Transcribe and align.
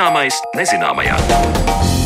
Zināmais 0.00 0.38
nezināmajā. 0.56 1.99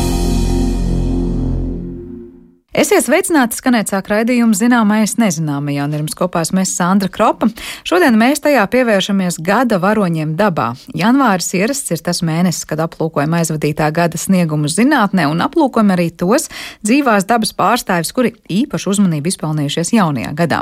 Esiet 2.75 3.05
sveicināti, 3.05 3.55
skanēt 3.55 3.87
sāk 3.87 4.09
raidījumu 4.11 4.51
zināmais 4.51 5.13
nezināmajā, 5.15 5.85
un 5.87 5.93
ir 5.95 6.01
mums 6.01 6.15
kopā 6.19 6.41
mēs 6.51 6.73
Sandra 6.75 7.07
Kropa. 7.07 7.47
Šodien 7.87 8.17
mēs 8.19 8.41
tajā 8.43 8.65
pievēršamies 8.73 9.37
gada 9.39 9.77
varoņiem 9.79 10.33
dabā. 10.35 10.73
Janvāris 10.91 11.53
ierasts 11.55 11.93
ir 11.95 12.01
tas 12.03 12.19
mēnesis, 12.27 12.65
kad 12.67 12.81
aplūkojam 12.83 13.31
aizvadītā 13.37 13.87
gada 13.95 14.19
sniegumus 14.19 14.75
zinātnē 14.75 15.23
un 15.31 15.45
aplūkojam 15.45 15.93
arī 15.95 16.09
tos 16.11 16.49
dzīvās 16.83 17.23
dabas 17.29 17.53
pārstāvis, 17.55 18.11
kuri 18.11 18.33
īpašu 18.51 18.91
uzmanību 18.97 19.31
izpelnījušies 19.31 19.93
jaunajā 19.95 20.33
gadā. 20.35 20.59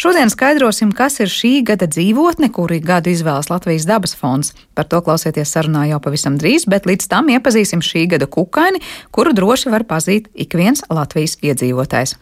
Šodien 0.00 0.32
skaidrosim, 0.32 0.96
kas 0.96 1.20
ir 1.20 1.28
šī 1.28 1.52
gada 1.74 1.90
dzīvotne, 1.92 2.48
kuru 2.56 2.80
gadu 2.80 3.12
izvēlas 3.12 3.52
Latvijas 3.52 3.84
dabas 3.90 4.16
fonds. 4.16 4.54
Par 4.72 4.88
to 4.88 5.02
klausieties 5.04 5.52
sarunā 5.52 5.84
jau 5.92 6.00
pavisam 6.00 6.40
drīz, 6.40 6.64
bet 6.64 6.88
līdz 6.88 7.12
tam 7.12 7.28
iepazīsim 7.36 7.84
šī 7.84 8.08
gada 8.16 8.24
kukaini, 8.24 8.80
kuru 9.12 9.36
droši 9.36 9.76
var 9.76 9.84
pazīt 9.84 10.32
ik 10.32 10.56
viens 10.56 10.80
Latvijas 10.88 11.36
iedzīvotājs 11.36 11.49
iedzīvotājs. 11.50 12.16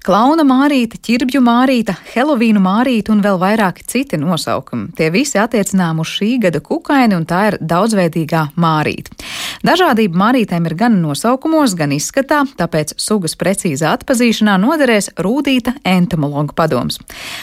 Klauna 0.00 0.46
mārīte, 0.48 0.96
ķirbju 1.04 1.42
mārīte, 1.44 1.92
helovīnu 2.14 2.60
mārīte 2.64 3.12
un 3.12 3.20
vēl 3.20 3.36
vairāki 3.38 3.84
citi 3.84 4.16
nosaukumi. 4.18 4.94
Tie 4.96 5.10
visi 5.12 5.36
attiecinām 5.38 6.00
uz 6.00 6.08
šī 6.14 6.30
gada 6.46 6.62
kukaini, 6.64 7.18
un 7.18 7.26
tā 7.28 7.42
ir 7.50 7.58
daudzveidīgā 7.60 8.46
mārīte. 8.56 9.12
Dažādība 9.60 10.16
mārītēm 10.16 10.64
ir 10.70 10.74
gan 10.80 10.94
nosaukumos, 11.02 11.74
gan 11.76 11.92
izskatā, 11.92 12.38
tāpēc 12.56 12.94
sugas 12.96 13.34
precīzā 13.36 13.90
atpazīšanā 13.98 14.54
noderēs 14.62 15.10
rūtīta 15.20 15.74
entomologa 15.84 16.56
padoms. 16.56 16.96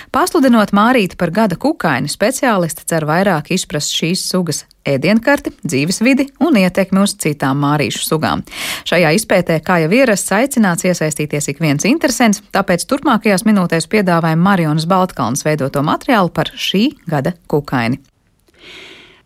Pasludinot 0.10 0.74
mārīti 0.74 1.20
par 1.20 1.30
gada 1.36 1.60
kukaini, 1.62 2.10
speciālisti 2.10 2.88
cer 2.90 3.06
vairāk 3.06 3.52
izprast 3.54 3.94
šīs 3.94 4.26
sugas 4.32 4.64
ēdienkarti, 4.88 5.54
dzīvesvidi 5.62 6.32
un 6.42 6.58
ietekmi 6.58 7.06
uz 7.06 7.14
citām 7.22 7.62
mārīšu 7.62 8.02
sugām. 8.08 8.42
Šajā 8.90 9.14
izpētē, 9.20 9.62
kā 9.62 9.84
jau 9.84 9.94
ierasts, 9.94 10.34
aicināts 10.34 10.90
iesaistīties 10.90 11.52
ik 11.54 11.62
viens 11.62 11.86
interesants, 11.86 12.42
tāpēc 12.50 12.90
turpmākajās 12.90 13.46
minūtēs 13.46 13.92
piedāvājam 13.94 14.42
Marionas 14.42 14.90
Baltkalnas 14.90 15.46
veidoto 15.46 15.86
materiālu 15.86 16.34
par 16.34 16.50
šī 16.58 16.88
gada 17.06 17.38
kukaini 17.46 18.02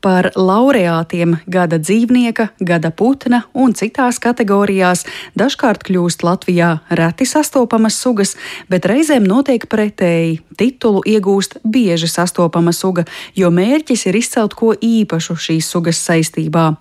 par 0.02 0.32
laureātiem 0.36 1.38
gada 1.48 1.78
dzīvnieka, 1.82 2.50
gada 2.60 2.92
putna 2.92 3.44
un 3.54 3.76
citās 3.78 4.20
kategorijās 4.22 5.06
dažkārt 5.38 5.86
kļūst 5.88 6.26
Latvijā 6.26 6.72
reti 6.90 7.28
sastopamas 7.30 8.00
sugas, 8.02 8.36
bet 8.70 8.88
reizēm 8.90 9.28
notiek 9.28 9.68
pretēji. 9.70 10.42
Titulu 10.58 11.06
iegūst 11.08 11.60
bieži 11.64 12.10
sastopama 12.12 12.74
suga, 12.74 13.06
jo 13.36 13.54
mērķis 13.54 14.08
ir 14.10 14.20
izcelt 14.20 14.58
ko 14.58 14.74
īpašu 14.76 15.38
šīs 15.48 15.72
sugas 15.72 16.02
saistībā. 16.02 16.74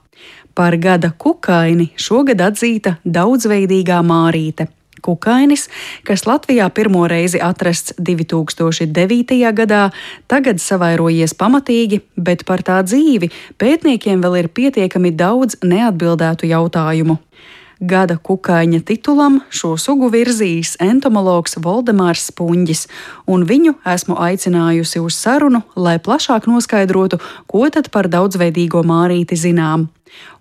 Par 0.55 0.77
gada 0.77 1.13
kukaini 1.17 1.93
šogad 1.97 2.43
atzīta 2.51 2.99
daudzveidīgā 3.05 4.03
mārīte. 4.05 4.67
Kukainis, 5.03 5.69
kas 6.05 6.27
Latvijā 6.29 6.69
pirmo 6.75 7.07
reizi 7.09 7.41
atrasts 7.43 7.95
2009. 7.99 9.41
gadā, 9.57 9.89
tagad 10.29 10.61
savairojies 10.61 11.35
pamatīgi, 11.35 12.03
bet 12.17 12.45
par 12.49 12.65
tā 12.67 12.81
dzīvi 12.85 13.31
pētniekiem 13.61 14.21
vēl 14.21 14.43
ir 14.43 14.53
pietiekami 14.53 15.15
daudz 15.17 15.59
neatbildētu 15.65 16.53
jautājumu. 16.53 17.19
Gada 17.81 18.19
kukaiņa 18.21 18.83
titulam 18.85 19.39
šo 19.49 19.71
sugu 19.81 20.11
virzījis 20.13 20.75
entomologs 20.85 21.57
Voldemārs 21.65 22.27
Spunģis, 22.29 22.83
un 23.25 23.47
viņu 23.49 23.79
esmu 23.89 24.19
aicinājusi 24.21 25.01
uz 25.01 25.17
sarunu, 25.17 25.63
lai 25.81 25.97
plašāk 25.97 26.45
noskaidrotu, 26.45 27.17
ko 27.49 27.65
tad 27.73 27.89
par 27.89 28.11
daudzveidīgo 28.13 28.85
mārīti 28.85 29.41
zinām. 29.47 29.89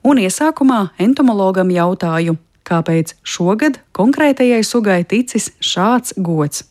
Un 0.03 0.19
iesākumā 0.19 0.89
entomologam 0.99 1.71
jautāju, 1.71 2.35
kāpēc 2.69 3.15
šogad 3.25 3.81
konkrētajai 3.97 4.61
sugai 4.65 5.01
ticis 5.09 5.51
šāds 5.59 6.15
gods. 6.17 6.65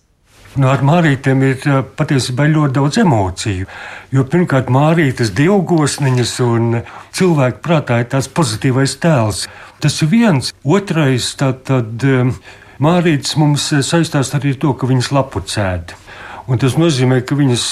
Nu, 0.59 0.71
ar 0.73 0.81
mārītēm 0.83 1.43
ir 1.45 1.67
patiesībā 1.99 2.49
ļoti 2.49 2.75
daudz 2.79 2.99
emociju. 3.03 3.69
Jo 4.15 4.25
pirmkārt, 4.33 4.71
mārītes 4.73 5.35
dievgosniņas 5.37 6.33
un 6.47 6.81
cilvēku 7.15 7.61
prātā 7.63 8.01
ir 8.03 8.09
tāds 8.15 8.31
pozitīvais 8.33 8.97
tēls. 9.03 9.45
Tas 9.79 10.01
ir 10.03 10.11
viens. 10.11 10.51
Otrais, 10.65 11.29
tad 11.39 11.69
mārītes 12.83 13.37
mums 13.39 13.69
saistās 13.87 14.33
arī 14.35 14.57
ar 14.57 14.61
to, 14.65 14.75
ka 14.75 14.89
viņas 14.91 15.13
lapu 15.15 15.45
cēd. 15.45 15.95
Un 16.49 16.57
tas 16.57 16.79
nozīmē, 16.81 17.21
ka 17.29 17.37
viņas 17.37 17.65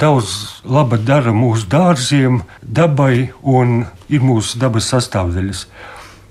daudz 0.00 0.62
laba 0.64 0.96
dara 0.96 1.34
mūsu 1.36 1.68
dārziem, 1.68 2.40
dabai 2.64 3.28
un 3.44 3.82
ir 4.08 4.24
mūsu 4.24 4.56
dabas 4.62 4.88
sastāvdaļas. 4.88 5.66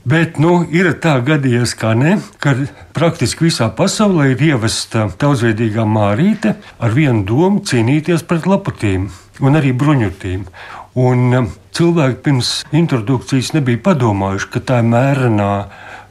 Bet 0.02 0.40
nu, 0.42 0.64
ir 0.74 0.88
tā 0.98 1.20
gadījies, 1.22 1.76
ka 1.78 1.92
ne, 1.94 2.16
ka 2.42 2.56
praktiski 2.98 3.46
visā 3.46 3.68
pasaulē 3.78 4.32
ir 4.32 4.42
ievesta 4.48 5.06
daudzveidīgā 5.22 5.86
mārīte 5.86 6.56
ar 6.82 6.96
vienu 6.96 7.22
domu 7.30 7.62
cīnīties 7.62 8.26
pret 8.26 8.48
laputīm 8.50 9.12
un 9.46 9.60
arī 9.60 9.76
bruņutīm. 9.78 10.48
Un 11.02 11.38
um, 11.38 11.52
cilvēki 11.78 12.18
pirms 12.26 12.50
introdukcijas 12.74 13.54
nebija 13.54 13.84
padomājuši, 13.86 14.50
ka 14.52 14.64
tā 14.72 14.82
ir 14.82 14.90
mērenā, 14.90 15.52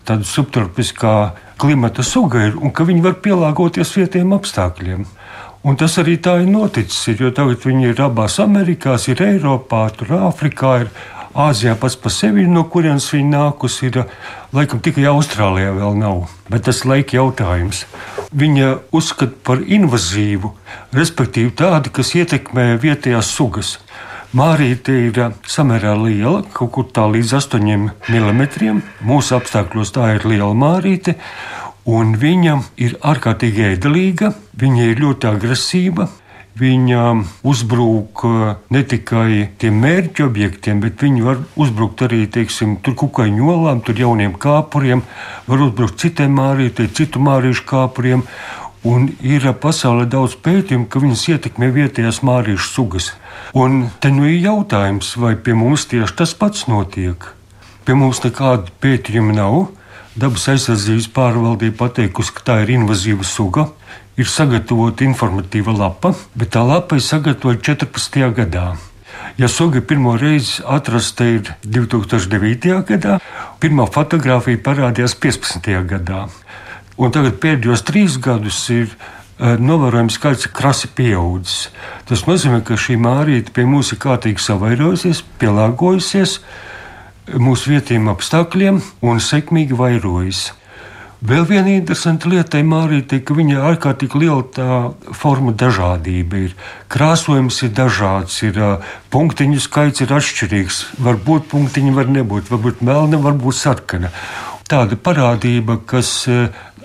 tāda 0.07 0.25
subtropiskā 0.25 1.15
klimata 1.61 2.07
suga 2.07 2.47
ir 2.47 2.57
un 2.63 2.71
ka 2.71 2.87
viņi 2.87 3.03
var 3.05 3.19
pielāgoties 3.25 3.91
vietējiem 3.99 4.39
apstākļiem. 4.39 5.09
Un 5.67 5.77
tas 5.77 5.99
arī 6.01 6.15
tā 6.23 6.39
ir 6.41 6.49
noticis, 6.49 7.19
jo 7.21 7.35
tagad 7.37 7.67
viņi 7.67 7.91
ir 7.91 7.99
abās 8.01 8.39
Amerikās, 8.41 9.11
ir 9.11 9.21
Eiropā, 9.27 9.83
tur 9.99 10.15
Āfrikā. 10.31 10.77
Ir 10.87 10.93
Āzijā 11.31 11.77
pats 11.79 11.95
par 11.95 12.11
sevi, 12.11 12.43
no 12.51 12.65
kurienes 12.67 13.05
viņa 13.15 13.31
nākusi, 13.31 13.87
ir 13.87 14.01
laikam 14.57 14.81
tikai 14.83 15.05
Austrālijā 15.13 15.71
vēl 15.77 15.95
nav. 16.01 16.25
Bet 16.51 16.65
tas 16.67 16.83
laika 16.83 17.21
jautājums. 17.21 17.85
Viņa 18.35 18.73
uzskata 18.91 19.39
par 19.47 19.63
invazīvu, 19.63 20.51
respektīvi 20.97 21.55
tādu, 21.55 21.93
kas 21.95 22.17
ietekmē 22.19 22.75
vietējās 22.83 23.31
sugas. 23.31 23.77
Mārīte 24.35 24.95
ir 25.07 25.17
samērā 25.47 25.95
liela, 26.03 26.43
kaut 26.55 26.71
kur 26.75 26.91
tā 26.91 27.07
līdz 27.11 27.37
8 27.39 27.63
mm. 28.11 28.83
Mūsu 29.07 29.39
apstākļos 29.39 29.95
tā 29.95 30.13
ir 30.19 30.27
liela 30.27 30.55
mārīte, 30.55 31.15
viņa 31.87 32.57
ir 32.79 32.99
ārkārtīgi 33.03 33.69
ēdelīga, 33.73 34.35
viņa 34.59 34.91
ir 34.91 35.03
ļoti 35.03 35.31
agresīva, 35.31 36.11
Viņa 36.61 37.03
uzbrūk 37.49 38.23
uh, 38.29 38.41
ne 38.75 38.81
tikai 38.85 39.47
tiem 39.61 39.79
mērķu 39.81 40.27
objektiem, 40.27 40.83
bet 40.85 41.01
viņi 41.01 41.25
var 41.25 41.39
uzbrukt 41.57 42.03
arī 42.05 42.27
teiksim, 42.29 42.75
kukaiņu 42.85 43.47
olām, 43.49 43.81
tur 43.81 43.97
jauniem 43.97 44.35
kāpuriem, 44.37 45.01
var 45.49 45.63
uzbrukt 45.65 45.97
citiem 46.03 46.35
mārītiem, 46.37 46.91
citu 46.93 47.23
mārīšu 47.25 47.65
kāpuriem. 47.71 48.27
Un 48.85 49.11
ir 49.21 49.45
pasaulē 49.61 50.07
daudz 50.09 50.39
pētījumu, 50.41 50.87
ka 50.89 51.01
viņas 51.03 51.27
ietekmē 51.35 51.69
vietējās 51.75 52.23
mārīšu 52.25 52.69
sugas. 52.69 53.11
Un 53.53 53.91
te 54.01 54.13
nu 54.13 54.25
ir 54.29 54.41
jautājums, 54.41 55.17
vai 55.21 55.35
pie 55.37 55.53
mums 55.57 55.85
tieši 55.91 56.17
tas 56.17 56.33
pats 56.37 56.65
notiek. 56.69 57.27
Pie 57.85 57.97
mums 57.97 58.23
nekāda 58.25 58.73
pētījuma 58.81 59.37
nav. 59.37 59.59
Dabas 60.19 60.49
aizsardzības 60.51 61.07
pārvaldība 61.15 61.85
pateikusi, 61.85 62.33
ka 62.35 62.43
tā 62.49 62.55
ir 62.65 62.73
invazīva 62.75 63.23
suga 63.23 63.69
ir 64.19 64.27
sagatavota 64.27 65.05
informatīva 65.07 65.71
lapa, 65.77 66.11
bet 66.35 66.51
tā 66.57 66.65
lapa 66.67 66.99
ir 66.99 67.05
sagatavota 67.07 67.63
14. 67.71 68.19
gadā. 68.35 68.73
Ja 69.39 69.49
suga 69.49 69.81
pirmo 69.81 70.17
reizi 70.19 70.65
atrasta 70.67 71.29
ir 71.31 71.53
2009. 71.63 72.75
gadā, 72.89 73.21
pirmā 73.63 73.87
fotografija 73.87 74.59
parādījās 74.67 75.15
15. 75.15 75.71
gadā. 75.93 76.25
Un 76.99 77.15
tagad 77.15 77.39
pēdējos 77.41 77.85
trīs 77.87 78.19
gadus 78.19 78.59
ir 78.75 78.91
uh, 78.91 79.55
novērojams 79.63 80.19
skaits 80.19 80.51
krasi 80.51 80.91
pieaudzis. 80.91 81.71
Tas 82.11 82.27
nozīmē, 82.27 82.65
ka 82.67 82.75
šī 82.75 82.99
mārīte 82.99 83.55
pie 83.55 83.63
mums 83.65 83.95
ir 83.95 84.03
kārtīgi 84.03 84.43
savairojusies, 84.43 85.23
pielāgojusies 85.39 86.41
mūsu 87.29 87.75
vietējiem 87.75 88.09
apstākļiem 88.13 88.81
un 89.07 89.21
sekmīgi 89.23 89.77
vairojas. 89.77 90.51
Vēl 91.21 91.45
viena 91.45 91.69
interesanta 91.75 92.31
lieta 92.33 92.63
Mārīte, 92.65 93.19
ka 93.21 93.35
viņa 93.37 93.53
ir 93.53 93.65
ārkārtīgi 93.75 94.23
liela 94.23 94.45
tā 94.57 94.79
forma 95.13 95.53
dažādība. 95.53 96.47
Ir. 96.47 96.55
Krāsojums 96.89 97.61
ir 97.67 97.75
dažāds, 97.77 98.39
ir 98.49 98.57
punktiņu 99.13 99.61
skaits 99.61 100.01
ir 100.01 100.15
atšķirīgs. 100.17 100.81
Varbūt 101.05 101.51
punktiņi 101.53 101.93
var 101.93 102.09
nebūt, 102.09 102.49
varbūt 102.49 102.81
melna, 102.81 103.21
varbūt 103.21 103.59
sarkana. 103.59 104.09
Tāda 104.65 104.97
parādība, 104.97 105.77
kas 105.85 106.25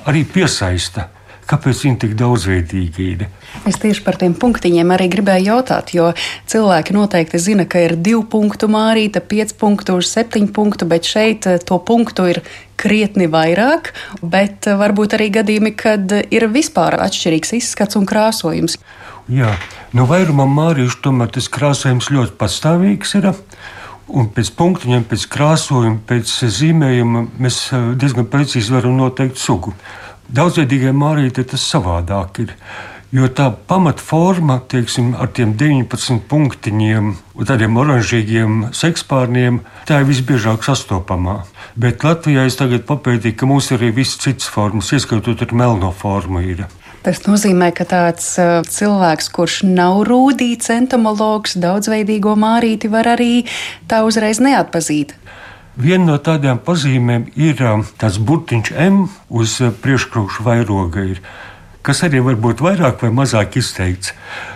arī 0.03 0.25
piesaista 0.27 1.07
Kāpēc 1.45 1.83
viņi 1.85 1.97
tik 2.01 2.13
daudzveidīgi 2.17 3.03
ir? 3.05 3.25
Es 3.69 3.77
tieši 3.81 4.01
par 4.05 4.17
tiem 4.17 4.33
punktiņiem 4.37 4.93
arī 4.95 5.05
gribēju 5.13 5.51
jautāt, 5.51 5.91
jo 5.93 6.07
cilvēki 6.49 6.95
noteikti 6.95 7.41
zina, 7.41 7.67
ka 7.69 7.83
ir 7.85 7.93
divu 8.01 8.23
punktu 8.29 8.65
mārīte, 8.71 9.21
pieci 9.21 9.53
punktu 9.59 9.99
septiņu 10.01 10.49
punktu, 10.55 10.87
bet 10.89 11.05
šeit 11.05 11.45
eh, 11.45 11.59
to 11.61 11.77
punktu 11.77 12.25
ir 12.31 12.41
krietni 12.81 13.29
vairāk, 13.29 13.91
bet 14.25 14.65
eh, 14.65 14.77
varbūt 14.79 15.13
arī 15.19 15.29
gadījumi, 15.37 15.75
kad 15.77 16.15
ir 16.25 16.47
vispār 16.49 16.97
atšķirīgs 17.05 17.53
izskats 17.59 17.99
un 17.99 18.09
krāsojums. 18.09 18.79
Jā, 19.29 19.53
no 19.93 20.07
vairumam 20.09 20.49
mārīšu 20.53 21.03
tomēr 21.05 21.29
tas 21.37 21.49
krāsojums 21.49 22.09
ļoti 22.13 22.37
pastāvīgs 22.41 23.17
ir. 23.19 23.29
Un 24.05 24.27
pēc 24.29 24.51
punktiņiem, 24.53 25.05
pēc 25.09 25.23
krāsojuma, 25.33 25.97
pēc 26.09 26.33
zīmējuma 26.57 27.23
mēs 27.37 27.61
eh, 27.69 27.93
diezgan 28.01 28.25
precīzi 28.33 28.73
varam 28.73 28.97
noteikt 28.97 29.37
sugu. 29.41 29.73
Daudzveidīgai 30.33 30.93
mārītei 30.95 31.45
tas 31.45 31.63
savādāk 31.69 32.41
ir. 32.41 32.53
Jo 33.15 33.27
tā 33.31 33.51
pamatforma, 33.69 34.57
teiksim, 34.67 35.13
ar 35.21 35.29
tiem 35.31 35.53
19 35.55 36.25
punktiņiem 36.27 37.11
un 37.13 37.47
tādiem 37.47 37.77
oranžīgiem 37.79 38.71
sekspārniem, 38.75 39.61
tā 39.87 40.01
ir 40.01 40.09
visbiežāk 40.09 40.65
sastopamā. 40.65 41.43
Bet 41.79 42.03
Latvijā 42.03 42.47
es 42.49 42.57
tagad 42.59 42.83
papētīju, 42.89 43.37
ka 43.37 43.47
mums 43.47 43.69
ir 43.71 43.79
arī 43.79 43.93
viss 44.01 44.19
cits 44.19 44.49
formas, 44.51 44.91
ieskaitot 44.91 45.45
ar 45.45 45.53
melno 45.55 45.93
formu. 45.95 46.41
Ir. 46.43 46.65
Tas 47.05 47.21
nozīmē, 47.27 47.69
ka 47.77 47.85
tāds 47.85 48.31
uh, 48.41 48.65
cilvēks, 48.65 49.29
kurš 49.29 49.59
nav 49.69 50.01
rūdīts 50.09 50.73
entomologs, 50.73 51.53
daudzveidīgo 51.61 52.33
mārīti 52.41 52.89
var 52.89 53.13
arī 53.13 53.45
tā 53.87 54.01
uzreiz 54.07 54.41
neatpazīt. 54.41 55.13
Viena 55.75 56.05
no 56.07 56.15
tādām 56.23 56.61
pazīmēm 56.63 57.25
ir 57.35 57.59
uh, 57.59 57.81
tāds 57.99 58.15
burtiņš 58.23 58.71
M 58.79 59.01
uz 59.27 59.57
uh, 59.59 59.73
priekškrūšu 59.83 60.45
vairoga, 60.45 61.03
ir, 61.03 61.19
kas 61.83 61.99
arī 62.07 62.21
var 62.23 62.37
būt 62.39 62.63
vairāk 62.63 63.03
vai 63.03 63.11
mazāk 63.11 63.57
izteikts. 63.59 64.13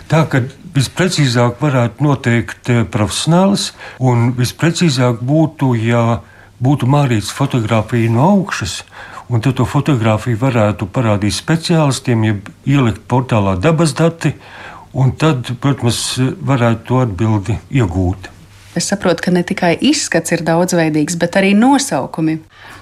Tā 0.08 0.24
kā 0.32 0.46
visprecīzāk 0.78 1.60
varētu 1.60 2.08
noteikt 2.08 2.72
uh, 2.72 2.86
profesionāls, 2.88 3.74
un 4.00 4.32
visprecīzāk 4.40 5.20
būtu, 5.20 5.74
ja 5.84 6.22
būtu 6.64 6.88
mārīts 6.88 7.36
fotografija 7.36 8.16
no 8.16 8.32
augšas, 8.38 8.80
un 9.28 9.44
to 9.44 9.68
fotografiju 9.68 10.40
varētu 10.40 10.88
parādīt 10.88 11.36
speciālistiem, 11.36 12.24
ja 12.24 12.40
ielikt 12.78 13.04
portālā 13.12 13.60
dabas 13.60 13.92
dati, 13.92 14.38
un 14.96 15.12
tad, 15.20 15.52
protams, 15.60 16.16
varētu 16.40 16.86
to 16.88 17.04
atbildi 17.04 17.60
iegūt. 17.76 18.39
Es 18.80 18.88
saprotu, 18.92 19.26
ka 19.26 19.34
ne 19.36 19.44
tikai 19.44 19.74
izskats 19.90 20.32
ir 20.36 20.46
daudzveidīgs, 20.48 21.18
bet 21.20 21.36
arī 21.40 21.52
nosaukumi. 21.58 22.38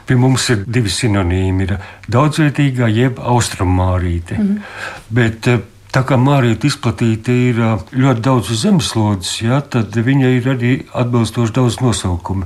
Pie 0.08 0.18
mums 0.20 0.46
ir 0.54 0.62
divi 0.78 0.92
sinonīmi. 0.94 1.66
Ir 1.66 1.74
daudzveidīgā, 2.14 2.92
jeb 2.94 3.20
austrummārīte. 3.34 4.38
Mm 4.38 4.48
-hmm. 4.48 4.94
Bet 5.10 5.48
eh, 5.48 5.60
tā 5.92 6.04
kā 6.06 6.20
mārīte 6.22 6.70
izplatīta 6.70 7.34
ir 7.34 7.60
eh, 7.60 7.86
ļoti 8.04 8.26
daudz 8.30 8.52
zemeslodes, 8.64 9.42
ja, 9.42 9.62
tad 9.62 9.98
viņai 10.10 10.34
ir 10.38 10.50
arī 10.56 10.74
atbilstoši 10.94 11.54
daudz 11.60 11.80
nosaukumu. 11.82 12.46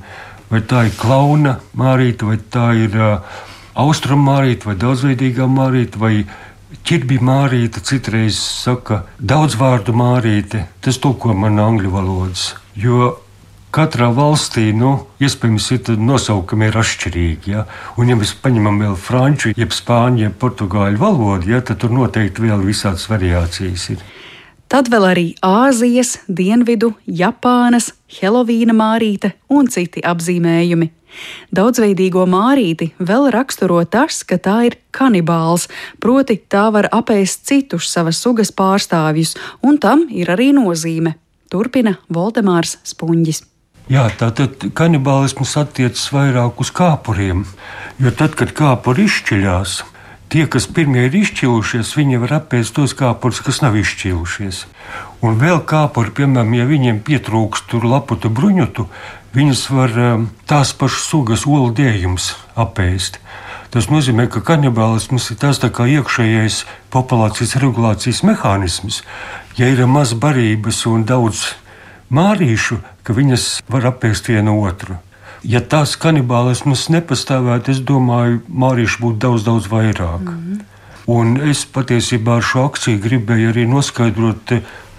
Vai 0.51 0.61
tā 0.61 0.85
ir 0.87 0.95
klauna 0.99 1.59
mārīte, 1.79 2.25
vai 2.27 2.37
tā 2.51 2.71
ir 2.75 2.95
uh, 2.99 3.19
austrumu 3.75 4.25
mārīte 4.31 4.67
vai 4.67 4.75
daudzveidīgā 4.75 5.47
mārīte 5.47 5.99
vai 5.99 6.25
ķirbja 6.87 7.23
mārīte, 7.23 7.83
citreiz 7.87 8.39
saka 8.39 9.03
daudz 9.19 9.55
vārdu 9.59 9.95
mārīte. 9.95 10.65
Tas 10.81 10.99
tulko 11.03 11.33
man 11.33 11.59
angļu 11.59 11.91
valodas. 11.93 12.55
Jo 12.75 13.17
katrā 13.73 14.09
valstī, 14.15 14.69
nu, 14.75 14.93
iespējams, 15.23 15.67
ir 15.75 15.99
nosaukumi 15.99 16.67
ir 16.69 16.77
atšķirīgi. 16.81 17.53
Ja? 17.55 17.65
Un, 17.97 18.11
ja 18.11 18.17
mēs 18.19 18.33
paņemam 18.43 18.81
vēl 18.83 18.97
franču, 18.99 19.53
jeb 19.57 19.75
spāņu, 19.75 20.25
jeb 20.27 20.39
portugāļu 20.41 21.01
valodu, 21.01 21.51
ja, 21.53 21.61
tad 21.65 21.81
tur 21.83 21.93
noteikti 21.95 22.43
vēl 22.45 22.63
visādas 22.67 23.07
variācijas 23.11 23.89
ir. 23.95 24.03
Tad 24.71 24.87
vēl 24.87 25.03
arī 25.03 25.25
Āzijas, 25.43 26.21
Dienvidu, 26.31 26.93
Japānas, 27.03 27.89
Helovīna 28.21 28.75
mārīte 28.75 29.33
un 29.51 29.67
citi 29.67 30.03
apzīmējumi. 30.07 30.87
Daudzveidīgo 31.51 32.23
mārīti 32.29 32.93
vēl 33.03 33.27
raksturo 33.35 33.81
tas, 33.83 34.21
ka 34.23 34.39
tā 34.39 34.55
ir 34.69 34.79
kanibāls, 34.95 35.67
proti 35.99 36.39
tā 36.39 36.69
var 36.71 36.87
apēst 36.87 37.43
citus 37.51 37.91
savas 37.91 38.23
sugas 38.23 38.55
pārstāvjus, 38.55 39.35
un 39.59 39.75
tam 39.75 40.07
ir 40.07 40.31
arī 40.31 40.53
nozīme. 40.55 41.17
Turpina 41.51 41.97
Voldemārs 42.07 42.77
Spunģis. 42.87 43.50
Jā, 43.89 44.05
tātad 44.13 44.67
kanibālisms 44.77 45.55
attiecas 45.57 46.03
vairāk 46.13 46.59
uz 46.61 46.69
kāpuriem, 46.75 47.45
jo 47.99 48.11
tad, 48.13 48.35
kad 48.39 48.53
kāpuri 48.55 49.07
izšķiļās, 49.09 49.79
tie, 50.31 50.45
kas 50.47 50.67
pirmie 50.69 51.07
ir 51.07 51.17
izšķīlušies, 51.23 51.95
viņi 51.97 52.21
var 52.21 52.37
apēst 52.37 52.75
tos 52.77 52.93
kāpurus, 52.97 53.41
kas 53.43 53.61
nav 53.65 53.75
izšķīlušies. 53.81 54.65
Un 55.25 55.41
vēl 55.41 55.63
kāpuri, 55.67 56.13
piemēram, 56.21 56.53
ja 56.55 56.67
viņiem 56.69 57.01
pietrūkst 57.07 57.67
tur 57.73 57.87
laputu 57.89 58.29
bruņutu, 58.29 58.85
viņas 59.35 59.63
var 59.73 59.97
um, 59.97 60.29
tās 60.47 60.75
pašas 60.77 61.07
sugas 61.11 61.47
olu 61.49 61.73
dējums 61.75 62.35
apēst. 62.59 63.19
Tas 63.71 63.87
nozīmē, 63.87 64.25
ka 64.27 64.43
kanibālisms 64.43 65.29
ir 65.31 65.37
tas 65.39 65.59
iekšējais 65.63 66.65
populācijas 66.91 67.55
regulācijas 67.63 68.19
mehānisms. 68.27 69.01
Ja 69.55 69.67
ir 69.71 69.85
maz 69.87 70.11
barības 70.11 70.83
un 70.91 71.05
daudz 71.07 71.53
mārīšu, 72.11 72.81
ka 73.03 73.15
viņas 73.17 73.47
var 73.71 73.87
apēst 73.93 74.29
vienu 74.31 74.59
otru. 74.61 74.99
Ja 75.41 75.61
tās 75.61 75.95
kanibālisms 75.97 76.89
nepastāvētu, 76.93 77.73
es 77.73 77.79
domāju, 77.81 78.43
mārīšu 78.45 79.01
būtu 79.01 79.17
daudz, 79.23 79.47
daudz 79.47 79.71
vairāk. 79.71 80.21
Mm 80.21 80.37
-hmm. 80.37 80.59
Un 81.07 81.37
es 81.49 81.65
patiesībā 81.65 82.37
ar 82.37 82.45
šo 82.45 82.65
akciju 82.69 82.99
gribēju 83.01 83.49
arī 83.51 83.65
noskaidrot, 83.67 84.53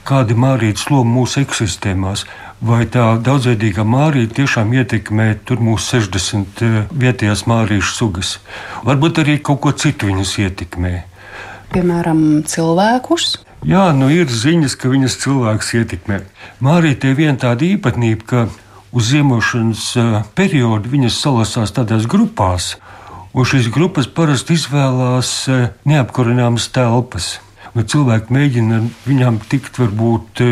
kādi 0.05 0.35
mārītas 0.35 0.91
loma 0.91 1.21
mūsu 1.21 1.45
ekosistēmās. 1.45 2.27
Vai 2.63 2.85
tā 2.87 3.05
daudzveidīgā 3.27 3.83
mārīte 3.83 4.35
tiešām 4.35 4.73
ietekmē 4.75 5.29
mūsu 5.59 5.99
60 5.99 6.63
eh, 6.63 6.85
vietējās 6.91 7.47
mārīšu 7.47 7.95
sugas? 7.95 8.39
Varbūt 8.87 9.23
arī 9.23 9.39
kaut 9.39 9.61
ko 9.61 9.73
citu 9.73 10.07
viņas 10.07 10.39
ietekmē. 10.39 10.93
Piemēram, 11.73 12.43
cilvēkus. 12.47 13.39
Jā, 13.63 13.93
nu 13.95 14.09
ir 14.11 14.27
ziņas, 14.27 14.75
ka 14.75 14.91
viņas 14.91 15.21
cilvēks 15.23 15.69
ietekmē. 15.79 16.19
Mārīte 16.67 17.13
ir 17.13 17.19
viena 17.21 17.39
tāda 17.39 17.63
īpatnība, 17.63 18.27
ka 18.27 18.41
uz 18.91 19.13
ziemošanas 19.13 19.85
periodu 20.35 20.91
viņas 20.91 21.21
salasās 21.23 21.75
tādās 21.77 22.09
grupās, 22.11 22.75
un 23.31 23.47
šīs 23.47 23.71
grupas 23.71 24.11
parasti 24.11 24.59
izvēlās 24.59 25.33
neapkurināmas 25.87 26.67
telpas 26.75 27.37
nu, 27.77 27.85
cilvēki 27.89 28.35
mēģina 28.35 28.81
viņām 29.07 29.39
tikt 29.51 29.79
varbūt 29.81 30.43
e, 30.45 30.49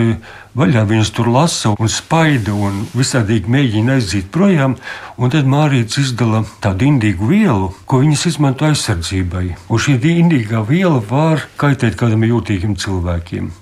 vaļā. 0.59 0.85
Viņas 0.91 1.13
tur 1.17 1.31
lasa 1.33 1.75
un 1.75 1.91
spaida 1.93 2.55
un 2.55 2.85
visādīgi 2.97 3.51
mēģina 3.51 3.99
aiziet 3.99 4.31
projām. 4.35 4.77
Un 5.21 5.33
tad 5.33 5.49
Mārīts 5.51 6.01
izdala 6.01 6.43
tādu 6.65 6.89
indīgu 6.89 7.31
vielu, 7.31 7.71
ko 7.87 8.03
viņas 8.05 8.27
izmanto 8.33 8.69
aizsardzībai. 8.69 9.47
Un 9.69 9.83
šī 9.83 9.99
indīgā 10.15 10.65
viela 10.69 11.03
var 11.11 11.47
kaitēt 11.61 11.99
kādam 12.01 12.25
jūtīgam 12.27 12.77
cilvēkiem. 12.81 13.53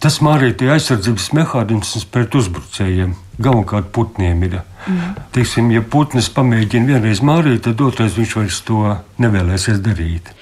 Tas 0.00 0.20
Mārītī 0.20 0.68
aizsardzības 0.72 1.30
mehānisms 1.36 2.04
pret 2.12 2.34
uzbrucējiem 2.36 3.16
galvenokārt 3.40 3.88
putniem 3.92 4.44
ir. 4.46 4.60
Mm. 4.86 5.16
Teiksim, 5.34 5.70
ja 5.74 5.82
putns 5.82 6.28
pamēģina 6.32 6.94
vienreiz 6.94 7.20
mārīt, 7.24 7.64
tad 7.66 7.80
otrais 7.84 8.16
viņš 8.16 8.36
vairs 8.38 8.60
to 8.68 8.94
nevēlēsies 9.20 9.82
darīt 9.84 10.32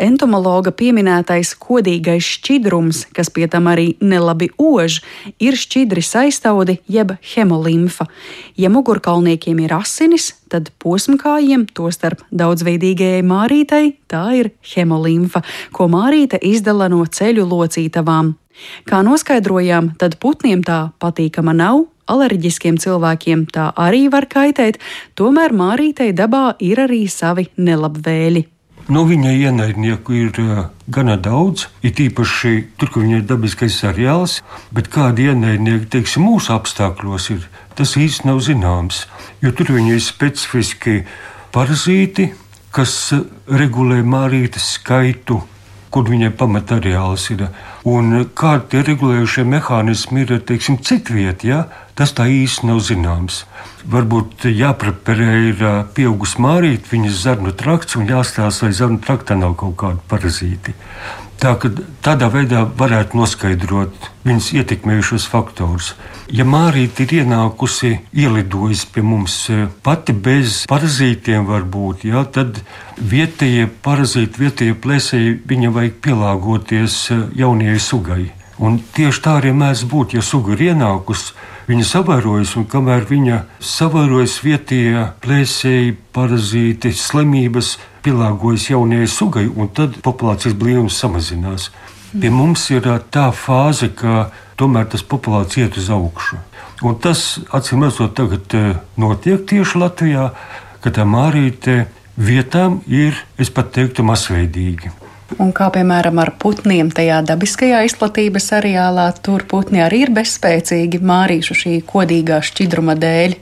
entomologa 0.00 0.72
pieminētais 0.74 1.52
kodīgais 1.60 2.24
šķidrums, 2.36 3.04
kas 3.16 3.30
pie 3.30 3.46
tam 3.50 3.68
arī 3.70 3.94
nelabi 4.00 4.50
ož, 4.58 5.00
ir 5.38 5.58
šķidri 5.60 6.02
aiztaudi 6.22 6.78
jeb 6.88 7.14
hemolimfa. 7.34 8.08
Ja 8.56 8.70
mugurkaulniekiem 8.72 9.60
ir 9.64 9.76
asinis, 9.76 10.32
tad 10.50 10.72
posmkājiem, 10.82 11.68
tostarp 11.76 12.24
daudzveidīgajai 12.32 13.22
mārītei, 13.26 13.94
tā 14.10 14.24
ir 14.40 14.52
hemolimfa, 14.74 15.44
ko 15.72 15.88
mārīte 15.92 16.40
izdala 16.42 16.90
no 16.90 17.04
ceļu 17.04 17.46
locītavām. 17.46 18.34
Kā 18.88 19.00
noskaidrojām, 19.06 19.94
tad 20.00 20.18
putniem 20.20 20.64
tā 20.66 20.90
patīkama 21.00 21.54
nav, 21.56 21.86
alerģiskiem 22.10 22.78
cilvēkiem 22.82 23.46
tā 23.54 23.70
arī 23.78 24.08
var 24.12 24.28
kaitēt, 24.30 24.80
tomēr 25.18 25.54
mārītei 25.56 26.12
dabā 26.16 26.56
ir 26.60 26.82
arī 26.86 27.04
savi 27.08 27.48
nelabvēli. 27.56 28.46
Nu, 28.90 29.04
viņai 29.06 29.36
ienaidnieku 29.46 30.16
ir 30.18 30.38
uh, 30.42 30.64
gana 30.90 31.14
daudz, 31.14 31.68
it 31.86 32.00
īpaši 32.02 32.54
tur, 32.74 32.90
kur 32.90 33.04
viņai 33.04 33.20
ir 33.20 33.26
dabiskais 33.28 33.76
areāls, 33.86 34.40
bet 34.74 34.90
kādi 34.90 35.28
ienaidnieki, 35.30 35.86
teiksim, 35.94 36.24
mūsu 36.26 36.50
apstākļos 36.56 37.28
ir, 37.36 37.44
tas 37.78 37.94
īsti 37.94 38.26
nav 38.26 38.40
zināms. 38.42 39.04
Jo 39.44 39.54
tur 39.54 39.70
viņi 39.76 39.94
ir 39.94 40.02
specifiski 40.02 40.96
parazīti, 41.54 42.32
kas 42.74 42.96
regulē 43.46 44.00
mārītes 44.02 44.72
skaitu, 44.74 45.38
kur 45.90 46.08
viņai 46.10 46.30
pamatarēls 46.38 47.28
ir. 47.34 47.46
Un 47.88 48.24
kādi 48.36 48.68
tie 48.72 48.82
regulējušie 48.86 49.44
mehānismi 49.48 50.24
ir, 50.24 50.36
teiksim, 50.46 50.78
citviet, 50.86 51.44
ja? 51.46 51.64
tas 51.98 52.14
tā 52.16 52.24
īsti 52.32 52.68
nav 52.70 52.78
zināms. 52.86 53.42
Varbūt 53.92 54.46
jāpreparē 54.48 55.32
ir 55.50 55.64
pieaugusi 55.96 56.40
mārīte, 56.40 56.88
viņas 56.92 57.18
zarnu 57.26 57.52
trakts 57.56 57.98
un 58.00 58.08
jāstāsta, 58.08 58.66
vai 58.66 58.76
zarnu 58.76 59.00
traktā 59.04 59.36
nav 59.36 59.56
kaut 59.60 59.76
kāda 59.82 60.00
parazīti. 60.08 60.76
Tā, 61.40 61.54
tādā 62.04 62.26
veidā 62.28 62.66
varētu 62.76 63.16
noskaidrot 63.16 64.10
viņas 64.28 64.48
ietekmējušos 64.60 65.24
faktorus. 65.32 65.94
Ja 66.28 66.44
mārīte 66.44 67.06
ir 67.06 67.22
ienākusi, 67.22 67.94
ielidojusi 68.12 68.90
pie 68.92 69.00
mums 69.00 69.38
pati 69.80 70.12
bez 70.12 70.66
parazītiem, 70.68 71.46
varbūt, 71.48 72.04
jā, 72.10 72.26
tad 72.28 72.60
vietējie 73.00 73.70
parazīti, 73.86 74.42
vietējie 74.44 74.76
plēsēji, 74.84 75.38
viņam 75.48 75.78
vajag 75.78 75.96
pielāgoties 76.04 76.98
jaunajai 77.40 77.80
sugai. 77.80 78.26
Un 78.60 78.76
tieši 78.92 79.24
tā 79.24 79.38
arī 79.40 79.54
mēdz 79.56 79.86
būt, 79.88 80.18
ja 80.18 80.22
suga 80.24 80.52
ir 80.52 80.66
ienākusi. 80.74 81.32
Viņa 81.70 81.86
savarojas, 81.86 82.52
un 82.60 82.66
kamēr 82.68 83.06
viņa 83.08 83.38
savarojas, 83.64 84.36
vietējie 84.44 85.06
plēsēji, 85.24 85.96
parazīti, 86.12 86.92
slimības 86.92 87.78
pielāgojas 88.04 88.70
jaunajai 88.70 89.08
sugai, 89.10 89.46
un 89.48 89.70
tad 89.74 89.98
populācijas 90.04 90.56
blīvums 90.58 90.98
samazinās. 91.00 91.70
Pie 92.10 92.30
mums 92.34 92.64
ir 92.74 92.88
tā 93.14 93.28
fāze, 93.30 93.90
ka 93.94 94.30
tomēr 94.58 94.88
tas 94.90 95.04
populācija 95.06 95.68
iet 95.68 95.78
uz 95.78 95.90
augšu. 95.94 96.40
Un 96.82 96.96
tas, 96.98 97.38
acīm 97.54 97.84
redzot, 97.84 98.16
tagad 98.16 98.56
notiek 98.98 99.44
tieši 99.46 99.78
Latvijā, 99.78 100.30
ka 100.80 100.92
tā 100.96 101.04
mārīte 101.06 101.84
vietām 102.16 102.80
ir, 102.88 103.20
es 103.38 103.52
pat 103.52 103.70
teiktu, 103.76 104.04
masveidīgi. 104.06 104.90
Un 105.38 105.52
kā 105.54 105.68
piemēram 105.70 106.18
ar 106.18 106.32
putniem 106.42 106.90
tajā 106.90 107.20
dabiskajā 107.28 107.84
izplatības 107.86 108.48
areālā, 108.58 109.06
tur 109.22 109.44
putni 109.46 109.84
arī 109.84 110.06
ir 110.08 110.14
bezspēcīgi 110.16 110.98
mārīšu 111.06 111.56
šī 111.62 111.74
kodīgā 111.86 112.40
šķidruma 112.42 112.96
dēļ. 112.98 113.36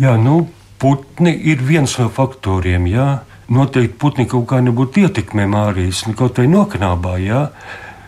Jā, 0.00 0.14
nu, 0.20 0.46
putni 0.80 1.34
ir 1.52 1.60
viens 1.60 1.98
no 2.00 2.08
faktoriem. 2.12 2.88
Jā. 2.88 3.10
Noteikti 3.46 3.98
putni 4.00 4.26
kaut 4.26 4.48
kā 4.50 4.58
nebūtu 4.64 5.04
ietekmē 5.06 5.44
mārījis, 5.50 6.06
nu, 6.08 6.16
kaut 6.18 6.40
vai 6.40 6.48
noknābā. 6.50 7.18
Jā. 7.22 7.42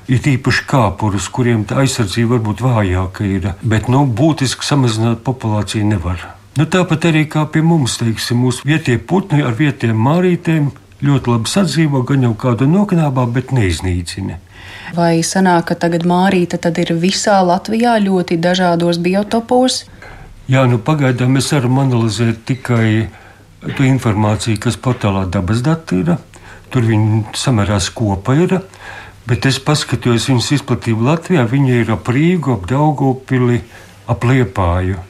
Ir 0.08 0.24
īpaši 0.24 0.64
kāpurus, 0.70 1.28
kuriem 1.28 1.66
tā 1.68 1.82
aizsardzība 1.82 2.38
varbūt 2.38 2.62
vājāka 2.64 3.26
ir, 3.28 3.50
bet 3.60 3.90
nu, 3.92 4.06
būtiski 4.08 4.64
samazināt 4.64 5.20
populāciju 5.26 5.84
nevar. 5.84 6.24
Nu, 6.58 6.64
tāpat 6.66 7.10
arī 7.10 7.26
kā 7.30 7.44
pie 7.52 7.60
mums, 7.62 7.98
teiksim, 8.00 8.40
mūsu 8.42 8.66
vietējie 8.66 9.02
putni 9.06 9.44
ar 9.46 9.54
vietējiem 9.58 10.00
mārītēm 10.08 10.70
ļoti 11.04 11.30
labi 11.30 11.52
sadzīvo, 11.52 12.02
gan 12.08 12.24
jau 12.26 12.32
kādu 12.34 12.66
noknābā, 12.66 13.28
bet 13.30 13.52
neiznīcina. 13.54 14.40
Vai 14.96 15.20
sanāk, 15.22 15.68
ka 15.68 15.76
tagad 15.84 16.06
mārīte 16.08 16.58
ir 16.82 16.94
visā 16.98 17.38
Latvijā 17.44 17.98
ļoti 18.02 18.40
dažādos 18.40 18.98
biotopos? 19.04 19.84
Jā, 20.48 20.64
nu 20.64 20.80
pagaidām 20.80 21.36
mēs 21.36 21.52
varam 21.52 21.78
analizēt 21.84 22.40
tikai 22.48 23.08
to 23.64 23.86
informāciju, 23.86 24.60
kas 24.62 24.78
portālā 24.80 25.26
dabas 25.30 25.62
dati 25.66 26.02
ir. 26.02 26.16
Tur 26.72 26.84
viņi 26.84 27.24
samērās 27.38 27.90
kopā 27.96 28.36
ir. 28.44 28.58
Bet 29.28 29.44
es 29.48 29.58
paskatījos 29.60 30.28
viņas 30.30 30.50
izplatību 30.58 31.04
Latvijā. 31.04 31.44
Viņa 31.48 31.82
ir 31.82 31.92
ap 31.92 32.08
Rīgu, 32.08 32.54
ap 32.56 32.68
Daugopili, 32.70 33.60
ap 34.08 34.24
Liepāju. 34.24 35.02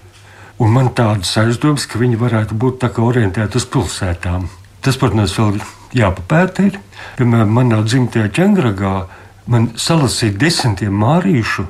Un 0.59 0.73
man 0.75 0.91
tādas 0.91 1.37
aizdomas, 1.39 1.87
ka 1.87 2.01
viņi 2.01 2.19
varētu 2.19 2.57
būt 2.59 2.81
tā 2.83 2.91
kā 2.91 3.05
orientēti 3.07 3.61
uz 3.61 3.67
pilsētām. 3.71 4.49
Tas, 4.83 4.99
protams, 4.99 5.37
vēl 5.39 5.61
jāpapēta. 5.95 6.67
Ir. 6.67 6.81
Piemēram, 7.19 7.53
manā 7.55 7.83
dzimtajā 7.87 8.31
ķēngragā 8.35 8.95
man 9.51 9.71
salasīja 9.79 10.39
desmitiem 10.39 10.95
mārīšu 10.99 11.69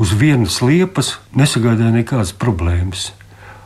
uz 0.00 0.14
vienas 0.18 0.62
liepas, 0.64 1.18
nesagādāja 1.36 1.92
nekādas 1.94 2.32
problēmas. 2.32 3.10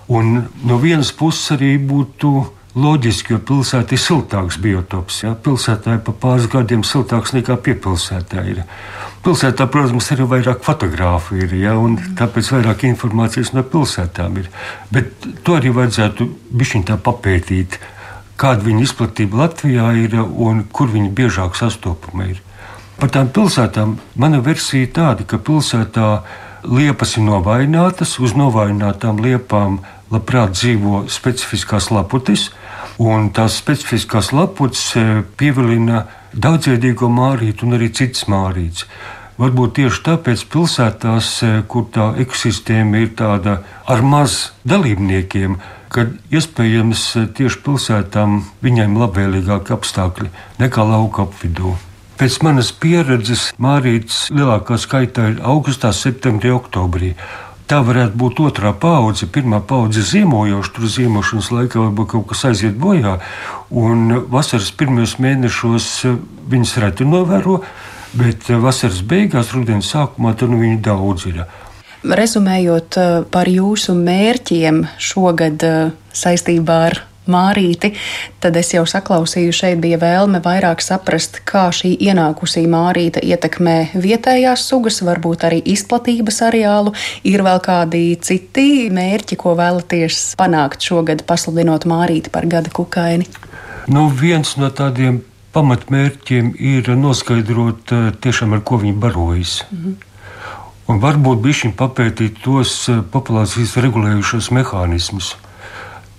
Un 0.09 0.45
no 0.65 0.79
vienas 0.83 1.11
puses 1.17 1.57
arī 1.57 1.73
būtu 1.83 2.33
loģiski, 2.77 3.35
jo 3.35 3.41
pilsēta 3.49 3.97
ir 3.97 4.03
siltāks 4.03 4.61
biotops. 4.63 5.23
Ja? 5.25 5.33
Pilsētā 5.35 5.97
ir 5.97 6.05
pa 6.07 6.13
pāris 6.13 6.47
gadiem 6.53 6.85
siltāks 6.87 7.33
nekā 7.35 7.57
piepilsētā. 7.65 8.45
Ir. 8.53 8.63
Pilsētā, 9.25 9.67
protams, 9.73 10.13
arī 10.15 10.29
vairāk 10.31 10.63
fotografu 10.67 11.41
ir, 11.41 11.57
ja? 11.59 11.75
un 11.81 11.97
tāpēc 12.19 12.53
vairāk 12.55 12.87
informācijas 12.91 13.55
no 13.57 13.65
pilsētām 13.67 14.39
ir. 14.43 14.51
Bet 14.93 15.29
to 15.43 15.59
arī 15.59 15.73
vajadzētu 15.75 16.29
bišķiņ 16.53 16.89
tā 16.93 17.01
papētīt 17.03 17.81
kāda 18.41 18.65
viņa 18.67 18.85
izplatība 18.85 19.45
Latvijā 19.45 19.91
ir 20.03 20.19
un 20.21 20.65
kur 20.73 20.91
viņa 20.93 21.13
biežāk 21.17 21.57
sastopama 21.59 22.29
ir. 22.33 22.43
Par 23.01 23.13
tām 23.13 23.29
pilsētām 23.33 23.97
mana 24.17 24.41
versija 24.45 24.87
ir 24.87 24.93
tāda, 24.97 25.27
ka 25.29 25.41
pilsētā 25.41 26.11
liepas 26.67 27.17
ir 27.17 27.27
novājinātas, 27.27 28.17
uz 28.21 28.37
novājinātām 28.37 29.21
liepām 29.25 29.81
labprāt 30.13 30.57
dzīvo 30.57 31.05
specifiskās 31.13 31.91
laputis, 31.95 32.51
un 33.03 33.31
tās 33.37 33.59
specifiskās 33.61 34.33
laputis 34.33 34.89
e, 34.97 35.05
pievilina 35.37 36.07
daudzveidīgo 36.33 37.11
mārītu 37.13 37.67
un 37.67 37.79
arī 37.79 37.91
citas 37.95 38.27
mārītes. 38.33 38.87
Varbūt 39.37 39.75
tieši 39.77 40.03
tāpēc 40.07 40.47
pilsētās, 40.53 41.33
e, 41.45 41.55
kur 41.69 41.89
tā 41.93 42.13
ekosistēma 42.23 43.03
ir 43.05 43.13
tāda 43.19 43.59
ar 43.85 44.05
maz 44.05 44.53
dalībniekiem, 44.65 45.59
ka 45.97 46.07
iespējams 46.35 47.03
eh, 47.17 47.27
tieši 47.39 47.63
pilsētām 47.65 48.41
viņiem 48.65 48.97
labvēlīgāki 49.01 49.75
apstākļi 49.77 50.31
nekā 50.61 50.87
lauka 50.87 51.27
apvidū. 51.27 51.77
Pēc 52.17 52.39
manas 52.45 52.71
pieredzes 52.73 53.51
Mārītas 53.61 54.31
lielākā 54.33 54.79
skaitā 54.81 55.31
ir 55.35 55.43
augustā, 55.45 55.91
septembrī, 55.93 56.53
oktobrī. 56.57 57.11
Tā 57.67 57.81
varētu 57.83 58.15
būt 58.15 58.41
otrā 58.45 58.71
paudze. 58.79 59.27
Pirmā 59.27 59.59
paudze 59.59 60.05
ziemojoša, 60.07 60.71
tur 60.77 60.87
ziemošanas 60.87 61.49
laikā 61.51 61.81
varbūt 61.81 62.13
kaut 62.13 62.29
kas 62.31 62.45
aiziet 62.53 62.77
bojā. 62.79 63.17
Un 63.75 64.21
vasaras 64.31 64.71
pirmajos 64.71 65.17
mēnešos 65.23 65.89
eh, 66.07 66.21
viņas 66.53 66.77
reti 66.85 67.07
novēro, 67.11 67.59
bet 68.15 68.47
eh, 68.53 68.61
vasaras 68.63 69.03
beigās, 69.03 69.51
rudens 69.57 69.91
sākumā, 69.91 70.37
tur 70.39 70.53
nu 70.53 70.61
viņi 70.63 70.79
daudz 70.87 71.27
ir. 71.33 71.43
Rezumējot 72.07 73.01
eh, 73.03 73.19
par 73.35 73.51
jūsu 73.51 73.99
mērķiem 73.99 74.85
šogad 75.03 75.67
saistībā 76.15 76.81
ar 76.93 77.01
Mārīti, 77.31 77.93
tad 78.43 78.57
es 78.61 78.73
jau 78.75 78.85
saklausīju, 78.89 79.55
šeit 79.55 79.81
bija 79.83 79.99
vēlme 80.03 80.41
vairāk 80.45 80.83
saprast, 80.85 81.41
kā 81.49 81.67
šī 81.75 81.95
ienākusī 82.09 82.65
mārīte 82.71 83.23
ietekmē 83.25 83.77
vietējās 83.95 84.67
sugas, 84.71 85.03
varbūt 85.07 85.47
arī 85.49 85.61
izplatības 85.75 86.43
areālu. 86.49 86.95
Ir 87.27 87.45
vēl 87.47 87.63
kādi 87.65 88.05
citi 88.23 88.89
mērķi, 88.95 89.39
ko 89.41 89.57
vēlaties 89.59 90.35
panākt 90.41 90.87
šogad, 90.87 91.27
pasludinot 91.29 91.89
mārīti 91.89 92.33
par 92.35 92.49
gada 92.51 92.73
kukaini? 92.73 93.29
Nu, 93.87 94.09
viens 94.11 94.57
no 94.61 94.71
tādiem 94.75 95.23
pamatmērķiem 95.55 96.55
ir 96.59 96.91
noskaidrot, 96.99 97.93
eh, 97.93 98.11
tiešām, 98.21 98.53
ar 98.55 98.67
ko 98.67 98.83
viņi 98.83 98.99
barojas. 99.01 99.63
Mm 99.71 99.79
-hmm 99.79 100.07
un 100.91 101.03
varbūt 101.03 101.43
bišķiņ 101.45 101.75
papētīt 101.79 102.41
tos 102.45 102.75
eh, 102.93 103.03
populācijas 103.13 103.77
regulējušos 103.83 104.53
mehānismus. 104.55 105.35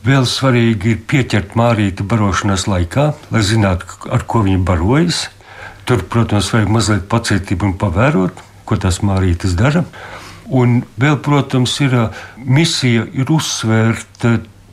Vēl 0.08 0.24
svarīgi 0.24 0.94
ir 0.94 1.00
pieķert 1.04 1.58
mārīti 1.60 2.06
barošanas 2.08 2.64
laikā, 2.70 3.10
lai 3.34 3.42
zinātu, 3.44 3.98
ar 4.14 4.24
ko 4.24 4.46
viņi 4.46 4.62
barojas. 4.64 5.26
Tur, 5.88 6.06
protams, 6.08 6.52
vajag 6.54 6.72
mazliet 6.72 7.10
pacietību 7.12 7.68
un 7.68 7.74
pavērot, 7.82 8.40
ko 8.68 8.78
tas 8.80 9.02
mārītis 9.04 9.58
dara. 9.60 9.84
Un 10.48 10.80
vēl, 11.00 11.18
protams, 11.24 11.74
ir 11.84 11.98
misija 12.40 13.04
ir 13.20 13.34
uzsvērt 13.36 14.30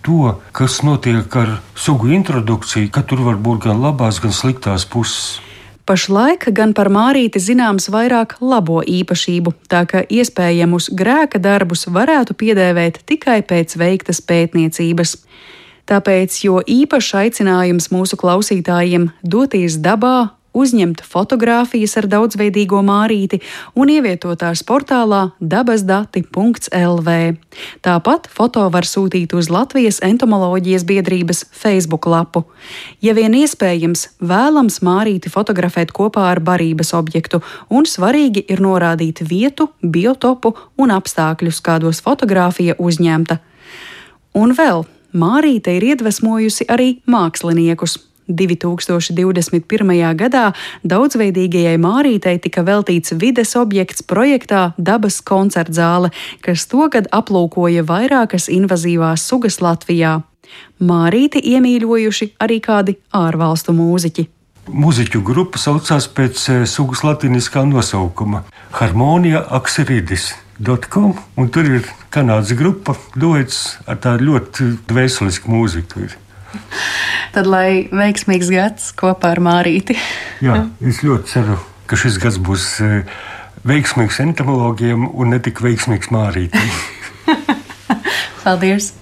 to, 0.06 0.36
kas 0.54 0.82
notiek 0.86 1.36
ar 1.40 1.56
sugu 1.74 2.12
introdukciju, 2.14 2.92
ka 2.94 3.02
tur 3.02 3.24
var 3.26 3.40
būt 3.42 3.66
gan 3.66 3.82
labās, 3.82 4.22
gan 4.22 4.34
sliktās 4.34 4.86
puses. 4.86 5.40
Pašlaik 5.84 6.46
gan 6.56 6.70
par 6.72 6.88
Mārīti 6.88 7.40
zināms 7.44 7.90
vairāk 7.92 8.38
labo 8.40 8.78
īpašību, 8.88 9.52
tā 9.68 9.82
ka 9.84 10.00
iespējamus 10.08 10.88
grēka 10.96 11.36
darbus 11.36 11.84
varētu 11.92 12.32
piedēvēt 12.40 13.02
tikai 13.04 13.42
pēc 13.44 13.76
veiktas 13.76 14.22
pētniecības. 14.24 15.12
Tāpēc 15.84 16.38
jo 16.46 16.62
īpašs 16.64 17.10
aicinājums 17.20 17.90
mūsu 17.92 18.16
klausītājiem 18.16 19.10
doties 19.20 19.76
dabā, 19.84 20.32
uzņemt 20.54 21.02
fotogrāfijas 21.04 21.96
ar 22.00 22.08
daudzveidīgo 22.10 22.80
mārīti 22.86 23.40
un 23.78 23.90
ievietot 23.92 24.38
tās 24.40 24.62
portālā 24.66 25.34
dabasdati.lv. 25.40 27.16
Tāpat 27.84 28.30
foto 28.30 28.64
var 28.70 28.88
sūtīt 28.88 29.34
uz 29.36 29.50
Latvijas 29.52 30.00
entomoloģijas 30.06 30.86
biedrības 30.88 31.44
Facebook 31.52 32.06
lapu. 32.06 32.44
Ja 33.02 33.14
vien 33.18 33.34
iespējams, 33.36 34.08
vēlams 34.22 34.80
mārīti 34.86 35.32
fotografēt 35.32 35.92
kopā 35.92 36.30
ar 36.32 36.40
barības 36.40 36.94
objektu, 36.96 37.42
un 37.68 37.84
svarīgi 37.90 38.46
ir 38.48 38.62
norādīt 38.64 39.24
vietu, 39.28 39.70
biotopu 39.82 40.54
un 40.78 40.94
apstākļus, 40.94 41.62
kādos 41.64 42.02
fotografija 42.04 42.78
uzņemta. 42.78 43.40
Un 44.34 44.50
vēl 44.56 44.86
Mārīte 45.14 45.76
ir 45.76 45.84
iedvesmojusi 45.92 46.66
arī 46.74 46.96
māksliniekus. 47.06 48.00
2021. 48.28 50.14
gadā 50.18 50.44
daudzveidīgajai 50.84 51.78
Mārītei 51.80 52.38
tika 52.42 52.64
veltīts 52.66 53.14
vides 53.20 53.54
objekts 53.60 54.02
projektā 54.02 54.72
Dabas 54.78 55.20
koncertzāle, 55.20 56.12
kas 56.44 56.66
tagad 56.70 57.08
aplūkoja 57.12 57.84
vairākas 57.88 58.48
invazīvās 58.52 59.26
sugas 59.28 59.60
Latvijā. 59.60 60.20
Mārīti 60.80 61.40
iemīļojuši 61.54 62.34
arī 62.44 62.60
kādi 62.64 62.96
ārvalstu 63.14 63.74
mūziķi. 63.76 64.28
Mūziķu 64.64 65.20
grupa 65.20 65.60
saucās 65.60 66.06
pēc 66.08 66.46
eh, 66.48 66.62
sugas 66.68 67.04
latīniskā 67.04 67.66
nosaukuma- 67.68 68.44
Harmonija 68.78 69.44
Akseridis. 69.50 70.32
.com, 70.88 71.14
un 71.36 71.48
tur 71.50 71.66
ir 71.66 71.88
kanādas 72.14 72.54
grupa, 72.54 72.94
duets 73.18 73.78
ar 73.90 73.98
tādu 73.98 74.28
ļoti 74.28 74.68
dvēselisku 74.86 75.50
mūziku. 75.50 76.04
Ir. 76.06 76.14
Tad 77.34 77.48
lai 77.50 77.88
veiksmīgs 77.90 78.46
gads 78.52 78.90
kopā 78.94 79.32
ar 79.34 79.40
Mārīti. 79.42 79.96
Jā, 80.44 80.68
es 80.86 81.00
ļoti 81.02 81.32
ceru, 81.32 81.56
ka 81.90 81.98
šis 81.98 82.20
gads 82.22 82.36
būs 82.38 82.66
e, 82.78 83.00
veiksmīgs 83.66 84.20
entomologiem 84.22 85.08
un 85.10 85.34
ne 85.34 85.40
tik 85.42 85.58
veiksmīgs 85.64 86.12
mārītiem. 86.14 86.68
Paldies! 88.44 88.92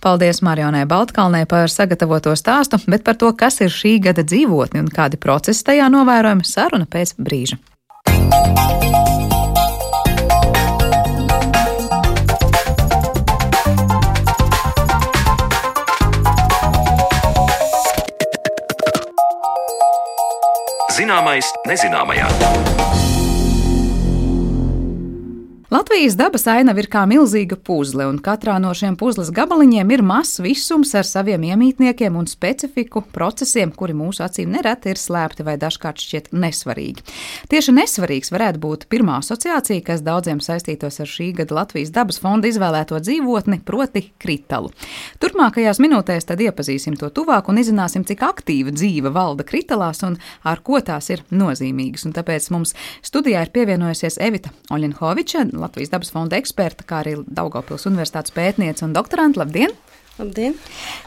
Paldies 0.00 0.40
Marionai 0.40 0.86
Baltkalnē 0.88 1.42
par 1.50 1.66
sagatavoto 1.68 2.32
stāstu, 2.38 2.78
bet 2.86 3.02
par 3.04 3.18
to, 3.18 3.34
kas 3.34 3.58
ir 3.60 3.74
šī 3.74 3.98
gada 4.06 4.22
dzīvotne 4.22 4.86
un 4.86 4.88
kādi 4.94 5.18
procesi 5.18 5.66
tajā 5.66 5.90
novērojami, 5.92 6.46
saruna 6.46 6.86
pēc 6.86 7.18
brīža. 7.18 7.58
Zināmais 21.00 21.48
nezināmajā. 21.64 23.09
Latvijas 25.70 26.16
dabas 26.18 26.48
ainava 26.50 26.82
ir 26.82 26.88
kā 26.90 27.04
milzīga 27.06 27.54
puzle, 27.54 28.02
un 28.10 28.16
katrā 28.18 28.56
no 28.58 28.72
šiem 28.74 28.96
puzles 28.98 29.28
gabaliņiem 29.30 29.92
ir 29.94 30.00
mazs 30.02 30.40
visums 30.42 30.90
ar 30.98 31.06
saviem 31.06 31.44
iemītniekiem 31.46 32.16
un 32.18 32.26
specifiku 32.26 33.04
procesiem, 33.14 33.70
kuri 33.70 33.94
mūsu 33.94 34.24
acīm 34.26 34.50
nereti 34.50 34.90
ir 34.90 34.98
slēpti 34.98 35.46
vai 35.46 35.54
dažkārt 35.62 36.02
šķiet 36.02 36.32
nesvarīgi. 36.34 37.04
Tieši 37.54 37.74
nesvarīgs 37.76 38.34
varētu 38.34 38.58
būt 38.64 38.86
pirmā 38.90 39.20
asociācija, 39.22 39.84
kas 39.86 40.02
daudziem 40.02 40.40
saistītos 40.42 40.98
ar 41.04 41.12
šī 41.12 41.28
gada 41.38 41.60
Latvijas 41.60 41.94
dabas 41.94 42.18
fonda 42.18 42.50
izvēlēto 42.50 42.98
dzīvotni, 42.98 43.60
proti 43.62 44.08
kritalu. 44.18 44.74
Turpmākajās 45.22 45.78
minūtēs 45.78 46.26
tad 46.32 46.42
iepazīsim 46.42 46.98
to 46.98 47.12
tuvāk 47.14 47.46
un 47.46 47.62
izzināsim, 47.62 48.02
cik 48.10 48.26
aktīva 48.26 48.74
dzīve 48.74 49.14
valda 49.14 49.46
kritalās 49.46 50.02
un 50.02 50.18
ar 50.42 50.66
ko 50.66 50.82
tās 50.82 51.12
ir 51.14 51.22
nozīmīgas. 51.30 52.08
Un 52.10 52.18
tāpēc 52.18 52.50
mums 52.50 52.74
studijā 53.06 53.46
ir 53.46 53.54
pievienojusies 53.54 54.18
Evita 54.18 54.50
Oļenhoviča, 54.74 55.46
Latvijas 55.62 55.92
dabas 55.92 56.12
fonda 56.14 56.38
eksperta, 56.40 56.86
kā 56.88 57.02
arī 57.04 57.16
Daugopils 57.26 57.88
universitātes 57.90 58.34
pētniece 58.36 58.86
un 58.86 58.96
doktoranta. 58.96 59.44
Labdien! 59.44 59.74
Labdien! 60.20 60.56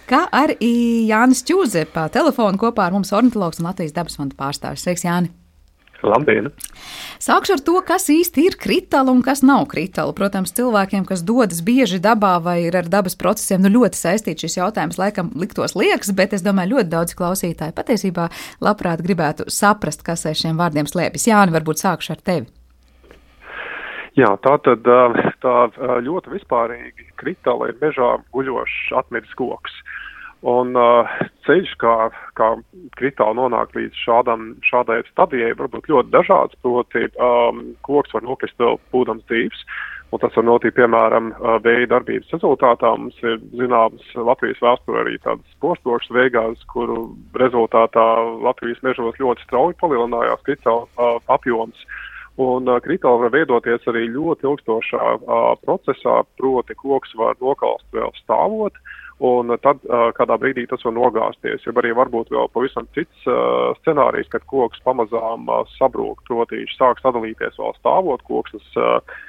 Kā 0.10 0.26
arī 0.34 0.74
Jānis 1.10 1.44
Čūze 1.46 1.86
pa 1.94 2.08
telefonu 2.14 2.62
kopā 2.62 2.88
ar 2.88 2.98
mums 2.98 3.14
ornitologs 3.14 3.62
un 3.62 3.70
Latvijas 3.70 3.96
dabas 3.96 4.18
fonda 4.20 4.38
pārstāvis. 4.40 4.86
Sveiks, 4.86 5.06
Jāni! 5.06 5.34
Labdien! 6.04 6.50
Sākšu 7.24 7.56
ar 7.56 7.62
to, 7.64 7.76
kas 7.88 8.10
īsti 8.12 8.48
ir 8.50 8.58
kritāla 8.60 9.14
un 9.14 9.22
kas 9.24 9.44
nav 9.46 9.66
kritāla. 9.72 10.16
Protams, 10.16 10.52
cilvēkiem, 10.56 11.06
kas 11.08 11.24
dodas 11.24 11.62
bieži 11.64 12.02
dabā 12.04 12.36
vai 12.44 12.58
ir 12.66 12.76
ar 12.80 12.90
dabas 12.92 13.16
procesiem, 13.20 13.64
nu 13.64 13.72
ļoti 13.78 14.00
saistīts 14.00 14.44
šis 14.44 14.60
jautājums, 14.60 15.00
laikam 15.00 15.32
liktos 15.40 15.78
liekas, 15.80 16.12
bet 16.18 16.36
es 16.36 16.44
domāju, 16.44 16.76
ļoti 16.76 16.92
daudz 16.92 17.16
klausītāji 17.20 17.78
patiesībā 17.78 18.28
labprāt 18.64 19.06
gribētu 19.06 19.48
saprast, 19.48 20.04
kas 20.04 20.28
aiz 20.28 20.44
šiem 20.44 20.60
vārdiem 20.60 20.90
slēpjas. 20.90 21.30
Jāni, 21.32 21.56
varbūt 21.56 21.86
sākšu 21.86 22.18
ar 22.18 22.26
tevi. 22.26 22.63
Jā, 24.14 24.30
tā 24.46 24.60
tad 24.62 24.86
tā 25.42 25.54
ļoti 26.06 26.36
vispārīgi 26.36 27.08
kritāla 27.18 27.72
ir 27.72 27.80
mežā 27.82 28.12
guļošs 28.36 28.92
atmiris 29.00 29.34
koks. 29.40 29.74
Un 30.44 30.76
uh, 30.76 31.08
ceļš, 31.48 31.72
kā, 31.80 31.96
kā 32.38 32.50
kritāli 33.00 33.40
nonāk 33.40 33.72
līdz 33.78 33.96
šādam, 33.96 34.52
šādai 34.68 35.00
stadijai, 35.08 35.54
var 35.58 35.72
būt 35.72 35.88
ļoti 35.90 36.14
dažāds. 36.14 36.60
Proti, 36.62 37.08
um, 37.16 37.64
koks 37.88 38.14
var 38.14 38.28
nokrist 38.28 38.60
vēl 38.60 38.78
būdams 38.94 39.24
dzīves, 39.32 39.64
un 40.12 40.22
tas 40.22 40.36
var 40.36 40.46
notikt, 40.46 40.76
piemēram, 40.78 41.32
vēja 41.64 41.90
darbības 41.96 42.36
rezultātā. 42.36 42.92
Mums 43.00 43.18
ir 43.24 43.40
zināms 43.56 44.14
Latvijas 44.20 44.62
vēsturē 44.62 45.06
arī 45.08 45.18
tādas 45.24 45.60
postokšas 45.64 46.14
veigās, 46.20 46.68
kuru 46.76 47.08
rezultātā 47.40 48.08
Latvijas 48.44 48.84
mežos 48.86 49.18
ļoti 49.24 49.48
strauji 49.48 49.80
palielinājās 49.82 50.44
kritāla 50.46 50.86
uh, 51.00 51.22
apjoms. 51.34 51.88
Uh, 51.88 52.02
Un 52.42 52.66
uh, 52.66 52.80
kritāli 52.82 53.22
var 53.22 53.34
veidoties 53.34 53.84
arī 53.92 54.08
ļoti 54.10 54.48
ilgstošā 54.50 55.10
uh, 55.20 55.54
procesā, 55.62 56.24
proti 56.40 56.74
koks 56.80 57.14
var 57.20 57.38
nokalst 57.42 57.86
vēl 57.94 58.10
stāvot, 58.24 58.80
un 59.22 59.54
tad 59.62 59.84
uh, 59.86 60.10
kādā 60.18 60.40
brīdī 60.42 60.66
tas 60.70 60.82
var 60.88 60.96
nogāzties. 60.98 61.62
Ja 61.62 61.76
arī 61.78 61.94
varbūt 61.94 62.34
vēl 62.34 62.50
pavisam 62.56 62.90
cits 62.98 63.30
uh, 63.30 63.78
scenārijs, 63.84 64.32
kad 64.34 64.48
koks 64.50 64.82
pamazām 64.88 65.46
uh, 65.46 65.62
sabrūk, 65.78 66.26
proti 66.26 66.64
viņš 66.64 66.74
sāk 66.80 67.04
sadalīties 67.06 67.62
vēl 67.62 67.78
stāvot, 67.78 68.26
koks 68.26 68.58
tas 68.58 68.82
uh, 68.82 69.22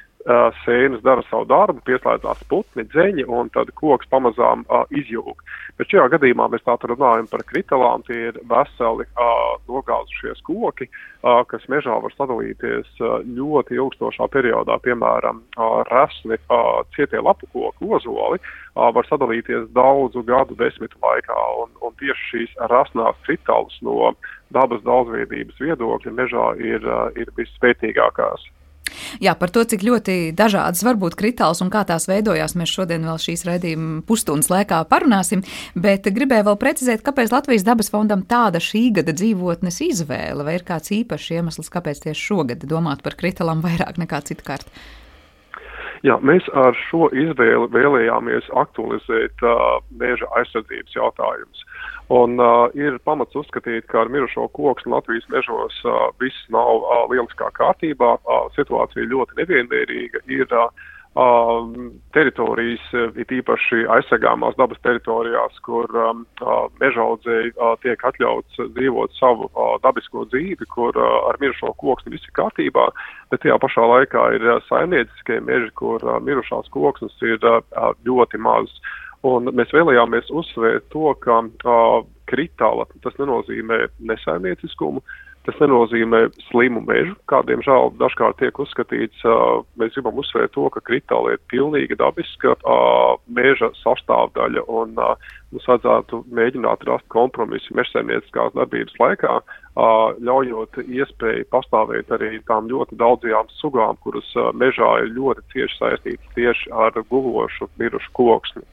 sēnes 0.65 1.03
dara 1.05 1.23
savu 1.29 1.45
darbu, 1.51 1.83
pieslēdzās 1.85 2.45
putni, 2.49 2.87
dzeņi, 2.89 3.27
un 3.29 3.51
tad 3.53 3.69
koks 3.77 4.09
pamazām 4.09 4.65
uh, 4.69 4.87
izjūg. 4.97 5.43
Bet 5.77 5.91
šajā 5.91 6.07
gadījumā 6.15 6.47
mēs 6.53 6.65
tātad 6.65 6.95
runājam 6.95 7.29
par 7.29 7.45
kritalām, 7.49 8.05
tie 8.07 8.31
ir 8.31 8.39
veseli 8.49 9.05
uh, 9.05 9.59
nogāzušies 9.69 10.41
koki, 10.47 10.89
uh, 10.89 11.43
kas 11.51 11.67
mežā 11.69 11.99
var 12.01 12.17
sadalīties 12.17 12.89
uh, 13.03 13.21
ļoti 13.27 13.77
ilgstošā 13.77 14.31
periodā, 14.33 14.79
piemēram, 14.87 15.43
uh, 15.59 15.83
resni 15.91 16.41
uh, 16.49 16.81
cietie 16.97 17.21
lapu 17.21 17.51
koku 17.53 17.93
ozoli, 17.99 18.41
uh, 18.41 18.89
var 18.97 19.11
sadalīties 19.11 19.69
daudzu 19.77 20.25
gadu 20.25 20.57
desmitu 20.57 20.97
laikā, 21.05 21.41
un, 21.67 21.77
un 21.85 21.97
tieši 22.01 22.29
šīs 22.33 22.59
rasnās 22.73 23.21
kritālas 23.29 23.77
no 23.85 24.15
dabas 24.57 24.81
daudzveidības 24.89 25.61
viedokļa 25.61 26.17
mežā 26.17 26.51
ir, 26.65 26.85
uh, 26.89 27.11
ir 27.19 27.29
visspēcīgākās. 27.37 28.49
Jā, 29.23 29.35
par 29.39 29.53
to, 29.55 29.65
cik 29.69 29.85
ļoti 29.87 30.17
dažādas 30.37 30.85
var 30.87 30.99
būt 31.01 31.17
kritāls 31.21 31.63
un 31.65 31.71
kā 31.73 31.85
tās 31.89 32.09
veidojās, 32.11 32.57
mēs 32.59 32.73
šodien 32.75 33.07
vēl 33.09 33.21
šīs 33.21 33.47
raidījuma 33.49 34.03
pusstundas 34.09 34.51
laikā 34.53 34.83
parunāsim, 34.91 35.45
bet 35.75 36.09
gribēju 36.09 36.49
vēl 36.51 36.59
precizēt, 36.61 37.05
kāpēc 37.07 37.33
Latvijas 37.35 37.67
dabas 37.67 37.93
fondam 37.93 38.25
tāda 38.29 38.63
šī 38.63 38.89
gada 39.01 39.15
dzīvotnes 39.17 39.81
izvēle, 39.91 40.47
vai 40.47 40.59
ir 40.59 40.67
kāds 40.67 40.93
īpašs 40.95 41.31
iemesls, 41.39 41.73
kāpēc 41.73 42.05
tieši 42.07 42.29
šogad 42.33 42.69
domāt 42.69 43.05
par 43.07 43.19
kritālām 43.21 43.65
vairāk 43.65 44.01
nekā 44.03 44.23
citkārt? 44.29 44.69
Jā, 46.05 46.19
mēs 46.21 46.45
ar 46.53 46.77
šo 46.91 47.07
izvēli 47.17 47.71
vēlējāmies 47.73 48.51
aktualizēt 48.61 49.45
uh, 49.47 49.79
meža 49.97 50.29
aizsardzības 50.37 50.99
jautājumus. 50.99 51.63
Un 52.13 52.37
uh, 52.37 52.69
ir 52.77 52.99
pamats 53.09 53.37
uzskatīt, 53.39 53.87
ka 53.89 54.03
ar 54.03 54.11
mirušo 54.13 54.51
koku 54.53 54.91
Latvijas 54.93 55.25
mežos 55.33 55.79
uh, 55.89 56.11
viss 56.21 56.51
nav 56.53 56.83
uh, 56.83 57.07
lieliskā 57.09 57.49
kārtībā, 57.57 58.19
uh, 58.21 58.43
situācija 58.59 59.09
ļoti 59.09 59.39
nevienmērīga. 59.41 60.21
Ir 60.29 60.45
uh, 60.53 60.69
teritorijas, 62.13 62.85
it 63.17 63.31
īpaši 63.33 63.87
aizsargāmās 63.97 64.57
dabas 64.59 64.81
teritorijās, 64.83 65.57
kur 65.65 65.89
um, 65.97 66.25
uh, 66.43 66.67
mežaudzēji 66.83 67.55
uh, 67.55 67.73
tiek 67.81 68.03
atļauts 68.05 68.59
dzīvot 68.75 69.15
savu 69.17 69.49
uh, 69.49 69.77
dabisko 69.85 70.27
dzīvi, 70.33 70.67
kur 70.75 70.93
uh, 70.99 71.31
ar 71.31 71.39
mirušo 71.41 71.73
koku 71.79 72.11
viss 72.11 72.27
ir 72.27 72.35
kārtībā, 72.37 72.89
bet 73.31 73.45
tajā 73.47 73.57
pašā 73.63 73.87
laikā 73.95 74.27
ir 74.37 74.45
uh, 74.45 74.61
saimnieciskie 74.69 75.39
meži, 75.41 75.71
kur 75.79 76.03
uh, 76.03 76.19
mirušās 76.21 76.69
koksnes 76.75 77.17
ir 77.23 77.39
uh, 77.49 77.63
ļoti 78.05 78.43
maz. 78.43 78.75
Un 79.25 79.49
mēs 79.57 79.71
vēlējāmies 79.73 80.29
uzsvērt 80.37 80.91
to, 80.93 81.09
ka 81.25 81.41
uh, 81.41 82.03
kritāla 82.29 82.85
tas 83.05 83.15
nenozīmē 83.17 83.87
nesaimnieciskumu, 84.11 85.01
tas 85.45 85.57
nenozīmē 85.61 86.21
slimu 86.51 86.83
mežu, 86.85 87.15
kādiem 87.33 87.63
žēl 87.65 87.89
dažkārt 88.01 88.37
tiek 88.43 88.61
uzskatīts. 88.61 89.25
Uh, 89.25 89.63
mēs 89.81 89.97
gribam 89.97 90.21
uzsvērt 90.21 90.53
to, 90.57 90.67
ka 90.75 90.83
kritāla 90.85 91.33
ir 91.35 91.41
pilnīgi 91.53 91.97
dabiska 92.01 92.53
uh, 92.59 93.17
meža 93.33 93.71
sastāvdaļa 93.81 94.67
un 94.69 94.93
uh, 95.01 95.17
mums 95.55 95.71
vajadzētu 95.73 96.21
mēģināt 96.41 96.85
rast 96.91 97.09
kompromisu 97.17 97.77
mežsaimnieciskās 97.81 98.53
darbības 98.61 99.01
laikā, 99.01 99.41
uh, 99.41 100.13
ļaujot 100.21 100.83
iespēju 100.85 101.49
pastāvēt 101.53 102.13
arī 102.13 102.43
tām 102.53 102.69
ļoti 102.69 103.01
daudzajām 103.01 103.49
sugām, 103.57 103.97
kuras 104.05 104.29
uh, 104.37 104.53
mežā 104.53 104.93
ir 105.07 105.17
ļoti 105.17 105.49
cieši 105.57 105.81
saistītas 105.81 106.37
tieši 106.37 106.77
ar 106.77 107.01
guvošu 107.09 107.73
mirušu 107.81 108.17
koksni. 108.21 108.69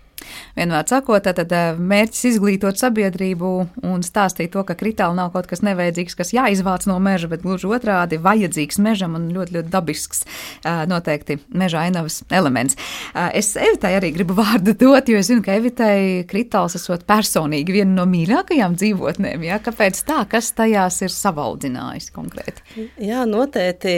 Vienmēr 0.56 0.88
sakot, 0.90 1.24
tad 1.24 1.54
eh, 1.56 1.78
mērķis 1.78 2.26
izglītot 2.34 2.80
sabiedrību 2.80 3.52
un 3.88 4.04
stāstīt 4.06 4.52
to, 4.54 4.64
ka 4.68 4.76
kritāli 4.78 5.18
nav 5.18 5.32
kaut 5.36 5.48
kas 5.50 5.64
nevajadzīgs, 5.66 6.18
kas 6.20 6.34
jāizvāc 6.36 6.88
no 6.90 6.98
meža, 7.04 7.30
bet 7.32 7.46
gluži 7.46 7.70
otrādi 7.72 8.20
vajadzīgs 8.22 8.82
mežam 8.84 9.16
un 9.20 9.30
ļoti, 9.36 9.56
ļoti 9.58 9.72
dabisks 9.74 10.26
eh, 10.26 10.84
noteikti 10.92 11.40
meža 11.56 11.86
ainavas 11.86 12.22
elements. 12.32 12.78
Eh, 13.14 13.40
es 13.42 13.54
Evitai 13.56 13.94
arī 14.00 14.12
gribu 14.16 14.36
vārdu 14.42 14.76
dot, 14.78 15.10
jo 15.12 15.22
es 15.22 15.32
zinu, 15.32 15.44
ka 15.46 15.56
Evitai 15.60 16.26
kritāls 16.30 16.76
esot 16.80 17.06
personīgi 17.10 17.78
viena 17.78 18.02
no 18.02 18.08
mīļākajām 18.12 18.78
dzīvotnēm. 18.80 19.48
Ja? 19.48 19.62
Kāpēc 19.64 20.04
tā? 20.08 20.22
Kas 20.32 20.52
tajās 20.58 21.02
ir 21.06 21.16
savaldzinājis 21.16 22.12
konkrēti? 22.16 22.88
Jā, 23.02 23.24
noteikti. 23.30 23.96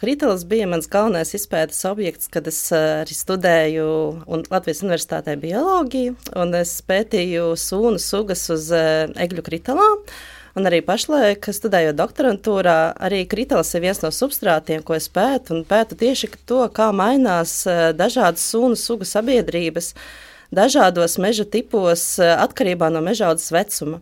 Kritāls 0.00 0.46
bija 0.48 0.68
mans 0.70 0.88
galvenais 0.90 1.34
izpētes 1.36 1.84
objekts, 1.88 2.30
kad 2.32 2.48
es 2.50 2.58
arī 2.74 3.16
studēju 3.16 3.86
un 4.30 4.44
Latvijas 4.50 4.82
universitātē 4.84 5.36
bija 5.40 5.59
bioloģiju, 5.60 6.16
un 6.40 6.54
es 6.56 6.80
pētīju 6.88 7.52
sūnu 7.58 8.00
sugas 8.00 8.48
uz 8.50 8.70
eh, 8.72 9.10
egļu 9.20 9.42
kritālām. 9.44 10.04
Un 10.58 10.66
arī 10.66 10.80
pašlaik, 10.82 11.46
studējot 11.46 11.94
doktorantūrā, 11.94 12.96
arī 12.98 13.22
kritāls 13.30 13.70
ir 13.76 13.84
viens 13.84 14.00
no 14.02 14.10
substrātiem, 14.10 14.82
ko 14.82 14.96
es 14.96 15.06
pētu. 15.12 15.54
Un 15.54 15.64
pētu 15.68 15.94
tieši 16.00 16.32
to, 16.48 16.64
kā 16.74 16.90
mainās 16.96 17.66
eh, 17.68 17.92
dažādas 17.92 18.42
sunu 18.50 18.76
sugu 18.76 19.04
sabiedrības 19.04 19.92
dažādos 20.50 21.18
meža 21.20 21.44
tipos 21.44 22.18
eh, 22.18 22.32
atkarībā 22.32 22.90
no 22.90 23.04
mežaudas 23.04 23.52
vecuma. 23.52 24.00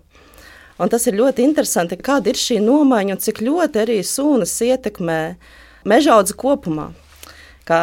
Un 0.78 0.88
tas 0.88 1.08
ir 1.10 1.18
ļoti 1.18 1.42
interesanti, 1.42 1.98
kāda 1.98 2.30
ir 2.30 2.38
šī 2.38 2.60
nomaiņa 2.62 3.16
un 3.16 3.22
cik 3.24 3.42
ļoti 3.42 3.82
arī 3.82 3.98
sūnas 4.06 4.54
ietekmē 4.62 5.20
mežaudzi 5.90 6.38
kopumā. 6.38 6.92
Kā 7.68 7.80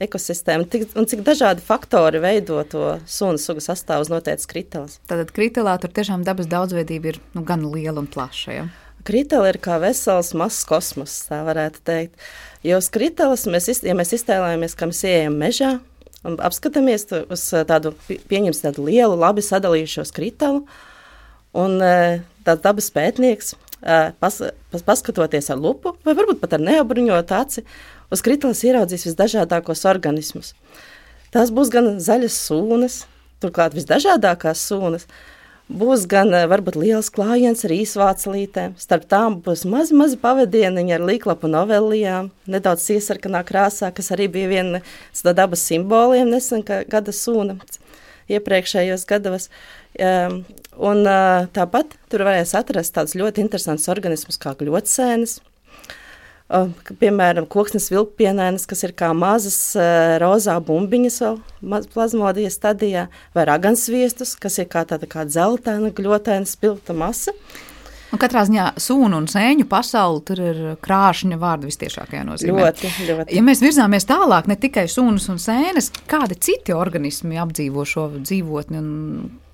ekosistēma, 0.00 0.64
un 0.96 1.06
cik 1.10 1.20
dažādi 1.26 1.60
faktori 1.60 2.22
veido 2.22 2.62
to 2.72 2.94
sunu 3.04 3.36
sugu 3.36 3.60
sastāvu 3.60 4.06
uz 4.06 4.08
noteiktas 4.08 4.48
kritelas. 4.48 4.94
Tātad 5.10 5.34
kritelā 5.36 5.74
tur 5.82 5.92
tiešām 5.92 6.24
dabas 6.24 6.48
daudzveidība 6.48 7.10
ir 7.12 7.18
nu, 7.36 7.42
gan 7.44 7.66
liela 7.68 8.00
un 8.00 8.08
plaša. 8.08 8.54
Ja? 8.54 8.64
Kritela 9.04 9.50
ir 9.52 9.58
kā 9.60 9.76
vesels 9.82 10.32
mazs 10.34 10.64
kosmos, 10.66 11.18
tā 11.28 11.42
varētu 11.44 11.84
teikt. 11.84 12.16
Jo 12.64 12.80
uz 12.80 12.88
kritelas, 12.94 13.44
mēs, 13.44 13.68
ja 13.84 13.94
mēs 13.98 14.14
iztēlojamies, 14.16 14.74
ka 14.78 14.88
mēs 14.88 15.04
ejam 15.06 15.36
mežā, 15.42 15.74
un 16.26 16.40
apskatāmies 16.42 17.06
uz 17.28 17.44
tādu, 17.68 17.92
pieņemsim 18.08 18.70
tādu 18.70 18.88
lielu, 18.88 19.20
labi 19.20 19.44
sadalījušos 19.44 20.16
kritelu, 20.16 20.64
un 21.56 21.78
tāds 22.46 22.64
dabas 22.64 22.88
pētnieks, 22.94 23.54
pas, 24.18 24.40
pas, 24.72 24.82
paskatoties 24.88 25.52
ar 25.52 25.60
lupu, 25.60 25.94
vai 26.06 26.16
varbūt 26.18 26.40
pat 26.42 26.56
ar 26.56 26.64
neapbruņotu 26.66 27.36
aci, 27.36 27.66
uz 28.12 28.22
kriteles 28.24 28.62
ieraudzīs 28.66 29.06
visdažādākos 29.08 29.86
organismus. 29.88 30.54
Tās 31.34 31.52
būs 31.54 31.70
gan 31.72 31.96
zaļas 32.00 32.36
sūnas, 32.48 33.00
turklāt 33.42 33.74
visdažādākās 33.76 34.62
sūnas. 34.68 35.08
Būs 35.66 36.04
gan 36.06 36.30
varbūt 36.46 36.76
liels 36.78 37.08
klājiens 37.10 37.64
ar 37.66 37.72
īsvācelītēm, 37.74 38.76
starp 38.78 39.08
tām 39.10 39.40
būs 39.42 39.64
mazi, 39.66 39.96
mazi 39.98 40.18
pavadieniņi 40.22 40.94
ar 40.94 41.02
līklapu 41.08 41.50
novellijām, 41.50 42.28
nedaudz 42.46 42.84
iesarkanā 42.94 43.42
krāsā, 43.48 43.90
kas 43.90 44.12
arī 44.14 44.28
bija 44.30 44.52
viena 44.52 44.82
no 45.26 45.34
dabas 45.34 45.66
simboliem 45.66 46.30
nesen, 46.30 46.62
gada 46.62 47.10
sūna 47.10 47.58
iepriekšējos 48.30 49.06
gados. 49.10 49.50
Um, 49.96 50.44
un 50.76 51.02
uh, 51.08 51.48
tāpat 51.56 51.94
tur 52.12 52.26
varēs 52.28 52.54
atrast 52.58 52.94
tādus 52.94 53.16
ļoti 53.18 53.42
interesantus 53.42 53.88
organismus 53.90 54.38
kā 54.38 54.52
gļotsēnes, 54.58 55.38
piemēram, 57.00 57.46
koksnes 57.50 57.88
vilkpienēnes, 57.90 58.66
kas 58.70 58.84
ir 58.86 58.94
kā 58.98 59.10
mazas 59.16 59.58
uh, 59.78 60.16
rozā 60.22 60.56
bumbiņas 60.62 61.20
vēl 61.24 61.38
plazmodijas 61.94 62.58
stadijā, 62.60 63.06
vai 63.34 63.46
ragansviestus, 63.48 64.36
kas 64.38 64.60
ir 64.62 64.68
kā 64.70 64.84
tāda 64.86 65.08
kā 65.10 65.26
dzeltēna, 65.26 65.90
gļotaina 65.96 66.46
spilta 66.46 66.94
masa. 66.96 67.34
Un 68.14 68.20
katrā 68.22 68.44
ziņā 68.46 68.68
sūnu 68.78 69.18
un 69.18 69.26
sēņu 69.28 69.66
pasauli 69.68 70.22
tur 70.28 70.40
ir 70.40 70.60
krāšņa 70.84 71.38
vārda 71.42 71.66
vistiešākajā 71.66 72.22
nozīmē. 72.28 72.62
Ļoti, 72.62 72.90
ļoti. 73.08 73.34
Ja 73.34 73.42
mēs 73.44 73.62
virzāmies 73.64 74.06
tālāk, 74.06 74.46
ne 74.46 74.56
tikai 74.62 74.86
sūnas 74.90 75.26
un 75.32 75.42
sēnes, 75.42 75.90
kādi 76.06 76.38
citi 76.38 76.76
organismi 76.76 77.40
apdzīvo 77.42 77.84
šo 77.88 78.06
dzīvotni 78.20 78.78
un 78.78 78.92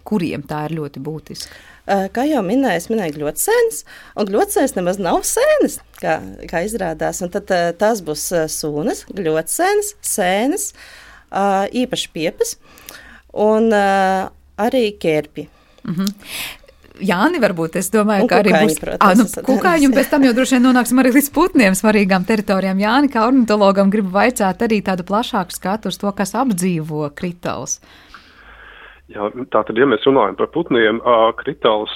kuriem 0.04 0.44
tā 0.44 0.66
ir 0.68 0.76
ļoti 0.82 1.00
būtiska? 1.02 1.62
Kā 1.86 2.24
jau 2.28 2.42
minēju, 2.46 2.78
es 2.78 2.88
minēju 2.92 3.16
gļotsēnes, 3.16 3.82
un 4.14 4.28
gļotsēnes 4.28 4.76
nemaz 4.76 5.00
nav 5.02 5.24
sēnes, 5.26 5.80
kā, 5.98 6.20
kā 6.50 6.62
izrādās. 6.62 7.22
Un 7.26 7.32
tad 7.34 7.50
tās 7.80 8.04
būs 8.06 8.28
sūnas, 8.54 9.02
gļotsēnes, 9.10 9.96
sēnes, 9.98 10.68
īpaši 11.82 12.12
piepas 12.14 12.56
un 13.32 13.72
arī 13.72 14.84
ķērpi. 15.02 15.48
-hmm. 15.94 16.12
Jāni, 17.02 17.40
varbūt 17.40 17.76
es 17.80 17.88
domāju, 17.90 18.26
un 18.26 18.28
ka 18.28 18.38
kukaiņi, 18.38 18.54
arī 18.58 18.66
būs 18.68 18.78
protams, 18.78 19.18
nu, 19.18 19.42
kukaiņi, 19.46 19.86
un 19.88 19.94
pēc 19.96 20.10
tam 20.12 20.24
jau 20.26 20.32
droši 20.36 20.54
vien 20.54 20.62
nonāksim 20.68 21.00
arī 21.00 21.12
līdz 21.16 21.30
putniem 21.34 21.74
svarīgām 21.74 22.26
teritorijām. 22.28 22.78
Jāni, 22.78 23.08
kā 23.10 23.24
ornitologam, 23.26 23.90
gribu 23.90 24.12
vaicāt 24.14 24.62
arī 24.62 24.82
tādu 24.84 25.02
plašāku 25.08 25.56
skatu 25.56 25.88
uz 25.88 25.98
to, 25.98 26.12
kas 26.12 26.34
apdzīvo 26.38 27.08
kritāls. 27.16 27.80
Jā, 29.12 29.26
tātad, 29.52 29.76
ja 29.76 29.84
mēs 29.88 30.04
runājam 30.06 30.36
par 30.38 30.48
putniem, 30.54 31.00
kritāls, 31.40 31.92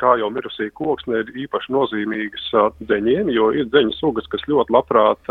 kā 0.00 0.16
jau 0.20 0.28
mirusī 0.34 0.66
koksne, 0.76 1.22
ir 1.22 1.30
īpaši 1.46 1.72
nozīmīgas 1.72 2.48
deņiem, 2.90 3.30
jo 3.32 3.48
ir 3.56 3.70
deņu 3.72 3.94
sugas, 3.96 4.28
kas 4.28 4.44
ļoti 4.50 4.74
labprāt 4.74 5.30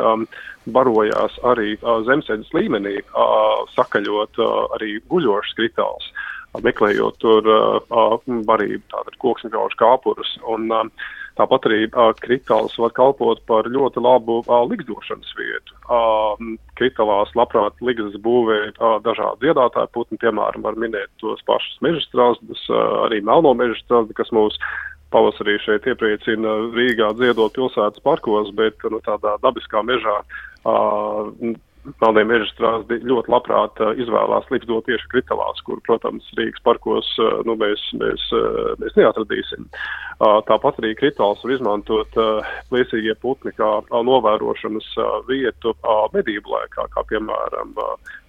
barojās 0.73 1.37
arī 1.51 1.75
zemsēdzes 2.07 2.53
līmenī, 2.57 2.95
sakaļot 3.75 4.41
arī 4.79 4.95
guļošas 5.11 5.59
kritāls, 5.59 6.09
meklējot 6.65 7.21
tur 7.21 7.51
barību, 8.49 8.83
tātad 8.95 9.21
koksni 9.21 9.53
gaužu 9.53 9.77
kāpurus. 9.83 10.33
Un, 10.49 10.71
Tāpat 11.37 11.67
arī 11.69 11.83
uh, 11.87 12.11
kritāls 12.17 12.73
var 12.81 12.93
kalpot 12.97 13.41
par 13.49 13.69
ļoti 13.69 14.01
labu 14.01 14.39
uh, 14.41 14.63
likdošanas 14.65 15.35
vietu. 15.37 15.77
Uh, 15.85 16.33
kritālās 16.79 17.33
labprāt 17.37 17.77
ligas 17.85 18.17
būvē 18.23 18.59
uh, 18.71 18.97
dažādi 19.05 19.45
dziedātāji 19.45 19.93
putni, 19.93 20.19
piemēram, 20.23 20.65
var 20.65 20.79
minēt 20.81 21.11
tos 21.21 21.43
pašus 21.45 21.77
meža 21.85 22.01
strazdus, 22.07 22.63
uh, 22.71 23.05
arī 23.05 23.21
melno 23.25 23.53
meža 23.57 23.77
strazdi, 23.83 24.17
kas 24.17 24.33
mūs 24.33 24.57
pavasarī 25.13 25.55
šeit 25.63 25.85
iepriecina 25.87 26.57
Rīgā 26.75 27.13
dziedot 27.19 27.53
pilsētas 27.55 28.03
parkos, 28.03 28.49
bet 28.57 28.81
nu, 28.91 28.99
tādā 29.05 29.37
dabiskā 29.45 29.85
mežā 29.85 30.17
uh, 30.19 31.29
Melnie 32.01 32.23
meža 32.27 32.47
strāzdi 32.51 32.99
ļoti 33.07 33.31
labprāt 33.31 33.79
uh, 33.83 33.93
izvēlās 33.99 34.49
likdot 34.51 34.85
tieši 34.89 35.09
kritalās, 35.13 35.61
kur, 35.67 35.79
protams, 35.87 36.27
Rīgas 36.39 36.63
parkos 36.65 37.09
uh, 37.23 37.39
nu, 37.47 37.55
mēs, 37.59 37.83
mēs, 38.01 38.27
uh, 38.35 38.73
mēs 38.81 38.97
neatradīsim. 38.99 39.69
Tāpat 40.17 40.79
arī 40.81 40.95
kritāls 40.97 41.43
var 41.43 41.51
izmantot 41.53 42.15
plēsīgie 42.71 43.13
putni 43.21 43.51
kā 43.53 43.67
novērošanas 43.93 44.87
vietu 45.27 45.75
medību 46.15 46.55
laikā, 46.55 46.87
kā 46.95 47.03
piemēram 47.11 47.75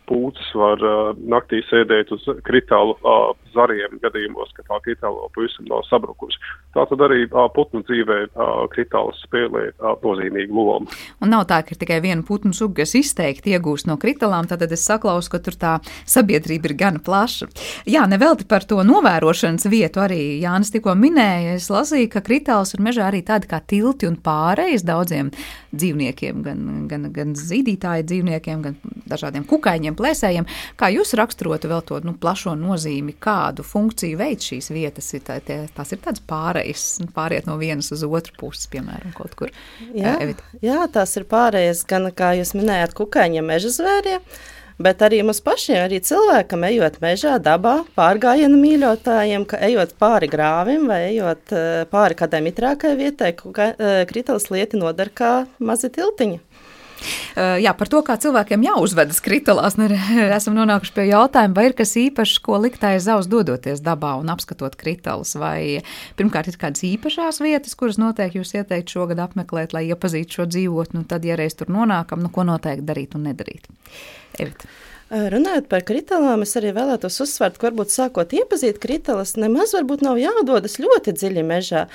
pūcis 0.09 0.51
var 0.59 0.83
uh, 0.85 1.13
naktī 1.31 1.61
sēdēt 1.69 2.13
uz 2.17 2.25
kritālu 2.47 2.97
uh, 2.99 3.33
zariem 3.55 3.99
gadījumos, 4.03 4.53
ka 4.57 4.65
tā 4.69 4.79
kritāla 4.85 5.29
pavisam 5.35 5.69
nav 5.69 5.85
sabrukusi. 5.89 6.41
Tā 6.77 6.85
tad 6.89 7.03
arī 7.05 7.25
uh, 7.27 7.47
putnu 7.55 7.83
dzīvē 7.87 8.19
uh, 8.29 8.65
kritāls 8.73 9.21
spēlē 9.27 9.65
uh, 9.73 9.95
nozīmīgu 10.03 10.65
lomu. 10.69 10.91
Un 11.25 11.33
nav 11.33 11.47
tā, 11.51 11.61
ka 11.67 11.75
ir 11.75 11.81
tikai 11.81 12.01
viena 12.05 12.25
putnu 12.27 12.55
suga, 12.57 12.83
kas 12.83 12.95
izteikti 12.99 13.55
iegūst 13.57 13.89
no 13.91 13.99
kritālām, 14.01 14.49
tad 14.51 14.65
es 14.67 14.85
saklausu, 14.87 15.33
ka 15.33 15.43
tur 15.45 15.59
tā 15.59 15.75
sabiedrība 16.09 16.71
ir 16.71 16.77
gana 16.79 17.03
plaša. 17.05 17.51
Jā, 17.89 18.05
nevelti 18.11 18.49
par 18.49 18.67
to 18.69 18.81
novērošanas 18.87 19.69
vietu 19.73 20.03
arī 20.05 20.21
Jānis 20.43 20.73
tikko 20.75 20.95
minēja. 20.99 21.57
Es 21.59 21.69
lasīju, 21.73 22.11
ka 22.13 22.25
kritāls 22.25 22.75
ir 22.77 22.85
mežā 22.85 23.09
arī 23.09 23.25
tādi 23.27 23.51
kā 23.51 23.61
tilti 23.65 24.09
un 24.09 24.19
pārējais 24.25 24.87
daudziem 24.87 25.33
dzīvniekiem, 25.73 26.43
gan, 26.45 26.65
gan, 26.91 27.09
gan 27.15 27.35
zīdītāju 27.39 28.07
dzīvniekiem, 28.09 28.65
gan 28.65 28.79
dažādiem 29.09 29.45
kukaiņiem 29.49 29.98
plēsējiem. 29.99 30.49
Kā 30.79 30.91
jūs 30.95 31.15
raksturotu 31.19 31.71
vēl 31.71 31.85
to 31.89 32.01
nu, 32.07 32.15
plašo 32.19 32.55
nozīmi, 32.59 33.17
kādu 33.21 33.67
funkciju 33.67 34.21
veids 34.21 34.51
šīs 34.53 34.71
vietas? 34.75 35.11
Ir 35.17 35.25
tā, 35.27 35.39
tie, 35.45 35.61
tās 35.75 35.95
ir 35.95 36.03
tādas 36.05 36.23
pārējas, 36.29 36.87
nu, 37.05 37.11
pāriet 37.15 37.49
no 37.51 37.59
vienas 37.61 37.91
uz 37.95 38.05
otru 38.07 38.37
pusi, 38.41 38.69
piemēram, 38.75 39.15
kaut 39.17 39.35
kur. 39.39 39.55
Jā, 39.95 40.19
jā 40.65 40.85
tās 40.95 41.17
ir 41.21 41.27
pārējas, 41.31 41.85
gan 41.89 42.11
kā 42.15 42.35
jūs 42.39 42.55
minējāt, 42.59 42.97
kukaiņiem, 42.99 43.53
meža 43.53 43.75
zvēriem. 43.75 44.25
Bet 44.79 45.01
arī 45.03 45.25
mums 45.27 45.41
pašiem, 45.43 45.81
arī 45.89 45.99
cilvēkam, 46.07 46.63
ejot 46.69 47.01
mežā, 47.03 47.33
dabā, 47.43 47.81
pārgājienu 47.99 48.61
mīļotājiem, 48.61 49.43
ka 49.51 49.59
ejot 49.67 49.97
pāri 49.99 50.29
grāvim 50.31 50.85
vai 50.87 51.01
ejot 51.09 51.51
pāri 51.91 52.19
kādai 52.21 52.45
mitrākai 52.47 52.93
vietai, 53.01 53.33
kritāls 54.07 54.47
lieti 54.55 54.79
nodara 54.79 55.11
kā 55.11 55.33
mazi 55.59 55.91
tiltiņi. 55.91 56.39
Jā, 57.39 57.73
par 57.79 57.91
to, 57.91 58.01
kā 58.07 58.17
cilvēkiem 58.19 58.65
jāuzvedas 58.67 59.21
kritālās, 59.23 59.77
esam 60.39 60.57
nonākuši 60.59 60.95
pie 60.97 61.07
jautājuma, 61.13 61.55
vai 61.55 61.69
ir 61.69 61.77
kas 61.79 61.95
īpašs, 62.01 62.41
ko 62.45 62.59
likt 62.63 62.85
aiz 62.87 63.07
zaus 63.07 63.31
dodoties 63.31 63.83
dabā 63.85 64.17
un 64.19 64.33
apskatot 64.33 64.75
kritālus. 64.79 65.37
Vai 65.39 65.85
pirmkārt 66.19 66.51
ir 66.51 66.59
kādas 66.61 66.83
īpašās 66.89 67.41
vietas, 67.45 67.77
kuras 67.79 68.01
noteikti 68.03 68.43
jūs 68.43 68.57
ieteikt 68.59 68.95
šogad 68.95 69.23
apmeklēt, 69.23 69.77
lai 69.77 69.87
iepazītu 69.93 70.41
šo 70.41 70.49
dzīvotni, 70.51 71.03
un 71.05 71.09
tad, 71.09 71.27
ja 71.29 71.39
reiz 71.39 71.57
tur 71.59 71.71
nonākam, 71.73 72.23
nu 72.25 72.33
ko 72.35 72.47
noteikti 72.49 72.87
darīt 72.89 73.19
un 73.19 73.29
nedarīt. 73.31 73.71
Evita. 74.39 74.71
Runājot 75.09 75.71
par 75.71 75.87
kritālām, 75.89 76.43
es 76.45 76.51
arī 76.61 76.75
vēlētos 76.77 77.15
uzsvērt, 77.25 77.57
ka 77.57 77.71
varbūt 77.71 77.95
sākot 77.95 78.35
iepazīt 78.37 78.77
kritālas, 78.83 79.39
nemaz 79.41 79.73
varbūt 79.73 80.03
nav 80.05 80.19
jādodas 80.21 80.77
ļoti 80.83 81.15
dziļi 81.17 81.45
mežā. 81.49 81.87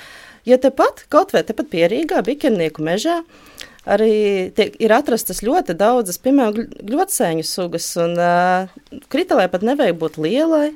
Jo 0.44 0.58
tepat, 0.60 1.04
kaut 1.14 1.30
vai 1.32 1.44
tepat 1.46 1.70
pierīgā, 1.70 2.24
bikernieku 2.26 2.82
mežā, 2.84 3.20
uh, 3.22 3.53
arī 3.84 4.50
tiek, 4.56 4.74
ir 4.82 4.94
atrastas 4.96 5.42
ļoti 5.44 5.76
daudzas, 5.78 6.18
piemēram, 6.24 6.68
gļotsēņu 6.88 7.46
sugas. 7.46 7.88
Un, 8.00 8.16
uh, 8.18 9.00
kritālē 9.12 9.48
pat 9.52 9.66
nevajag 9.66 9.98
būt 10.00 10.20
lielai. 10.24 10.68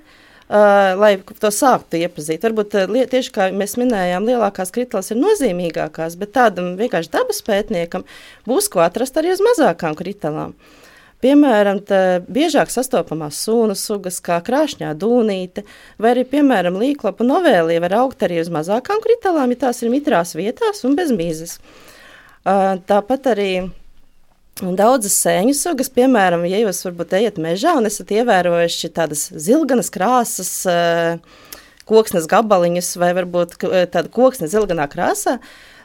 Uh, 0.49 0.95
lai 0.97 1.11
to 1.21 1.51
sāktu 1.53 1.99
iepazīt. 2.01 2.41
Varbūt 2.41 2.75
uh, 2.81 2.93
tieši 3.13 3.33
kā 3.35 3.51
mēs 3.53 3.77
minējām, 3.77 4.25
lielākās 4.25 4.73
kritālas 4.73 5.11
ir 5.13 5.19
nozīmīgākās, 5.21 6.17
bet 6.17 6.33
tādam 6.39 6.71
vienkārši 6.79 7.13
dabas 7.13 7.43
pētniekam 7.45 8.07
būs 8.49 8.71
ko 8.73 8.81
atrast 8.81 9.21
arī 9.21 9.35
uz 9.35 9.43
mazākām 9.45 9.99
kritālām. 9.99 10.55
Piemēram, 11.21 11.83
biežāk 12.31 12.71
sastopamās 12.71 13.43
sunu 13.43 13.75
sugas, 13.77 14.23
kā 14.25 14.39
krāšņā 14.47 14.95
dūnīte, 14.97 15.67
vai 15.99 16.15
arī, 16.15 16.25
piemēram, 16.31 16.79
līklapu 16.81 17.27
novēlija 17.27 17.83
var 17.85 17.97
augt 18.05 18.23
arī 18.25 18.39
uz 18.41 18.49
mazākām 18.55 19.03
kritālām, 19.05 19.53
ja 19.53 19.67
tās 19.67 19.83
ir 19.83 19.93
mitrās 19.93 20.33
vietās 20.39 20.81
un 20.87 20.97
bez 20.97 21.11
mīzes. 21.13 21.59
Uh, 21.59 21.88
Tāpat 22.89 23.27
arī 23.35 23.51
daudzas 24.59 25.15
sēņu 25.23 25.55
sugas, 25.55 25.91
piemēram, 25.95 26.47
ja 26.49 26.63
jūs 26.63 26.81
varbūt 26.87 27.15
ejat 27.19 27.39
mežā 27.43 27.77
un 27.79 27.87
esat 27.91 28.11
ievērojuši 28.17 28.91
tādas 28.97 29.29
zilganas 29.37 29.91
krāsas 29.95 30.53
koksnes 31.89 32.29
gabaliņus 32.29 32.95
vai 33.01 33.13
varbūt 33.17 33.59
tādu 33.93 34.11
koksni 34.13 34.49
zilganā 34.51 34.89
krāsā, 34.91 35.39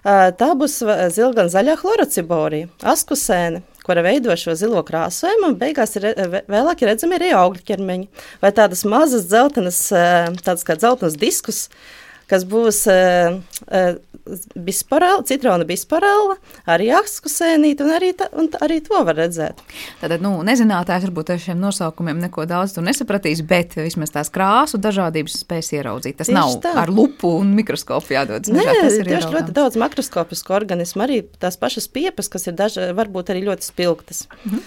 tā 0.04 0.50
būs 0.60 0.80
zilgan 1.16 1.52
zaļā 1.54 1.78
chlorociborija, 1.80 2.72
askusēne 2.94 3.64
kura 3.84 4.04
veido 4.04 4.36
šo 4.40 4.56
zilo 4.56 4.82
krāsojumu, 4.88 5.52
un 5.52 5.58
beigās 5.60 5.98
ir 6.00 6.08
vēlāk 6.48 6.84
ir 6.84 6.94
redzami 6.94 7.20
arī 7.20 7.34
augļu 7.36 7.66
ķermeņi 7.68 8.08
vai 8.44 8.52
tādas 8.56 8.86
mazas 8.88 9.28
dzeltenas, 9.28 9.82
tādas 10.40 10.64
kā 10.68 10.78
dzeltenas 10.80 11.20
diskus, 11.20 11.66
kas 12.34 12.48
būs 12.50 12.84
uh, 12.90 13.38
uh, 13.70 13.94
bisparela, 14.56 15.24
citrona 15.28 15.66
bisparela, 15.68 16.38
arī 16.70 16.90
akskusēnīte, 16.96 17.84
un 17.84 17.92
arī, 17.98 18.12
ta, 18.18 18.30
un 18.40 18.48
arī 18.64 18.80
to 18.86 19.02
var 19.04 19.18
redzēt. 19.20 19.60
Tātad, 20.00 20.24
nu, 20.24 20.36
nezinātājs 20.48 21.08
varbūt 21.10 21.34
ar 21.34 21.42
šiem 21.44 21.60
nosaukumiem 21.62 22.22
neko 22.24 22.46
daudz 22.50 22.78
nesapratīs, 22.84 23.44
bet 23.48 23.76
vismaz 23.78 24.14
tās 24.16 24.32
krāsu 24.34 24.80
dažādības 24.82 25.42
spēs 25.44 25.74
ieraudzīt. 25.76 26.18
Tas 26.22 26.32
tieši 26.32 26.38
nav 26.38 26.56
tā. 26.64 26.74
ar 26.84 26.92
lupu 26.94 27.34
un 27.42 27.52
mikroskopu 27.58 28.16
jādod. 28.16 28.48
Nē, 28.54 28.66
tas 28.80 28.98
ir 29.00 29.12
tieši 29.12 29.32
ļoti 29.34 29.56
daudz 29.56 29.80
makroskopisku 29.82 30.56
organismu, 30.56 31.04
arī 31.06 31.22
tās 31.44 31.60
pašas 31.60 31.90
piepas, 31.92 32.32
kas 32.32 32.48
ir 32.48 32.58
daži, 32.60 32.90
varbūt 32.96 33.34
arī 33.34 33.46
ļoti 33.50 33.68
spilgtas. 33.68 34.26
Mhm. 34.46 34.64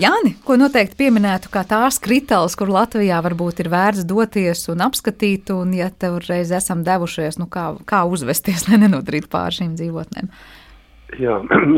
Jāni, 0.00 0.34
ko 0.44 0.56
noteikti 0.60 0.96
pieminētu 1.02 1.50
kā 1.52 1.64
tās 1.68 1.98
kritāls, 2.02 2.56
kur 2.56 2.70
Latvijā 2.72 3.18
varbūt 3.24 3.64
ir 3.64 3.68
vērts 3.72 4.06
doties 4.08 4.68
un 4.72 4.84
apskatīt, 4.86 5.52
un 5.52 5.74
ja 5.76 5.90
tev 5.90 6.20
reiz 6.24 6.52
esam 6.56 6.83
devušies, 6.86 7.40
nu 7.40 7.48
kā, 7.50 7.72
kā 7.88 8.04
uzvesties, 8.08 8.68
lai 8.68 8.80
nenodarītu 8.84 9.30
pāri 9.32 9.60
šīm 9.62 9.74
dzīvotnēm. 9.80 10.30
Jā, 11.20 11.36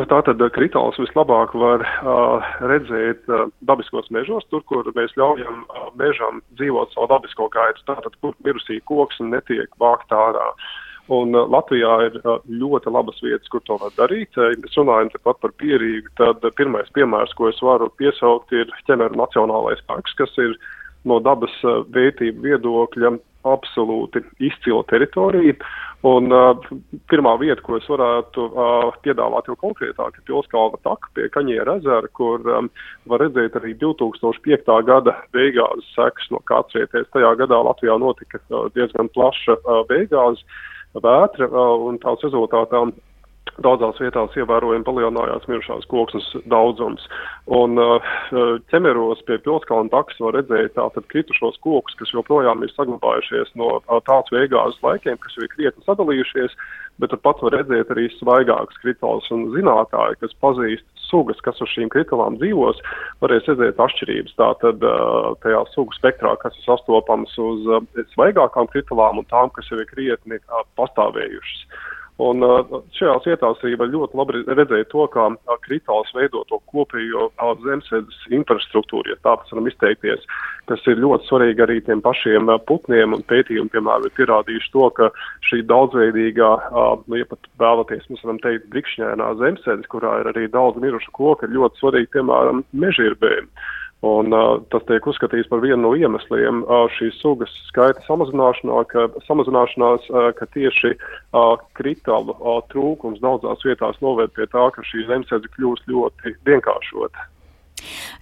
tā 0.09 0.21
tad 0.25 0.41
kritāls 0.55 0.97
vislabāk 1.01 1.53
var 1.59 1.83
uh, 1.85 2.47
redzēt 2.71 3.27
uh, 3.29 3.49
dabiskos 3.69 4.09
mežos, 4.15 4.47
tur, 4.53 4.63
kur 4.71 4.87
mēs 4.97 5.13
ļaujam 5.19 5.65
uh, 5.67 5.91
mežam 5.99 6.41
dzīvot 6.57 6.95
savu 6.95 7.11
dabisko 7.11 7.51
gaitu, 7.53 7.83
tātad, 7.91 8.17
kur 8.23 8.37
mirusī 8.47 8.79
koks 8.89 9.21
netiek 9.21 9.69
vākt 9.83 10.15
ārā. 10.15 10.47
Un 11.13 11.37
uh, 11.37 11.45
Latvijā 11.53 11.93
ir 12.07 12.17
uh, 12.23 12.39
ļoti 12.49 12.95
labas 12.95 13.21
vietas, 13.25 13.51
kur 13.53 13.65
to 13.67 13.77
var 13.83 13.93
darīt. 13.99 14.33
Ja 14.39 14.57
mēs 14.63 14.79
runājam 14.79 15.13
tepat 15.13 15.43
par 15.43 15.53
pierīgu, 15.61 16.15
tad 16.23 16.47
pirmais 16.57 16.89
piemērs, 16.97 17.37
ko 17.37 17.51
es 17.51 17.61
varu 17.63 17.91
piesaukt, 18.01 18.55
ir 18.57 18.73
ķemeru 18.89 19.21
nacionālais 19.21 19.85
parks, 19.91 20.17
kas 20.17 20.33
ir 20.41 20.57
no 21.07 21.21
dabas 21.23 21.53
vērtību 21.93 22.47
viedokļa 22.47 23.17
absolūti 23.55 24.23
izcila 24.43 24.85
teritorija. 24.91 25.57
Un 26.07 26.31
uh, 26.31 26.53
pirmā 27.11 27.33
vieta, 27.41 27.63
ko 27.65 27.79
es 27.81 27.87
varētu 27.91 28.45
uh, 28.53 28.91
piedāvāt 29.03 29.49
jau 29.49 29.57
konkrētāk, 29.59 30.19
ir 30.19 30.27
Pilskalna 30.29 30.79
taka 30.85 31.11
pie 31.17 31.27
Kaņiera 31.35 31.79
ezera, 31.81 32.11
kur 32.15 32.45
um, 32.53 32.69
var 33.11 33.25
redzēt 33.25 33.57
arī 33.59 33.75
2005. 33.81 34.71
gada 34.87 35.17
beigās 35.35 35.89
sekas 35.97 36.29
no 36.31 36.43
kādsvieties. 36.47 37.09
Tajā 37.17 37.33
gadā 37.41 37.59
Latvijā 37.71 37.97
notika 37.99 38.43
uh, 38.45 38.69
diezgan 38.77 39.11
plaša 39.17 39.57
uh, 39.59 39.83
beigās 39.91 40.45
vētra, 40.95 41.49
uh, 41.49 41.89
un 41.89 41.99
tās 42.05 42.23
rezultātā 42.29 42.85
daudzās 43.65 43.99
vietās 44.03 44.35
ievērojami 44.37 44.85
palielinājās 44.87 45.47
mirušās 45.51 45.87
koksnes 45.91 46.27
daudzums. 46.51 47.05
Un 47.57 47.79
uh, 47.81 48.17
ķemeros 48.73 49.23
pie 49.29 49.39
pilskalna 49.45 49.93
taks 49.93 50.19
var 50.23 50.37
redzēt 50.39 50.75
tātad 50.77 51.07
kritušos 51.13 51.61
kokus, 51.65 51.97
kas 52.01 52.13
joprojām 52.15 52.65
ir 52.65 52.73
saglabājušies 52.75 53.55
no 53.61 53.79
uh, 53.79 54.01
tāds 54.09 54.33
veigāzes 54.35 54.83
laikiem, 54.85 55.19
kas 55.23 55.39
jau 55.39 55.47
ir 55.47 55.53
krietni 55.55 55.87
sadalījušies, 55.87 56.57
bet 57.01 57.13
turpat 57.13 57.43
var 57.45 57.59
redzēt 57.61 57.93
arī 57.95 58.09
svaigākas 58.17 58.83
kritāls 58.83 59.31
un 59.35 59.49
zinātāji, 59.55 60.21
kas 60.25 60.37
pazīst 60.43 60.87
sugas, 61.07 61.39
kas 61.45 61.61
uz 61.63 61.71
šīm 61.71 61.91
kritālām 61.93 62.39
dzīvos, 62.41 62.81
varēs 63.23 63.47
redzēt 63.53 63.81
atšķirības 63.83 64.39
tātad 64.41 64.83
uh, 64.85 65.33
tajā 65.45 65.63
sugu 65.75 65.95
spektrā, 65.97 66.35
kas 66.43 66.57
ir 66.59 66.67
sastopams 66.67 67.37
uz 67.41 67.69
svaigākām 68.15 68.69
kritālām 68.73 69.23
un 69.23 69.29
tām, 69.31 69.53
kas 69.55 69.71
jau 69.71 69.79
ir 69.81 69.91
krietni 69.93 70.41
pastāvējušas. 70.79 71.69
Un 72.17 72.41
šajās 72.97 73.27
vietās 73.29 73.59
arī 73.61 73.75
var 73.77 73.91
ļoti 73.93 74.17
labi 74.17 74.41
redzēt 74.49 74.89
to, 74.89 75.05
kā 75.13 75.27
kritāls 75.67 76.09
veido 76.17 76.47
to 76.49 76.57
kopējo 76.73 77.27
zemesēdes 77.61 78.23
infrastruktūru, 78.33 79.13
ja 79.13 79.19
tā 79.21 79.35
mēs 79.37 79.53
varam 79.53 79.69
izteikties, 79.69 80.25
kas 80.71 80.89
ir 80.89 81.03
ļoti 81.03 81.29
svarīgi 81.29 81.65
arī 81.67 81.77
tiem 81.85 82.01
pašiem 82.01 82.49
putniem 82.71 83.19
un 83.19 83.25
pētījumi, 83.29 83.69
piemēram, 83.75 84.09
ir 84.09 84.17
pierādījuši 84.17 84.73
to, 84.73 84.89
ka 84.97 85.11
šī 85.51 85.61
daudzveidīgā, 85.69 86.51
nu, 87.05 87.21
ja 87.21 87.29
pat 87.29 87.51
vēlaties, 87.61 88.09
mēs 88.09 88.25
varam 88.25 88.41
teikt, 88.47 88.71
brikšņēnā 88.73 89.33
zemesēdes, 89.43 89.93
kurā 89.93 90.23
ir 90.23 90.33
arī 90.33 90.49
daudz 90.49 90.81
mirušu 90.81 91.13
koku, 91.13 91.45
ir 91.45 91.59
ļoti 91.59 91.85
svarīgi, 91.85 92.15
piemēram, 92.17 92.65
mežirbēm. 92.73 93.53
Un, 94.07 94.33
uh, 94.35 94.59
tas 94.71 94.85
tiek 94.87 95.07
uzskatīts 95.09 95.49
par 95.51 95.63
vienu 95.65 95.81
no 95.83 95.93
iemesliem 95.99 96.63
uh, 96.65 96.85
šīs 96.97 97.17
sugas 97.23 97.53
skaita 97.71 98.05
samazināšanā, 98.07 98.83
ka, 98.93 99.07
samazināšanās, 99.27 100.11
uh, 100.13 100.29
ka 100.37 100.49
tieši 100.55 100.93
uh, 100.97 101.55
kritālu 101.79 102.37
uh, 102.37 102.61
trūkums 102.73 103.23
daudzās 103.25 103.65
vietās 103.67 103.99
noved 104.05 104.35
pie 104.37 104.47
tā, 104.53 104.69
ka 104.75 104.85
šī 104.91 105.07
zemesēdze 105.09 105.51
kļūst 105.57 105.91
ļoti 105.91 106.37
vienkāršota. 106.49 107.31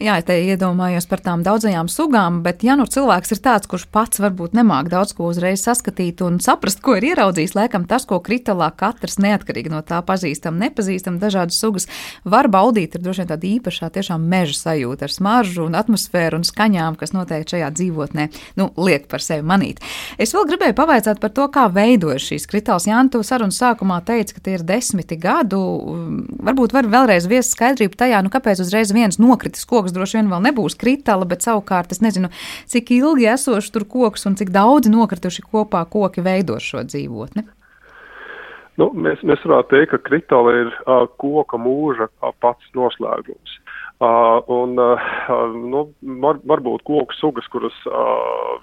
Jā, 0.03 0.18
es 0.18 0.27
te 0.29 0.37
iedomājos 0.42 1.07
par 1.11 1.22
tām 1.24 1.44
daudzajām 1.46 1.88
sugām, 1.92 2.42
bet 2.44 2.64
ja 2.66 2.77
nu 2.79 2.87
cilvēks 2.90 3.35
ir 3.37 3.40
tāds, 3.44 3.68
kurš 3.70 3.87
pats 3.94 4.20
varbūt 4.22 4.57
nemāk 4.57 4.90
daudz 4.92 5.14
ko 5.16 5.29
uzreiz 5.31 5.62
saskatīt 5.64 6.22
un 6.27 6.40
saprast, 6.44 6.83
ko 6.85 6.96
ir 6.98 7.09
ieraudzījis, 7.12 7.55
laikam 7.57 7.87
tas, 7.90 8.07
ko 8.09 8.18
kritālā 8.24 8.70
katrs 8.77 9.20
neatkarīgi 9.22 9.72
no 9.72 9.83
tā 9.87 10.00
pazīstam, 10.07 10.59
nepazīstam 10.61 11.20
dažādas 11.22 11.61
sugas, 11.61 11.88
var 12.24 12.50
baudīt 12.53 12.96
ar 12.98 13.05
droši 13.05 13.22
vien 13.22 13.31
tādu 13.31 13.50
īpašā 13.53 13.90
tiešām 13.94 14.27
meža 14.31 14.59
sajūtu 14.59 15.07
ar 15.07 15.14
smaržu 15.14 15.68
un 15.68 15.79
atmosfēru 15.79 16.40
un 16.40 16.48
skaņām, 16.48 16.98
kas 17.00 17.14
noteikti 17.14 17.57
šajā 17.57 17.70
dzīvotnē, 17.79 18.29
nu, 18.59 18.70
liek 18.81 19.07
par 19.11 19.22
sevi 19.24 19.46
manīt. 19.46 19.83
Es 20.18 20.35
vēl 20.35 20.48
gribēju 20.50 20.77
pavaicāt 20.79 21.22
par 21.22 21.33
to, 21.37 21.46
kā 21.55 21.68
veidojas 21.72 22.27
šīs 22.27 22.48
kritāls. 22.50 22.88
Jā, 22.90 22.98
tu 23.12 23.22
sarunas 23.27 23.61
sākumā 23.61 24.00
teici, 24.07 24.35
ka 24.35 24.42
tie 24.44 24.57
ir 24.59 24.66
desmiti 24.66 25.18
gadu. 25.20 25.61
Varbūt 26.44 26.74
var 26.74 26.88
vēlreiz 26.90 27.29
viest 27.31 27.55
skaidrību 27.55 27.98
tajā, 28.00 28.24
nu, 28.24 28.33
kāpēc 28.35 28.64
uzreiz 28.64 28.90
viens 28.94 29.20
nokritis 29.22 29.54
koks 29.62 29.85
koks 29.85 29.95
droši 29.95 30.21
vien 30.21 30.31
vēl 30.33 30.45
nebūs 30.49 30.79
kritāla, 30.81 31.27
bet 31.29 31.45
savukārt 31.45 31.93
es 31.93 32.01
nezinu, 32.05 32.31
cik 32.71 32.95
ilgi 32.97 33.29
esoši 33.35 33.73
tur 33.75 33.85
koks 33.88 34.27
un 34.29 34.38
cik 34.40 34.53
daudz 34.55 34.88
nokrituši 34.90 35.45
kopā 35.45 35.85
koki 35.90 36.25
veido 36.25 36.59
šo 36.62 36.85
dzīvotni. 36.88 37.45
Nu, 38.81 38.88
mēs, 38.90 39.21
mēs 39.23 39.43
varētu 39.47 39.71
teikt, 39.71 39.93
ka 39.93 40.01
kritāla 40.09 40.55
ir 40.64 40.71
uh, 40.73 41.05
koka 41.23 41.61
mūža 41.61 42.09
uh, 42.09 42.33
pats 42.43 42.73
noslēgums. 42.75 43.59
Uh, 44.03 44.40
un, 44.51 44.75
uh, 44.83 45.05
nu, 45.55 45.85
var, 46.25 46.40
varbūt 46.43 46.83
koku 46.88 47.14
sugas, 47.21 47.47
kuras 47.53 47.77
uh, 47.87 48.57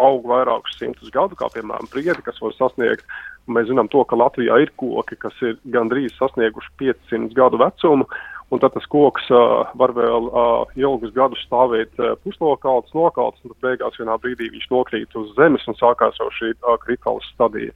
aug 0.00 0.24
vairākus 0.30 0.78
simtus 0.80 1.12
gadu, 1.12 1.36
kā 1.36 1.50
piemēram 1.52 1.90
priedi, 1.92 2.22
kas 2.24 2.40
var 2.40 2.56
sasniegt. 2.56 3.04
Mēs 3.52 3.68
zinām 3.68 3.90
to, 3.92 4.00
ka 4.08 4.16
Latvijā 4.16 4.62
ir 4.62 4.72
koki, 4.80 5.18
kas 5.20 5.36
ir 5.44 5.60
gandrīz 5.74 6.16
sasnieguši 6.16 6.72
500 6.80 7.36
gadu 7.36 7.60
vecumu, 7.60 8.08
un 8.50 8.58
tad 8.58 8.74
tas 8.74 8.86
koks 8.90 9.30
uh, 9.30 9.70
var 9.78 9.94
vēl 9.94 10.28
uh, 10.28 10.74
ilgus 10.78 11.14
gadus 11.14 11.40
stāvēt 11.46 11.94
uh, 12.02 12.16
pusnokalts, 12.24 12.92
nokalts, 12.96 13.40
un 13.44 13.54
tad 13.54 13.66
beigās 13.66 13.98
vienā 14.00 14.16
brīdī 14.22 14.50
viņš 14.50 14.68
nokrīt 14.72 15.16
uz 15.18 15.32
zemes 15.38 15.66
un 15.70 15.78
sākās 15.78 16.18
jau 16.18 16.28
šī 16.38 16.52
uh, 16.58 16.76
kritāla 16.82 17.22
stadija. 17.30 17.74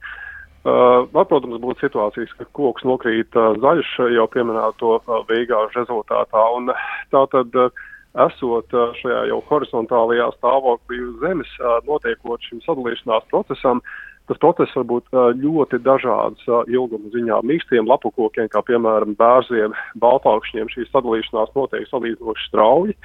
Uh, 0.65 1.05
var, 1.13 1.27
protams, 1.29 1.61
būt 1.61 1.83
situācijas, 1.83 2.31
ka 2.39 2.47
koks 2.57 2.83
nokrīt 2.89 3.37
uh, 3.37 3.53
zaļš 3.61 3.91
jau 4.17 4.25
pieminēto 4.33 4.95
uh, 4.97 5.19
beigāžu 5.29 5.77
rezultātā, 5.77 6.47
un 6.57 6.73
tā 7.13 7.21
tad 7.31 7.59
uh, 7.61 7.85
esot 8.25 8.73
uh, 8.75 8.91
šajā 8.99 9.27
jau 9.29 9.39
horizontālajā 9.51 10.31
stāvoklī 10.39 10.99
uz 11.05 11.15
zemes, 11.21 11.53
uh, 11.61 11.77
notiekot 11.87 12.49
šim 12.49 12.63
sadalīšanās 12.65 13.29
procesam, 13.31 13.79
uh, 13.79 14.14
Tas 14.25 14.39
process 14.41 14.73
var 14.73 14.87
būt 14.89 15.13
ļoti 15.37 15.77
dažāds 15.85 16.47
ilguma 16.71 17.11
ziņā. 17.13 17.43
Mīkstiem 17.45 17.85
lapukokiem, 17.85 18.49
kā 18.49 18.63
piemēram 18.65 19.13
bērziem, 19.19 19.75
baltākšņiem, 20.01 20.71
šī 20.73 20.87
sadalīšanās 20.89 21.53
notiek 21.57 21.85
salīdzinoši 21.91 22.47
strauji. 22.49 22.97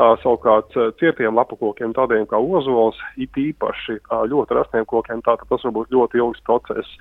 Savukārt 0.00 0.72
cietiem 0.96 1.34
lapukokiem, 1.36 1.90
tādiem 1.92 2.22
kā 2.30 2.38
ozols, 2.40 2.96
it 3.20 3.34
īpaši 3.36 3.98
ļoti 4.30 4.56
rastiem 4.56 4.86
kokiem, 4.88 5.20
tātad 5.26 5.50
tas 5.50 5.66
var 5.66 5.74
būt 5.76 5.92
ļoti 5.92 6.22
ilgs 6.22 6.40
process. 6.46 6.94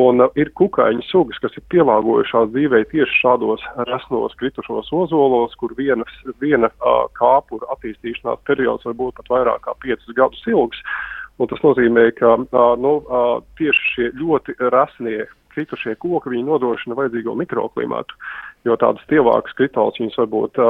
Un 0.00 0.22
ir 0.38 0.50
kukaiņu 0.58 1.02
sugas, 1.06 1.38
kas 1.42 1.54
ir 1.58 1.64
pielāgojušās 1.74 2.50
dzīvē 2.54 2.84
tieši 2.90 3.20
šādos 3.20 3.62
resnos 3.88 4.34
kritušos 4.38 4.90
ozolos, 4.94 5.54
kur 5.58 5.74
vienas, 5.78 6.10
viena 6.42 6.70
kāpura 7.18 7.70
attīstīšanās 7.76 8.42
periods 8.46 8.86
var 8.86 8.98
būt 8.98 9.18
pat 9.18 9.32
vairāk 9.34 9.64
kā 9.66 9.74
5 9.86 10.14
gadus 10.18 10.46
ilgs. 10.50 10.82
Un 11.40 11.48
tas 11.48 11.62
nozīmē, 11.64 12.10
ka 12.18 12.36
nu, 12.80 12.94
tieši 13.56 13.92
šie 13.94 14.08
ļoti 14.20 14.58
rasnie 14.74 15.24
kritušie 15.50 15.96
koki 15.98 16.30
viņi 16.30 16.46
nodrošina 16.46 16.94
vajadzīgo 16.98 17.34
mikroklimatu, 17.40 18.14
jo 18.68 18.76
tādas 18.78 19.02
tievākas 19.10 19.56
kritāls 19.58 19.98
viņas 19.98 20.20
varbūt 20.20 20.60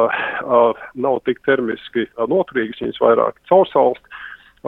nav 1.05 1.21
tik 1.29 1.43
termiski 1.45 2.07
noturīgas, 2.31 2.81
viņas 2.87 3.03
vairāk 3.03 3.43
caursalst, 3.51 4.07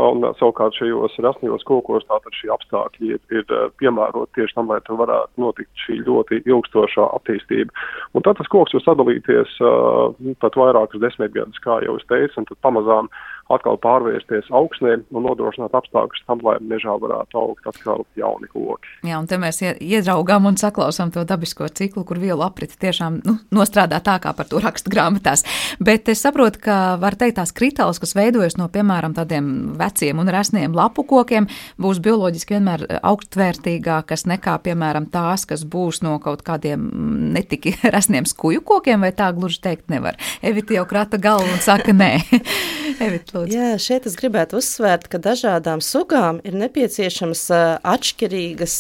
Un 0.01 0.25
savukārt 0.39 0.73
šajos 0.79 1.19
rasnījos 1.21 1.67
kokos 1.69 2.07
tātad 2.09 2.33
šie 2.39 2.49
apstākļi 2.55 3.11
ir, 3.13 3.19
ir 3.37 3.51
piemēroti 3.77 4.39
tieši 4.39 4.57
tam, 4.57 4.71
lai 4.73 4.79
tur 4.87 4.97
varētu 5.03 5.43
notikt 5.43 5.83
šī 5.85 5.99
ļoti 6.07 6.41
ilgstošā 6.49 7.11
attīstība. 7.19 7.69
Un 8.17 8.25
tad 8.25 8.41
tas 8.41 8.49
koks 8.53 8.73
var 8.79 8.87
sadalīties 8.87 9.59
uh, 9.61 10.17
pat 10.41 10.57
vairākus 10.57 11.03
desmitgadus, 11.03 11.61
kā 11.65 11.83
jau 11.85 11.99
es 12.01 12.09
teicu, 12.09 12.41
un 12.41 12.49
tad 12.49 12.61
pamazām 12.65 13.13
atkal 13.51 13.79
pārvērsties 13.83 14.51
augsnē 14.55 14.99
un 15.11 15.27
nodrošināt 15.27 15.75
apstākļus 15.77 16.25
tam, 16.29 16.43
lai 16.47 16.57
mežā 16.61 16.95
varētu 17.01 17.39
augt 17.39 17.67
atkal 17.69 18.05
jauni 18.19 18.49
koki. 18.53 18.91
Jā, 19.09 19.19
un 19.19 19.29
te 19.31 19.39
mēs 19.41 19.63
iedraugām 19.63 20.47
un 20.51 20.59
saklausām 20.61 21.13
to 21.15 21.25
dabisko 21.29 21.69
ciklu, 21.69 22.05
kur 22.09 22.21
vielu 22.23 22.45
apriti 22.45 22.79
tiešām 22.83 23.21
nu, 23.27 23.37
nostrādā 23.55 24.03
tā, 24.05 24.19
kā 24.23 24.35
par 24.37 24.49
to 24.51 24.61
raksta 24.63 24.93
grāmatās. 24.93 25.45
Bet 25.83 26.09
es 26.13 26.23
saprotu, 26.25 26.63
ka 26.67 26.79
var 27.03 27.17
teikt 27.19 27.41
tās 27.41 27.55
kritāls, 27.57 28.01
kas 28.03 28.15
veidojas 28.19 28.59
no, 28.61 28.69
piemēram, 28.73 29.17
tādiem 29.17 29.51
veciem 29.81 30.23
un 30.23 30.31
resniem 30.33 30.77
lapu 30.77 31.05
kokiem, 31.09 31.49
būs 31.83 32.03
bioloģiski 32.05 32.59
vienmēr 32.59 32.87
augstvērtīgākas 33.03 34.27
nekā, 34.31 34.59
piemēram, 34.67 35.09
tās, 35.13 35.47
kas 35.49 35.65
būs 35.69 36.03
no 36.07 36.19
kaut 36.23 36.45
kādiem 36.47 36.89
netiki 37.35 37.75
resniem 37.95 38.29
skuju 38.29 38.65
kokiem, 38.67 39.05
vai 39.05 39.13
tā 39.17 39.31
gluži 39.37 39.63
teikt 39.65 39.91
nevar. 39.93 40.19
Evita 40.43 40.77
jau 40.77 40.87
krata 40.89 41.21
galvu 41.23 41.51
un 41.53 41.63
saka 41.65 41.95
nē. 41.97 42.13
Evita, 43.03 43.32
lūdzu. 43.35 43.57
Jā, 43.57 43.75
šeit 43.83 44.07
es 44.09 44.17
gribētu 44.21 44.61
uzsvērt, 44.61 45.09
ka 45.13 45.21
dažādām 45.23 45.83
sugām 45.85 46.41
ir 46.47 46.57
nepieciešamas 46.61 47.45
atšķirīgas, 47.83 48.79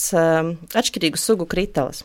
atšķirīgu 0.78 1.20
sugu 1.20 1.48
kritāls. 1.50 2.04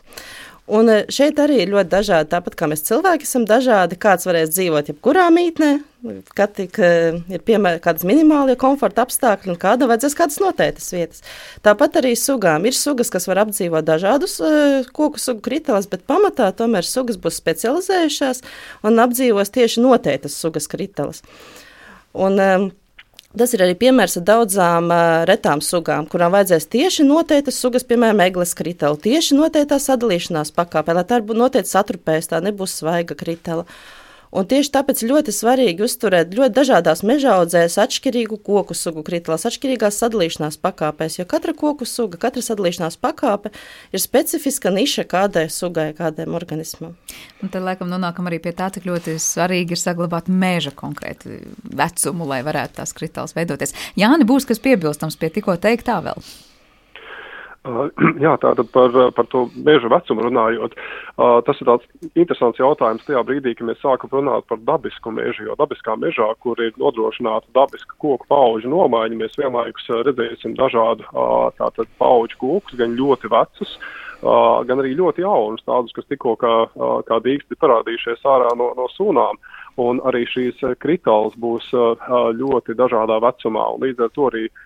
Un 0.68 0.90
šeit 1.08 1.38
arī 1.40 1.62
ir 1.62 1.70
ļoti 1.72 1.88
dažādi. 1.88 2.28
Tāpat 2.28 2.56
kā 2.60 2.66
mēs 2.68 2.82
cilvēki 2.84 3.24
esam 3.24 3.46
dažādi, 3.48 3.96
kāds 3.96 4.26
varēs 4.28 4.50
dzīvot 4.52 4.90
jebkurā 4.90 5.30
mītnē, 5.32 5.70
kad 6.36 6.52
tik, 6.58 6.76
ir 6.76 7.44
piemēram 7.48 7.80
kādas 7.80 8.04
minimālie 8.04 8.52
komforta 8.60 9.06
apstākļi, 9.06 9.54
un 9.54 9.60
kāda 9.62 9.88
vajadzēs 9.88 10.16
kādas 10.18 10.36
noteiktas 10.44 10.90
vietas. 10.92 11.24
Tāpat 11.64 11.96
arī 12.02 12.12
sugām 12.20 12.68
ir 12.68 12.76
sugas, 12.76 13.08
kas 13.14 13.30
var 13.30 13.40
apdzīvot 13.46 13.86
dažādus 13.88 14.36
koku 14.92 15.22
sugu 15.22 15.40
kritālus, 15.48 15.88
bet 15.88 16.04
pamatā 16.04 16.50
tomēr 16.60 16.84
sugas 16.84 17.16
būs 17.16 17.40
specializējušās 17.40 18.44
un 18.84 19.00
apdzīvos 19.06 19.56
tieši 19.56 19.86
noteiktas 19.86 20.36
sugas 20.36 20.68
kritālus. 20.68 21.24
Un, 22.18 22.42
um, 22.42 22.68
Tas 23.38 23.52
ir 23.52 23.60
arī 23.60 23.74
piemērs 23.76 24.16
ar 24.18 24.22
daudzām 24.24 24.86
uh, 24.88 25.00
retām 25.28 25.60
sugām, 25.62 26.06
kurām 26.10 26.32
vajadzēs 26.32 26.64
tieši 26.72 27.04
noteiktas 27.04 27.58
sugas, 27.60 27.84
piemēram, 27.86 28.22
eglis 28.24 28.54
kritela, 28.56 28.96
tieši 28.98 29.36
noteiktā 29.36 29.76
sadalīšanās 29.84 30.50
pakāpē, 30.56 30.96
lai 30.96 31.04
tā 31.06 31.20
būtu 31.20 31.36
noteikti 31.36 31.70
satrupēs, 31.70 32.30
tā 32.32 32.40
nebūs 32.42 32.78
svaiga 32.80 33.14
kritela. 33.20 33.66
Uh, 33.68 33.97
Un 34.34 34.48
tieši 34.48 34.72
tāpēc 34.74 35.02
ļoti 35.08 35.32
svarīgi 35.32 35.84
uzturēt 35.86 36.34
ļoti 36.36 36.54
dažādās 36.56 37.02
mežaudzēs 37.06 37.78
atšķirīgu 37.80 38.40
koku 38.44 38.76
sugu 38.76 39.04
kritlās, 39.06 39.46
atšķirīgās 39.48 40.00
sadalīšanās 40.02 40.58
pakāpēs, 40.60 41.18
jo 41.20 41.26
katra 41.28 41.54
koku 41.56 41.88
suga, 41.88 42.20
katra 42.20 42.44
sadalīšanās 42.44 42.98
pakāpe 43.00 43.52
ir 43.92 44.02
specifiska 44.02 44.72
niša 44.74 45.06
kādai 45.08 45.46
sugai, 45.52 45.90
kādam 45.96 46.36
organismam. 46.38 46.96
Un 47.42 47.52
tad, 47.52 47.64
laikam, 47.64 47.88
nonākam 47.92 48.28
arī 48.28 48.40
pie 48.44 48.52
tā, 48.56 48.68
cik 48.74 48.88
ļoti 48.88 49.16
svarīgi 49.22 49.76
ir 49.76 49.80
saglabāt 49.80 50.28
meža 50.28 50.74
konkrēti 50.76 51.40
vecumu, 51.78 52.28
lai 52.28 52.42
varētu 52.46 52.82
tās 52.82 52.92
kritāls 52.96 53.36
veidoties. 53.38 53.74
Jāni, 53.98 54.28
būs 54.28 54.48
kas 54.48 54.60
piebilstams 54.62 55.16
pie 55.16 55.32
tikko 55.32 55.56
teiktā 55.62 56.02
vēl. 56.04 56.20
Jā, 58.24 58.34
tātad 58.40 58.68
par, 58.72 58.94
par 59.16 59.26
to 59.32 59.44
meža 59.66 59.90
vecumu 59.90 60.24
runājot, 60.28 60.76
tas 61.46 61.60
ir 61.60 61.68
tāds 61.68 62.10
interesants 62.14 62.60
jautājums 62.60 63.04
tajā 63.06 63.22
brīdī, 63.26 63.54
kad 63.58 63.68
mēs 63.68 63.80
sākam 63.82 64.12
runāt 64.14 64.46
par 64.48 64.60
dabisku 64.66 65.12
mežu, 65.14 65.48
jo 65.48 65.56
dabiskā 65.58 65.96
mežā, 65.98 66.28
kur 66.44 66.60
ir 66.62 66.76
nodrošināta 66.80 67.50
dabiska 67.56 67.98
koku 67.98 68.28
pauģu 68.30 68.70
nomaiņa, 68.72 69.20
mēs 69.22 69.38
vienlaikus 69.40 69.88
redzēsim 70.06 70.54
dažādu 70.58 71.06
tātad 71.58 71.90
pauģu 71.98 72.38
kokus, 72.40 72.78
gan 72.78 72.94
ļoti 72.98 73.32
vecus, 73.34 73.74
gan 74.22 74.82
arī 74.82 74.94
ļoti 74.98 75.26
jaunus, 75.26 75.66
tādus, 75.66 75.94
kas 75.96 76.06
tikko 76.10 76.36
kā, 76.38 76.54
kā 77.10 77.20
dīksti 77.26 77.58
parādījušies 77.58 78.24
ārā 78.26 78.54
no, 78.58 78.72
no 78.78 78.88
sūnām. 78.94 79.38
Un 79.78 80.00
arī 80.10 80.24
šīs 80.26 80.58
kritāls 80.82 81.36
būs 81.38 81.68
ļoti 82.34 82.74
dažādā 82.74 83.20
vecumā, 83.22 83.68
un 83.76 83.84
līdz 83.86 84.08
ar 84.08 84.10
to 84.16 84.24
arī 84.26 84.48
uh, 84.48 84.64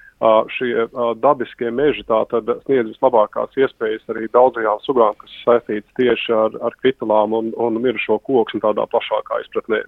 šie 0.54 0.86
dabiskie 1.18 1.70
meži 1.74 2.04
sniedz 2.06 2.92
vislabākās 2.92 3.56
iespējas 3.58 4.04
arī 4.12 4.28
daudzajām 4.34 4.82
sugām, 4.86 5.16
kas 5.18 5.36
saistītas 5.42 5.98
tieši 5.98 6.34
ar, 6.36 6.58
ar 6.68 6.76
kritalām 6.82 7.34
un, 7.38 7.52
un 7.58 7.80
mirušo 7.82 8.20
koku 8.22 8.58
un 8.58 8.62
tādā 8.62 8.86
plašākā 8.92 9.42
izpratnē. 9.44 9.82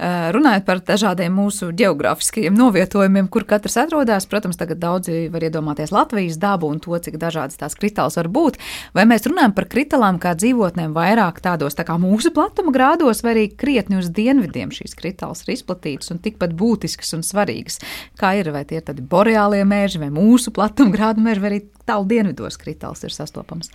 Eh, 0.00 0.30
runājot 0.32 0.64
par 0.64 0.78
dažādiem 0.80 1.34
mūsu 1.36 1.66
geogrāfiskajiem 1.76 2.54
novietojumiem, 2.56 3.26
kur 3.28 3.44
katrs 3.44 3.76
atrodas, 3.82 4.24
protams, 4.30 4.56
tagad 4.56 4.80
daudzi 4.80 5.26
var 5.28 5.44
iedomāties 5.44 5.92
Latvijas 5.92 6.38
dabu 6.40 6.70
un 6.72 6.80
to, 6.80 6.96
cik 6.96 7.18
dažādas 7.20 7.60
tās 7.60 7.76
kritāls 7.76 8.16
var 8.16 8.30
būt. 8.32 8.56
Vai 8.96 9.04
mēs 9.04 9.28
runājam 9.28 9.52
par 9.52 9.68
kritālām 9.68 10.16
kā 10.22 10.32
dzīvotnēm 10.40 10.96
vairāk 10.96 11.42
tādos 11.44 11.76
tā 11.76 11.84
kā 11.84 11.98
mūsu 12.00 12.32
platuma 12.32 12.72
grādos, 12.72 13.20
vai 13.20 13.34
arī 13.34 13.44
krietni 13.52 14.00
uz 14.00 14.08
dienvidiem 14.08 14.72
šīs 14.72 14.96
kritāls 14.96 15.44
ir 15.44 15.58
izplatītas 15.58 16.14
un 16.14 16.24
tikpat 16.24 16.56
būtiskas 16.56 17.18
un 17.18 17.26
svarīgas? 17.26 17.82
Kā 18.16 18.38
ir, 18.40 18.54
vai 18.56 18.64
tie 18.64 18.80
ir 18.80 18.88
tādi 18.88 19.04
boreālie 19.04 19.66
mēži 19.68 20.00
vai 20.00 20.08
mūsu 20.08 20.48
platuma 20.48 20.96
grādu 20.96 21.20
mēži, 21.28 21.44
vai 21.44 21.52
arī 21.52 21.64
tālu 21.84 22.08
dienvidos 22.08 22.56
kritāls 22.56 23.04
ir 23.04 23.12
sastopams? 23.12 23.68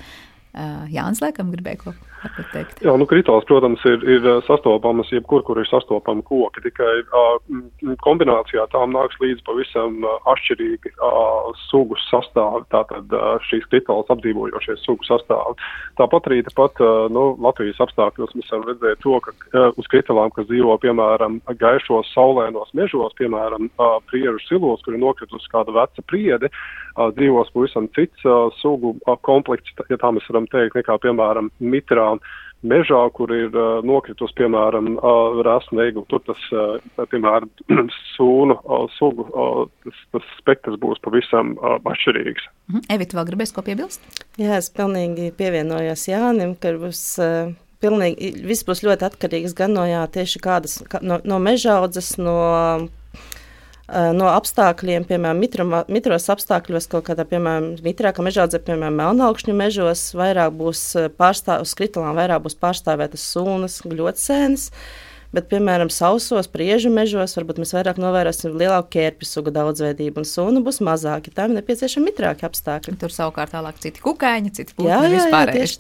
Jānis 0.92 1.24
Lēkam 1.24 1.54
gribēja 1.54 1.84
ko 1.84 1.96
pateikt. 2.26 2.82
Jā, 2.84 2.94
nu 2.98 3.06
kritāls, 3.10 3.46
protams, 3.50 3.82
ir, 3.88 4.02
ir 4.10 4.26
sastopamas 4.48 5.12
jebkur, 5.14 5.44
kur 5.46 5.60
ir 5.62 5.68
sastopama 5.70 6.24
koki, 6.26 6.64
tikai 6.66 6.94
uh, 7.04 7.36
kombinācijā 8.06 8.66
tām 8.74 8.96
nāks 8.96 9.18
līdz 9.22 9.44
pavisam 9.46 10.00
atšķirīgi 10.32 10.96
sugu 11.68 11.98
sastāvi, 12.08 12.64
tātad 12.74 13.14
šīs 13.50 13.68
kritāls 13.72 14.10
apdzīvojošie 14.14 14.78
sugu 14.84 15.06
sastāvi. 15.08 15.58
Tāpat 16.00 16.30
arī 16.30 16.42
tepat, 16.48 16.82
nu, 17.14 17.28
Latvijas 17.46 17.82
apstākļos 17.86 18.36
mēs 18.38 18.52
varam 18.54 18.68
redzēt 18.72 19.04
to, 19.06 19.20
ka 19.26 19.66
uz 19.76 19.90
kritālām, 19.92 20.34
kas 20.36 20.50
dzīvo, 20.50 20.78
piemēram, 20.84 21.40
gaišos 21.62 22.12
saulēnos 22.16 22.74
mežos, 22.78 23.16
piemēram, 23.20 23.70
priežu 24.10 24.42
silos, 24.48 24.84
kur 24.86 24.98
ir 24.98 25.04
nokritusi 25.04 25.52
kāda 25.54 25.76
veca 25.76 26.06
priede, 26.10 26.52
dzīvos 26.96 27.52
pavisam 27.56 27.90
cits 27.98 28.26
sugu 28.62 28.96
komplekts, 29.28 29.74
ja 29.92 30.00
tā 30.02 30.12
mēs 30.16 30.28
varam 30.32 30.45
varam 30.46 30.52
teikt, 30.52 30.76
nekā, 30.76 30.98
piemēram, 31.02 31.52
mitrā 31.60 32.16
mežā, 32.66 33.10
kur 33.14 33.30
ir 33.30 33.54
uh, 33.54 33.84
nokritus, 33.86 34.34
piemēram, 34.38 34.98
uh, 34.98 35.42
rāsna 35.46 35.86
eigla. 35.86 36.04
Tur 36.10 36.22
tas, 36.26 36.38
uh, 36.52 37.06
piemēram, 37.12 37.50
sūnu 38.16 38.58
uh, 38.64 38.88
sugu, 38.98 39.28
uh, 39.34 39.68
tas, 39.84 40.00
tas 40.16 40.24
spektrs 40.40 40.80
būs 40.82 41.02
pavisam 41.04 41.58
uh, 41.60 41.78
atšķirīgs. 41.84 42.48
Mhm. 42.72 42.88
Evita, 42.96 43.20
vēl 43.20 43.30
gribēs 43.30 43.54
ko 43.54 43.62
piebilst? 43.66 44.02
Jā, 44.38 44.58
es 44.58 44.72
pilnīgi 44.74 45.32
pievienojos 45.38 46.10
Jānim, 46.10 46.58
ka 46.60 46.76
būs. 46.80 47.06
Uh, 47.20 47.54
Pilnīgi, 47.84 48.30
viss 48.48 48.64
būs 48.66 48.80
ļoti 48.86 49.04
atkarīgs 49.04 49.54
gan 49.54 49.74
no, 49.76 49.84
jā, 49.86 50.00
tieši 50.10 50.40
kādas, 50.42 50.78
no, 51.04 51.20
no 51.28 51.38
mežaudzes, 51.44 52.14
no 52.18 52.88
no 53.88 54.30
apstākļiem, 54.34 55.06
piemēram, 55.10 55.40
mitruma, 55.42 55.84
mitros 55.92 56.26
apstākļos, 56.34 56.88
kaut 56.90 57.06
kādā, 57.10 57.26
piemēram, 57.30 57.76
mitrākā 57.86 58.26
mežaudzē, 58.26 58.62
piemēram, 58.66 58.98
melnaukšņu 59.02 59.58
mežos, 59.58 60.08
vairāk 60.18 60.56
būs 60.58 60.86
pārstāv, 61.20 61.66
uz 61.66 61.76
kritalām 61.78 62.18
vairāk 62.18 62.46
būs 62.48 62.58
pārstāvētas 62.62 63.28
sūnas, 63.36 63.82
gļotsēnes. 63.86 64.72
Bet, 65.36 65.50
piemēram, 65.52 65.90
sausos, 65.92 66.48
priežu 66.48 66.88
mežos, 66.94 67.34
varbūt 67.36 67.58
mēs 67.60 67.74
vairāk 67.76 67.98
novērosim 68.00 68.54
lielāku 68.56 68.94
ķērpju 68.96 69.28
sugu 69.28 69.52
daudzveidību, 69.52 70.22
un 70.22 70.28
sunu 70.30 70.62
būs 70.64 70.80
mazāk. 70.86 71.28
Tam 71.36 71.52
ir 71.52 71.60
nepieciešami 71.60 72.08
mitrāki 72.08 72.46
apstākļi. 72.48 72.94
Tur 73.02 73.12
savukārt 73.12 73.52
tālāk 73.52 73.82
citi 73.84 74.00
kukaiņi, 74.06 74.54
citi 74.56 74.78
putni 74.78 75.10
vispārējais. 75.12 75.76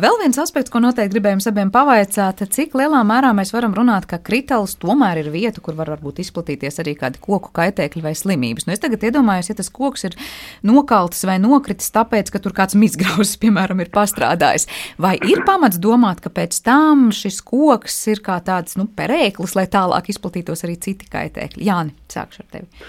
Vēl 0.00 0.16
viens 0.22 0.40
aspekts, 0.40 0.72
ko 0.72 0.80
noteikti 0.80 1.18
gribējām 1.18 1.42
abiem 1.50 1.72
pavaicāt, 1.74 2.40
cik 2.54 2.78
lielā 2.80 3.02
mērā 3.04 3.34
mēs 3.36 3.52
varam 3.52 3.76
runāt, 3.76 4.08
ka 4.08 4.20
kritāls 4.24 4.78
tomēr 4.80 5.20
ir 5.20 5.28
vieta, 5.36 5.60
kur 5.64 5.76
var 5.76 5.92
varbūt 5.92 6.22
izplatīties 6.24 6.80
arī 6.80 6.96
kādi 6.96 7.20
koku 7.20 7.52
kaitēkļi 7.60 8.04
vai 8.06 8.14
slimības. 8.16 8.64
Nu, 8.64 8.72
es 8.72 8.80
tagad 8.80 9.04
iedomājos, 9.04 9.52
ja 9.52 9.58
tas 9.58 9.68
koks 9.74 10.08
ir 10.08 10.16
nokaltis 10.64 11.26
vai 11.28 11.36
nokritis 11.42 11.92
tāpēc, 11.92 12.32
ka 12.32 12.40
tur 12.40 12.56
kāds 12.56 12.78
mizgrauzis, 12.78 13.36
piemēram, 13.44 13.84
ir 13.84 13.92
pastrādājis. 13.92 14.64
Vai 14.96 15.18
ir 15.28 15.44
pamats 15.44 15.76
domāt, 15.76 16.24
ka 16.24 16.32
pēc 16.32 16.62
tam 16.64 17.10
šis 17.12 17.42
koks 17.44 18.00
ir 18.14 18.24
kā 18.24 18.40
tāds 18.44 18.77
nu, 18.78 18.88
perēklis, 18.98 19.56
lai 19.58 19.66
tālāk 19.70 20.10
izplatītos 20.12 20.64
arī 20.66 20.78
citi 20.82 21.08
kaitēkļi. 21.12 21.66
Jāni, 21.68 21.94
sākšu 22.12 22.44
ar 22.44 22.50
tevi. 22.54 22.88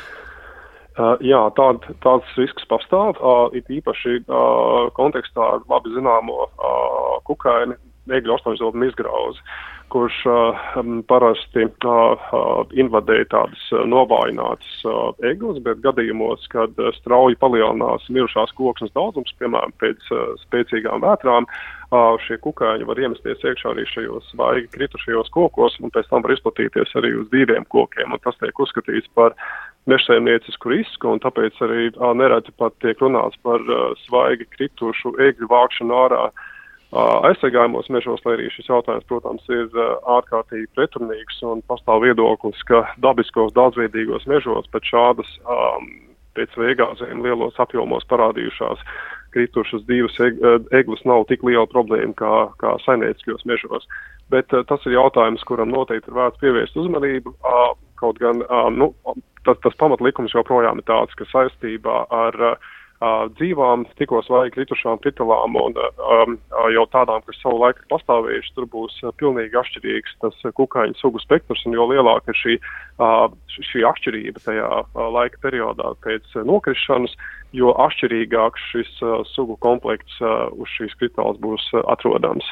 Uh, 1.00 1.16
jā, 1.24 1.40
tād, 1.56 1.86
tāds 2.04 2.32
risks 2.36 2.66
pastāv. 2.68 3.20
Uh, 3.24 3.48
it 3.56 3.70
īpaši 3.72 4.22
uh, 4.26 4.90
kontekstā 4.98 5.46
ar 5.56 5.62
labi 5.72 5.94
zināmo 5.96 6.44
uh, 6.50 7.14
kukaini, 7.30 7.78
egļu 8.12 8.36
astoņzobu 8.36 8.84
izgrauzi, 8.90 9.44
kurš 9.94 10.18
parasti 11.10 11.66
invadē 12.80 13.18
tādas 13.32 13.62
novājinātas 13.90 14.84
eglis, 15.26 15.60
bet 15.66 15.82
gadījumos, 15.84 16.46
kad 16.54 16.78
strauji 17.00 17.40
palielinās 17.42 18.06
mirušās 18.14 18.54
koksnes 18.58 18.94
daudzums, 18.98 19.34
piemēram, 19.42 19.74
pēc 19.82 20.12
spēcīgām 20.46 21.04
vētrām, 21.06 21.50
šie 22.26 22.38
kukaiņi 22.44 22.86
var 22.90 23.02
iemesties 23.02 23.42
iekšā 23.52 23.74
arī 23.74 23.88
šajos 23.90 24.30
svaigi 24.34 24.70
kritušajos 24.76 25.32
kokos, 25.34 25.80
un 25.82 25.94
pēc 25.96 26.12
tam 26.12 26.26
var 26.26 26.36
izplatīties 26.36 26.94
arī 27.00 27.16
uz 27.22 27.32
dzīviem 27.34 27.66
kokiem, 27.74 28.14
un 28.14 28.22
tas 28.24 28.38
tiek 28.42 28.62
uzskatīts 28.62 29.10
par 29.18 29.34
mežsaimniecisku 29.90 30.70
risku, 30.76 31.10
un 31.16 31.24
tāpēc 31.24 31.58
arī 31.66 31.90
nereti 32.20 32.54
pat 32.62 32.78
tiek 32.84 33.02
runāts 33.02 33.40
par 33.42 33.66
svaigi 34.06 34.46
kritušu 34.54 35.18
egļu 35.30 35.50
vākšanu 35.50 35.98
ārā 36.04 36.30
uh, 36.30 36.48
aizsargājumos 36.98 37.90
mežos, 37.94 38.22
lai 38.26 38.36
arī 38.38 38.48
šis 38.54 38.70
jautājums, 38.72 39.06
protams, 39.10 39.46
ir 39.54 39.70
ārkārtīgi 40.10 40.70
pretrunīgs 40.74 41.42
un 41.46 41.62
pastāv 41.70 42.02
viedoklis, 42.08 42.62
ka 42.66 42.82
dabiskos 43.04 43.54
daudzveidīgos 43.54 44.26
mežos 44.30 44.70
pēc 44.74 44.90
šādas 44.90 45.36
um, 45.46 45.90
pēc 46.38 46.56
vēgāzēm 46.58 47.22
lielos 47.26 47.58
apjomos 47.62 48.06
parādījušās 48.10 48.82
kritušas 49.34 49.84
divas 49.86 50.16
eglis 50.74 51.04
nav 51.06 51.28
tik 51.30 51.44
liela 51.46 51.68
problēma 51.70 52.16
kā, 52.18 52.34
kā 52.62 52.74
saimnieciskajos 52.86 53.46
mežos. 53.50 53.86
Bet 54.34 54.54
uh, 54.54 54.66
tas 54.70 54.82
ir 54.86 54.98
jautājums, 54.98 55.46
kuram 55.46 55.70
noteikti 55.74 56.10
ir 56.10 56.18
vērts 56.18 56.42
pievērst 56.42 56.78
uzmanību. 56.78 57.36
Uh, 57.38 57.72
kaut 58.02 58.18
gan 58.22 58.42
uh, 58.46 58.70
nu, 58.74 58.92
tas, 59.46 59.62
tas 59.62 59.78
pamatlikums 59.78 60.34
joprojām 60.34 60.82
ir 60.82 60.90
tāds, 60.90 61.14
ka 61.18 61.28
saistībā 61.30 62.04
ar 62.14 62.42
uh, 62.54 62.70
dzīvām, 63.00 63.86
tikko 63.96 64.20
svaigi 64.26 64.58
kritušām 64.58 65.00
kritalām 65.00 65.56
un 65.56 65.78
um, 65.80 66.36
jau 66.74 66.86
tādām, 66.92 67.24
kas 67.24 67.38
savu 67.40 67.62
laiku 67.62 67.80
ir 67.80 67.88
pastāvējušas, 67.94 68.56
tur 68.58 68.68
būs 68.74 68.98
uh, 69.06 69.14
pilnīgi 69.20 69.56
atšķirīgs 69.56 70.18
tas 70.24 70.42
kukaiņu 70.58 71.00
sugu 71.00 71.22
spektrs, 71.24 71.64
un 71.66 71.78
jo 71.78 71.88
lielāka 71.94 72.34
ir 72.34 72.40
šī, 72.42 72.58
uh, 73.00 73.30
šī 73.72 73.86
atšķirība 73.88 74.44
tajā 74.44 74.72
uh, 74.84 75.06
laika 75.16 75.40
periodā 75.46 75.94
pēc 76.04 76.42
nokrišanas, 76.44 77.16
jo 77.56 77.72
atšķirīgāks 77.82 78.66
šis 78.72 78.90
uh, 79.02 79.22
sugu 79.32 79.56
komplekts 79.64 80.20
uh, 80.22 80.52
uz 80.54 80.70
šīs 80.76 80.94
kritāls 81.00 81.40
būs 81.42 81.64
uh, 81.74 81.82
atrodams. 81.90 82.46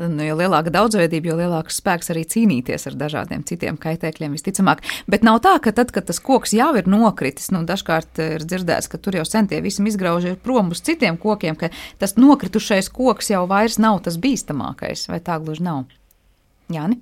Nu, 0.00 0.24
jo 0.26 0.34
lielāka 0.38 0.72
daudzveidība, 0.74 1.30
jo 1.30 1.36
lielāks 1.38 1.78
spēks 1.78 2.10
arī 2.14 2.24
cīnīties 2.26 2.88
ar 2.90 2.96
dažādiem 2.98 3.44
citiem 3.46 3.78
kaitēkļiem 3.80 4.34
visticamāk. 4.34 4.82
Bet 5.10 5.26
nav 5.26 5.38
tā, 5.44 5.54
ka 5.62 5.74
tad, 5.76 5.92
kad 5.94 6.08
tas 6.10 6.18
koks 6.24 6.54
jau 6.56 6.72
ir 6.80 6.90
nokritis, 6.90 7.52
nu, 7.54 7.62
dažkārt 7.68 8.18
ir 8.24 8.46
dzirdēts, 8.46 8.90
ka 8.90 8.98
tur 8.98 9.20
jau 9.20 9.26
sentie 9.28 9.60
visam 9.62 9.86
izgrauži 9.90 10.34
prom 10.42 10.74
uz 10.74 10.82
citiem 10.86 11.20
kokiem, 11.20 11.58
ka 11.60 11.70
tas 12.02 12.16
nokritušais 12.18 12.90
koks 12.94 13.30
jau 13.30 13.44
vairs 13.50 13.78
nav 13.78 14.02
tas 14.06 14.18
bīstamākais, 14.18 15.06
vai 15.12 15.22
tā 15.22 15.38
gluži 15.42 15.66
nav? 15.66 15.86
Jāni? 16.70 16.98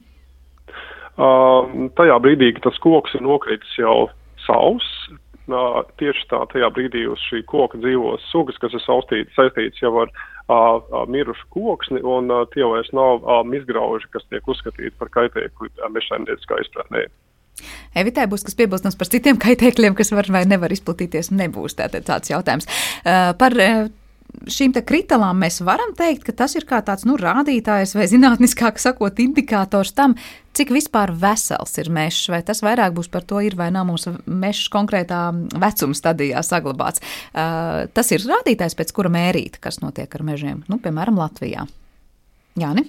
Uh, 1.18 1.88
tajā 1.98 2.14
brīdī, 2.22 2.52
kad 2.54 2.68
tas 2.68 2.76
koks 2.84 3.16
ir 3.18 3.24
nokritis 3.24 3.72
jau 3.80 4.06
savs, 4.44 4.86
tieši 6.00 6.26
tā 6.30 6.40
tajā 6.52 6.70
brīdī 6.74 7.04
uz 7.10 7.22
šī 7.28 7.42
koka 7.48 7.80
dzīvos 7.80 8.26
sugas, 8.32 8.58
kas 8.62 8.74
ir 8.76 8.82
saustītas, 8.84 9.34
saistītas 9.36 9.80
jau 9.82 9.94
ar 10.02 10.10
uh, 10.12 11.04
mirušu 11.10 11.48
koksni, 11.54 12.02
un 12.02 12.30
uh, 12.32 12.44
tie 12.54 12.66
vairs 12.68 12.90
nav 12.96 13.24
uh, 13.24 13.40
izgrauži, 13.56 14.10
kas 14.14 14.26
tiek 14.32 14.46
uzskatīti 14.48 14.94
par 15.00 15.12
kaitēkli 15.14 15.72
mežsaimnieciskā 15.94 16.60
izpratnē. 16.64 17.06
Evitai 17.98 18.28
būs 18.30 18.44
kas 18.46 18.54
piebilstams 18.58 18.98
par 18.98 19.10
citiem 19.10 19.38
kaitēkļiem, 19.42 19.96
kas 19.98 20.12
var 20.14 20.28
vai 20.30 20.44
nevar 20.46 20.72
izplatīties. 20.74 21.32
Nebūs 21.34 21.78
tātad 21.80 22.06
tāds 22.06 22.30
jautājums. 22.30 22.68
Uh, 23.02 23.32
par 23.40 23.56
uh, 23.58 23.88
šīm 24.48 24.74
kritalām 24.86 25.40
mēs 25.42 25.60
varam 25.64 25.94
teikt, 25.96 26.24
ka 26.26 26.34
tas 26.44 26.54
ir 26.58 26.66
kā 26.68 26.80
tāds 26.84 27.06
nu, 27.08 27.16
rādītājs 27.20 27.94
vai 27.96 28.08
zinātniskāk 28.10 28.80
sakot, 28.80 29.18
indikators 29.22 29.94
tam, 29.96 30.14
cik 30.56 30.72
vispār 30.74 31.12
vesels 31.14 31.76
ir 31.80 31.90
mežs, 31.94 32.28
vai 32.32 32.42
tas 32.46 32.62
vairāk 32.64 32.94
būs 32.96 33.10
par 33.12 33.26
to, 33.28 33.40
ir 33.44 33.56
vai 33.58 33.70
nav 33.74 33.88
mūsu 33.88 34.16
mežs 34.26 34.68
konkrētā 34.72 35.28
vecuma 35.54 35.96
stadijā 35.96 36.42
saglabāts. 36.46 37.02
Uh, 37.32 37.86
tas 37.94 38.12
ir 38.14 38.24
rādītājs, 38.26 38.76
pēc 38.78 38.94
kura 38.96 39.12
mērīt, 39.12 39.60
kas 39.62 39.82
notiek 39.84 40.12
ar 40.14 40.26
mežiem, 40.26 40.62
nu, 40.68 40.80
piemēram, 40.82 41.18
Latvijā. 41.20 41.66
Jāni? 42.58 42.88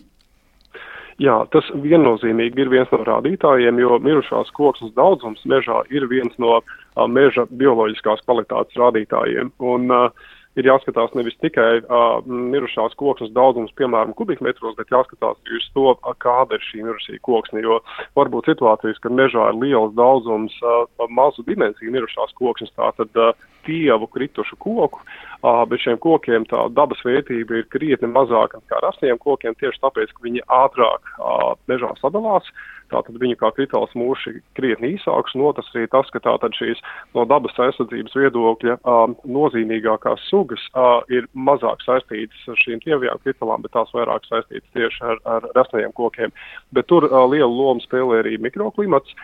Jā, 1.19 1.35
tas 1.51 1.67
viennozīmīgi 1.75 2.63
ir 2.63 2.69
viens 2.71 2.91
no 2.93 3.01
rādītājiem, 3.03 3.79
jo 3.83 3.97
mirušās 3.99 4.53
koksnes 4.55 4.93
daudzums 4.95 5.41
mežā 5.51 5.81
ir 5.91 6.05
viens 6.07 6.31
no 6.39 6.61
uh, 6.61 7.07
meža 7.11 7.43
bioloģiskās 7.51 8.23
kvalitātes 8.23 8.79
rādītājiem. 8.79 9.51
Un, 9.59 9.91
uh, 9.91 10.28
ir 10.57 10.67
jāskatās 10.67 11.13
nevis 11.17 11.37
tikai 11.43 11.81
uh, 11.81 12.19
mirušās 12.25 12.95
koksnes 12.99 13.31
daudzums, 13.35 13.73
piemēram, 13.79 14.15
kubikmetros, 14.17 14.75
bet 14.79 14.91
jāskatās 14.93 15.37
arī 15.45 15.59
uz 15.59 15.67
to, 15.75 15.93
kāda 16.23 16.57
ir 16.57 16.65
šī 16.65 16.83
mirušā 16.87 17.19
koksne. 17.25 17.63
Jo 17.65 17.79
var 18.17 18.31
būt 18.33 18.51
situācijas, 18.51 19.01
kad 19.03 19.15
mežā 19.15 19.51
ir 19.51 19.61
liels 19.61 19.93
daudzums 19.99 20.55
uh, 20.63 20.85
mazu 21.09 21.45
dimensiju 21.47 21.93
mirušās 21.93 22.33
koksnes, 22.39 22.73
tātad 22.79 23.21
uh, 23.21 23.31
tievu 23.67 24.09
kritušu 24.09 24.57
koku, 24.61 25.03
uh, 25.03 25.61
bet 25.69 25.85
šiem 25.85 25.99
kokiem 26.01 26.47
tā 26.49 26.65
dabas 26.73 27.03
vērtība 27.05 27.61
ir 27.61 27.69
krietni 27.69 28.09
mazāka 28.11 28.61
nekā 28.63 28.81
rasniem 28.87 29.21
kokiem, 29.21 29.57
tieši 29.59 29.83
tāpēc, 29.85 30.15
ka 30.15 30.27
viņi 30.27 30.45
ātrāk 30.63 31.15
uh, 31.19 31.53
mežā 31.71 31.93
sadalās. 32.01 32.49
Uh, 32.49 32.78
tātad 32.91 33.17
viņu 33.21 33.37
kā 33.39 33.51
kritāls 33.55 33.93
mūši 33.97 34.35
krietni 34.57 34.93
īsāks, 34.95 35.35
un 35.37 35.45
otrs 35.49 35.69
arī 35.73 35.87
tas, 35.91 36.09
ka 36.13 36.21
tātad 36.25 36.55
šīs 36.57 36.81
no 37.17 37.25
dabas 37.29 37.57
aizsardzības 37.65 38.15
viedokļa 38.19 38.77
uh, 38.79 39.03
nozīmīgākās 39.37 40.25
sugas 40.29 40.63
uh, 40.73 40.99
ir 41.13 41.27
mazāk 41.33 41.83
saistītas 41.85 42.47
ar 42.51 42.61
šīm 42.63 42.83
tievajām 42.85 43.21
kritālām, 43.25 43.65
bet 43.65 43.75
tās 43.77 43.93
vairāk 43.95 44.25
saistītas 44.29 44.73
tieši 44.77 45.05
ar, 45.13 45.21
ar 45.37 45.51
resnajiem 45.57 45.93
kokiem. 45.97 46.33
Bet 46.75 46.89
tur 46.91 47.09
uh, 47.09 47.21
lielu 47.29 47.51
lomu 47.51 47.83
spēlē 47.85 48.23
arī 48.23 48.39
mikroklimats. 48.41 49.15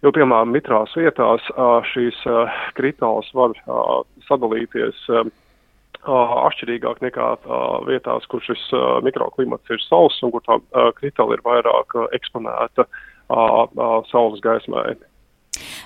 Jo, 0.00 0.08
piemēram, 0.16 0.48
mitrās 0.48 0.94
vietās 0.96 1.44
šīs 1.90 2.22
kritāls 2.72 3.26
var 3.36 3.52
sadalīties 4.24 5.02
atšķirīgāk 6.08 7.02
nekā 7.04 7.28
vietās, 7.88 8.26
kur 8.30 8.42
šis 8.44 8.62
mikroklimats 9.04 9.70
ir 9.70 9.80
sauss 9.84 10.22
un 10.22 10.32
kur 10.32 10.44
tā 10.46 10.58
kritāla 10.96 11.36
ir 11.36 11.44
vairāk 11.44 11.96
eksponēta 12.16 12.86
saules 14.10 14.40
gaismai. 14.40 14.96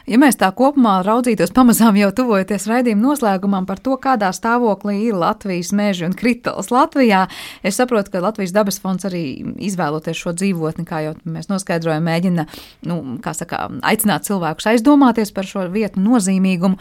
Ja 0.05 0.19
mēs 0.21 0.37
tā 0.37 0.51
kopumā 0.53 0.99
raudzītos, 1.01 1.49
pamazām 1.57 1.97
jau 1.97 2.11
tuvojoties 2.13 2.67
raidījuma 2.69 3.07
noslēgumam 3.07 3.65
par 3.65 3.79
to, 3.81 3.95
kādā 3.97 4.29
stāvoklī 4.37 4.99
ir 5.07 5.17
Latvijas 5.17 5.71
meži 5.73 6.05
un 6.05 6.13
kritāls 6.13 6.69
Latvijā, 6.69 7.23
es 7.65 7.79
saprotu, 7.81 8.13
ka 8.13 8.21
Latvijas 8.21 8.53
dabas 8.53 8.77
fonds 8.83 9.09
arī 9.09 9.23
izvēloties 9.65 10.21
šo 10.21 10.35
dzīvotni, 10.37 10.85
kā 10.85 11.01
jau 11.07 11.15
mēs 11.25 11.49
noskaidrojam, 11.49 12.05
mēģina, 12.05 12.45
nu, 12.91 12.99
saka, 13.25 13.63
aicināt 13.81 14.29
cilvēkus 14.29 14.69
aizdomāties 14.75 15.33
par 15.33 15.49
šo 15.49 15.65
vietu 15.73 16.05
nozīmīgumu, 16.05 16.77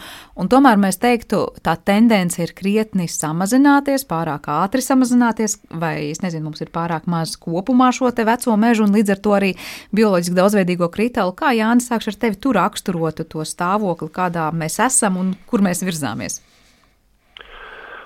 tomēr 0.51 0.83
mēs 0.83 0.99
teiktu, 0.99 1.45
tā 1.63 1.77
tendence 1.79 2.43
ir 2.43 2.51
krietni 2.51 3.07
samazināties, 3.07 4.03
pārāk 4.09 4.51
ātri 4.51 4.83
samazināties, 4.83 5.61
vai, 5.71 6.09
es 6.11 6.19
nezinu, 6.25 6.49
mums 6.49 6.59
ir 6.59 6.73
pārāk 6.75 7.07
maz 7.07 7.37
kopumā 7.39 7.93
šo 7.95 8.11
veco 8.11 8.59
mežu, 8.59 8.83
un 8.83 8.99
līdz 8.99 9.15
ar 9.15 9.23
to 9.23 9.39
arī 9.39 9.55
bioloģiski 9.95 10.35
daudzveidīgo 10.35 10.91
kritālu. 10.91 11.31
Kā 11.39 11.55
Jānis 11.55 11.87
sākš 11.87 12.11
ar 12.11 12.21
tevi 12.27 12.43
tur 12.43 12.59
raksturot? 12.59 13.12
Saprotu 13.13 13.29
to 13.29 13.45
stāvokli, 13.45 14.09
kādā 14.11 14.51
mēs 14.53 14.79
esam 14.79 15.17
un 15.17 15.35
kur 15.47 15.61
mēs 15.61 15.83
virzāmies? 15.83 16.41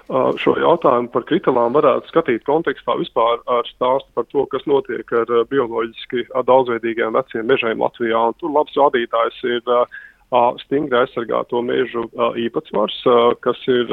Uh, 0.08 0.32
šo 0.40 0.56
jautājumu 0.56 1.10
par 1.12 1.26
kritālām 1.28 1.74
varētu 1.76 2.08
skatīt 2.08 2.46
kontekstā 2.48 2.96
vispār 2.96 3.42
ar 3.46 3.66
stāstu 3.68 4.08
par 4.16 4.24
to, 4.32 4.46
kas 4.48 4.64
notiek 4.66 5.04
ar 5.12 5.28
uh, 5.28 5.44
bioloģiski 5.50 6.30
daudzveidīgiem 6.48 7.12
veciem 7.12 7.46
mežiem 7.46 7.82
Latvijā. 7.82 8.16
Un 8.16 8.34
tur 8.40 8.54
labs 8.56 8.72
rādītājs 8.78 9.42
ir 9.44 9.62
uh, 9.68 10.56
stingri 10.64 10.96
aizsargāto 10.96 11.60
mežu 11.62 12.08
īpatsvars, 12.40 13.04
kas 13.44 13.60
ir 13.68 13.92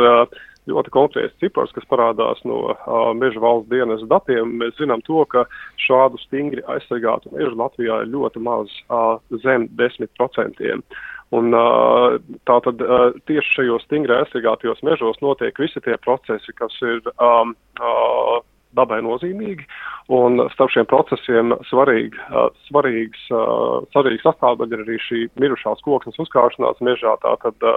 ļoti 0.70 0.92
konkrēts 0.94 1.36
cipars, 1.42 1.72
kas 1.76 1.86
parādās 1.90 2.40
no 2.48 2.60
uh, 2.72 3.10
Meža 3.16 3.42
valsts 3.42 3.70
dienas 3.72 4.04
datiem. 4.10 4.56
Mēs 4.60 4.76
zinām 4.80 5.02
to, 5.06 5.24
ka 5.30 5.44
šādu 5.86 6.20
stingri 6.24 6.64
aizsargātu 6.70 7.32
mežu 7.34 7.56
Latvijā 7.60 8.02
ir 8.04 8.12
ļoti 8.14 8.44
maz 8.44 8.72
uh, 8.88 9.18
zem 9.44 9.68
10%. 9.80 10.72
Un, 11.34 11.50
uh, 11.56 12.16
tātad 12.48 12.82
uh, 12.84 13.12
tieši 13.28 13.58
šajos 13.58 13.86
stingri 13.88 14.16
aizsargātajos 14.20 14.82
mežos 14.86 15.20
notiek 15.24 15.56
visi 15.60 15.82
tie 15.84 15.96
procesi, 16.04 16.54
kas 16.56 16.76
ir 16.84 17.00
um, 17.16 17.56
uh, 17.80 18.40
dabai 18.74 19.00
nozīmīgi, 19.06 19.66
un 20.14 20.42
starp 20.50 20.72
šiem 20.74 20.86
procesiem 20.90 21.54
svarīgi, 21.68 22.18
svarīgs, 22.66 23.28
svarīgs 23.94 24.24
sastāvdaļa 24.26 24.74
ir 24.74 24.82
arī 24.82 24.96
šī 25.04 25.20
mirušās 25.38 25.84
koksnes 25.86 26.18
uzkāršanās 26.24 26.82
mežā, 26.82 27.14
tātad 27.22 27.68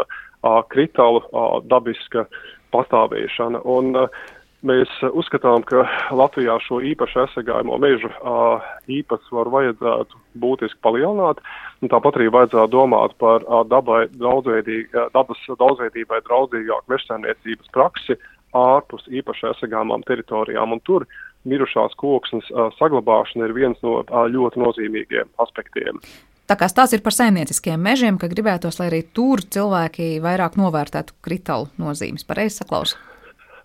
kritālu 0.74 1.22
uh, 1.28 1.60
dabiska 1.70 2.26
pastāvēšana. 2.74 3.64
Un, 3.78 3.96
uh, 3.96 4.26
Mēs 4.66 4.90
uzskatām, 5.06 5.62
ka 5.70 5.84
Latvijā 6.18 6.56
šo 6.66 6.80
īpaši 6.82 7.20
aizsargājumu 7.22 7.76
mežu 7.78 8.10
uh, 8.10 8.64
īpatsvaru 8.90 9.54
vajadzētu 9.54 10.18
būtiski 10.42 10.80
palielināt. 10.82 11.44
Tāpat 11.86 12.18
arī 12.18 12.32
vajadzētu 12.34 12.74
domāt 12.74 13.14
par 13.22 13.46
uh, 13.46 13.62
dabai 13.70 14.08
dabas 14.18 15.44
daudzveidībai 15.62 16.24
draudzīgāku 16.26 16.90
mežsaimniecības 16.90 17.70
praksi 17.78 18.18
ārpus 18.58 19.06
īpaši 19.14 19.52
aizsargājumām 19.52 20.08
teritorijām. 20.10 20.74
Un 20.74 20.82
tur 20.90 21.06
mirušās 21.46 21.94
koksnes 22.02 22.50
saglabāšana 22.80 23.46
ir 23.46 23.54
viens 23.54 23.86
no 23.86 24.02
ļoti 24.10 24.64
nozīmīgiem 24.64 25.30
aspektiem. 25.44 26.02
Tā 26.48 26.56
kā 26.56 26.70
tās 26.72 26.94
ir 26.96 27.02
par 27.04 27.12
saimnieciskiem 27.12 27.82
mežiem, 27.84 28.16
ka 28.20 28.30
gribētos, 28.32 28.78
lai 28.80 28.88
arī 28.88 29.02
tur 29.12 29.44
cilvēki 29.44 30.14
vairāk 30.24 30.56
novērtētu 30.56 31.18
kritālu 31.26 31.68
nozīmes. 31.82 32.24
Pareizi 32.28 32.62
saklausīt. 32.62 33.04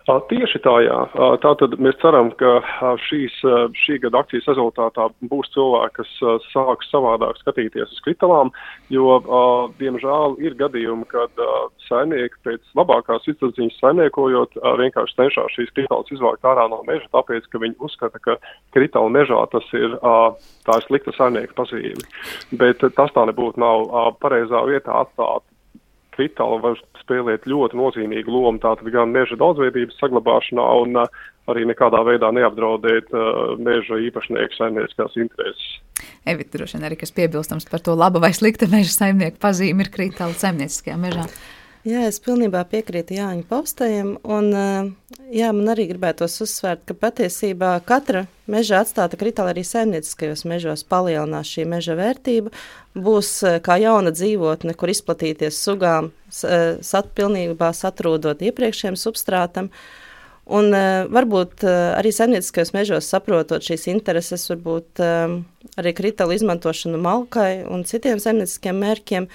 Tieši 0.03 0.59
tā, 0.59 0.73
jā. 0.83 0.97
Tātad 1.39 1.77
mēs 1.79 1.95
ceram, 2.01 2.33
ka 2.35 2.57
šīs, 3.05 3.37
šī 3.79 4.01
gada 4.03 4.19
akcijas 4.19 4.49
rezultātā 4.51 5.05
būs 5.31 5.47
cilvēki, 5.53 6.01
kas 6.01 6.41
sāks 6.51 6.89
savādāk 6.91 7.39
skatīties 7.39 7.93
uz 7.95 8.01
kritalām, 8.03 8.51
jo, 8.91 9.21
diemžēl, 9.79 10.35
ir 10.43 10.57
gadījumi, 10.59 11.07
kad 11.07 11.39
saimnieki 11.87 12.35
pēc 12.43 12.75
labākās 12.75 13.29
izsaziņas 13.31 13.79
saimniekojot 13.79 14.59
vienkārši 14.81 15.17
cenšas 15.21 15.55
šīs 15.55 15.71
kritālas 15.77 16.11
izvākt 16.11 16.51
ārā 16.51 16.67
no 16.67 16.81
meža, 16.87 17.07
tāpēc, 17.15 17.47
ka 17.47 17.63
viņi 17.63 17.79
uzskata, 17.87 18.19
ka 18.19 18.35
kritāla 18.75 19.15
mežā 19.21 19.39
tas 19.55 19.71
ir 19.79 19.95
tā 20.67 20.79
ir 20.81 20.87
slikta 20.89 21.15
saimnieka 21.15 21.55
pazīme. 21.63 22.03
Bet 22.59 22.83
tas 22.83 23.15
tā 23.15 23.23
nebūtu 23.31 23.63
nav 23.63 23.87
pareizā 24.19 24.67
vietā 24.67 24.99
atstāt 25.05 25.47
kritāla 26.15 26.59
var 26.63 26.81
spēlēt 27.01 27.47
ļoti 27.49 27.79
nozīmīgu 27.79 28.31
lomu 28.31 28.61
tātad 28.63 28.89
gan 28.93 29.11
meža 29.13 29.37
daudzveidības 29.39 29.99
saglabāšanā 30.01 30.67
un 30.83 31.01
uh, 31.03 31.23
arī 31.51 31.65
nekādā 31.67 32.03
veidā 32.07 32.31
neapdraudēt 32.35 33.11
uh, 33.15 33.55
meža 33.59 33.99
īpašnieku 34.07 34.59
saimnieciskās 34.59 35.17
intereses. 35.19 35.65
Evita 36.27 36.57
droši 36.57 36.77
vien 36.77 36.87
arī, 36.87 36.99
kas 37.01 37.13
piebilstams 37.15 37.67
par 37.69 37.83
to 37.83 37.95
laba 37.99 38.21
vai 38.23 38.31
slikta 38.35 38.69
meža 38.71 38.93
saimnieku 38.95 39.41
pazīmi 39.43 39.85
ir 39.85 39.91
kritāla 39.93 40.35
saimnieciskajā 40.39 40.95
mežā. 40.99 41.27
Jā, 41.83 42.05
es 42.07 42.15
pilnībā 42.23 42.61
piekrītu 42.71 43.17
Jāņa 43.17 43.43
paustajiem, 43.49 44.13
un 44.23 44.45
jā, 44.55 45.49
man 45.51 45.71
arī 45.73 45.89
gribētos 45.89 46.37
uzsvērt, 46.45 46.85
ka 46.87 46.95
patiesībā 46.95 47.73
katra 47.83 48.21
meža 48.47 48.79
atstāta 48.85 49.19
kritāla 49.19 49.51
arī 49.51 49.65
saimnieciskajos 49.67 50.45
mežos 50.47 50.85
palielinās 50.87 51.51
šī 51.51 51.65
meža 51.67 51.97
vērtība, 51.99 52.53
būs 52.95 53.33
kā 53.67 53.77
jauna 53.83 54.13
dzīvotne, 54.15 54.77
kur 54.79 54.93
izplatīties 54.95 55.59
sugām, 55.59 56.13
sat, 56.31 57.11
pilnībā 57.19 57.73
satrūdot 57.75 58.47
iepriekšējiem 58.47 58.99
substrātam, 59.03 59.67
Un, 60.43 60.73
uh, 60.75 61.05
varbūt 61.07 61.63
uh, 61.63 61.93
arī 61.95 62.09
saimnieciskajos 62.11 62.73
mežos 62.75 63.07
saprotot 63.07 63.63
šīs 63.63 63.85
intereses, 63.87 64.43
varbūt 64.51 64.99
uh, 64.99 65.37
arī 65.79 65.93
kritālu 65.95 66.35
izmantošanu 66.35 66.99
malkai 66.99 67.63
un 67.63 67.85
citiem 67.87 68.19
saimnieciskiem 68.19 68.75
mērķiem. 68.83 69.29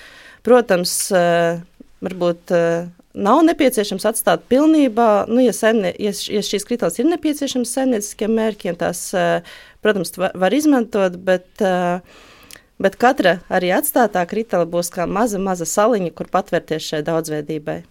Protams, 0.44 0.92
uh, 1.16 1.62
varbūt 2.04 2.54
uh, 2.54 2.88
nav 3.18 3.42
nepieciešams 3.48 4.06
atstāt 4.10 4.46
pilnībā, 4.50 5.26
nu, 5.30 5.42
ja, 5.42 5.54
saimnie, 5.56 5.92
ja, 6.02 6.12
ja 6.12 6.42
šīs 6.44 6.66
kritāls 6.68 6.98
ir 7.00 7.08
nepieciešams 7.10 7.74
saimnieciskiem 7.74 8.34
mērķiem, 8.38 8.78
tās, 8.80 9.08
uh, 9.16 9.44
protams, 9.84 10.14
var, 10.18 10.54
izmantot, 10.54 11.18
bet, 11.26 11.48
uh, 11.64 12.00
bet 12.82 12.98
katra 13.00 13.38
arī 13.50 13.72
atstātā 13.76 14.24
kritāla 14.30 14.68
būs 14.70 14.92
kā 14.94 15.08
maza, 15.10 15.40
maza 15.42 15.68
saliņa, 15.68 16.14
kur 16.14 16.30
patvērties 16.32 16.92
šai 16.92 17.04
daudzveidībai. 17.06 17.82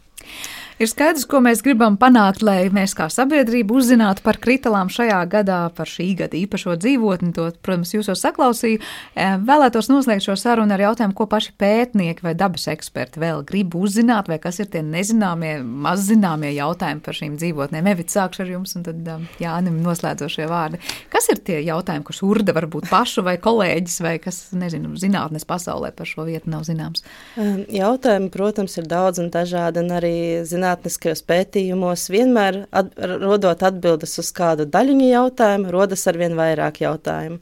Ir 0.77 0.85
skaidrs, 0.85 1.23
ko 1.25 1.39
mēs 1.41 1.63
gribam 1.65 1.95
panākt, 1.97 2.43
lai 2.45 2.67
mēs 2.69 2.91
kā 2.93 3.07
sabiedrība 3.09 3.73
uzzinātu 3.79 4.21
par 4.21 4.37
kritalām 4.37 4.91
šajā 4.93 5.23
gadā, 5.31 5.61
par 5.73 5.89
šī 5.89 6.11
gada 6.19 6.37
īpašo 6.37 6.75
dzīvotni. 6.77 7.31
To, 7.33 7.47
protams, 7.65 7.95
jūs 7.95 8.11
jau 8.11 8.13
saklausīju. 8.19 8.77
E, 9.17 9.25
vēlētos 9.41 9.89
noslēgt 9.89 10.27
šo 10.27 10.35
sarunu 10.37 10.75
ar 10.75 10.83
jautājumu, 10.83 11.15
ko 11.17 11.25
paši 11.31 11.55
pētnieki 11.57 12.21
vai 12.27 12.35
dabas 12.37 12.67
eksperti 12.69 13.23
vēl 13.23 13.41
grib 13.49 13.73
uzzināt, 13.73 14.29
vai 14.29 14.37
kas 14.43 14.61
ir 14.61 14.69
tie 14.75 14.83
nezināmie, 14.85 15.55
mazzināmie 15.65 16.53
jautājumi 16.59 17.01
par 17.07 17.17
šīm 17.17 17.39
dzīvotnēm. 17.41 17.89
Evit, 17.95 18.13
sākšu 18.13 18.45
ar 18.45 18.53
jums, 18.53 18.75
un 18.77 18.85
tad 18.85 19.11
um, 19.15 19.25
Jānim 19.41 19.81
noslēdzošie 19.81 20.45
vārdi. 20.53 20.77
Kas 21.09 21.31
ir 21.33 21.41
tie 21.41 21.57
jautājumi, 21.65 22.05
kurus 22.05 22.21
urda 22.27 22.53
varbūt 22.53 22.85
pašu 22.93 23.25
vai 23.25 23.39
kolēģis, 23.41 23.97
vai 24.05 24.13
kas, 24.21 24.43
nezinu, 24.53 24.93
zinātnes 25.01 25.49
pasaulē 25.49 25.89
par 25.97 26.13
šo 26.13 26.29
vietu 26.29 26.53
nav 26.53 26.69
zināms? 26.69 27.01
Jautājumi, 27.33 28.29
protams, 28.29 28.77
ir 28.77 28.85
daudz 28.93 29.25
un 29.25 29.33
dažādi, 29.33 29.81
un 29.81 29.97
arī 29.97 30.15
zinātnē 30.45 30.66
zinātniskajos 30.67 31.23
pētījumos 31.27 32.09
vienmēr 32.11 32.65
at, 32.71 32.91
rodot 32.97 33.63
atbildes 33.63 34.17
uz 34.19 34.31
kādu 34.35 34.67
daļiņu 34.67 35.07
jautājumu, 35.07 35.71
rodas 35.71 36.07
arvien 36.07 36.35
vairāk 36.35 36.81
jautājumu. 36.81 37.39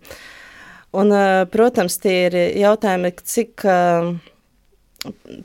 Un, 0.96 1.12
protams, 1.52 1.98
tie 2.00 2.14
ir 2.30 2.36
jautājumi, 2.62 3.12
cik, 3.28 3.66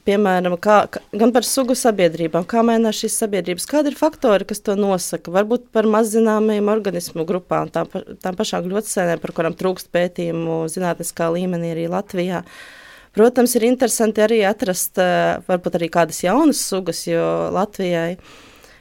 piemēram, 0.07 0.55
kā, 0.63 0.85
gan 1.11 1.33
par 1.35 1.45
sugu 1.45 1.75
sabiedrībām, 1.75 2.45
kā 2.47 2.63
mainās 2.63 3.01
šīs 3.01 3.17
sabiedrības, 3.25 3.67
kādi 3.67 3.91
ir 3.91 3.99
faktori, 3.99 4.47
kas 4.47 4.63
to 4.63 4.77
nosaka, 4.79 5.33
varbūt 5.35 5.67
par 5.75 5.89
mazzināmajiem 5.91 6.71
organismu 6.71 7.27
grupām, 7.27 7.73
tām, 7.75 7.91
tām 8.23 8.39
pašām 8.39 8.69
gļotsēnēm, 8.69 9.25
par 9.25 9.35
kurām 9.35 9.59
trūkst 9.59 9.91
pētījumu 9.91 10.63
zinātniskā 10.71 11.33
līmenī 11.35 11.75
arī 11.75 11.91
Latvijā. 11.91 12.45
Uh, 12.45 12.80
Protams, 13.17 13.57
ir 13.59 13.67
interesanti 13.67 14.23
arī 14.23 14.45
atrast 14.47 15.01
eh, 15.03 15.41
varbūt 15.49 15.81
arī 15.81 15.89
kādas 15.91 16.23
jaunas 16.23 16.61
sugas, 16.63 17.03
jo 17.09 17.25
Latvijai, 17.51 18.15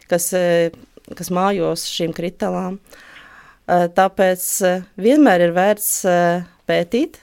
kas, 0.09 0.29
eh, 0.37 0.69
kas 1.17 1.31
mājos 1.33 1.87
šīm 1.89 2.13
kritalām, 2.13 2.77
eh, 2.77 3.87
tāpēc 3.97 4.45
vienmēr 5.01 5.47
ir 5.47 5.55
vērts 5.57 5.89
pētīt, 6.69 7.17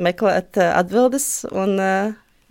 meklēt 0.00 0.56
atbildes 0.64 1.44
un 1.52 1.76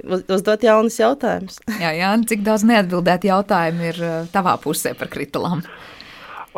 uzdot 0.05 0.61
jaunus 0.63 0.99
jautājumus. 1.01 1.57
jā, 1.83 1.95
jā, 1.97 2.11
cik 2.29 2.45
daudz 2.45 2.67
neatbildētu 2.69 3.31
jautājumu 3.31 3.89
ir 3.89 4.03
tavā 4.29 4.53
pusē 4.61 4.93
par 4.99 5.09
kritalām? 5.09 5.65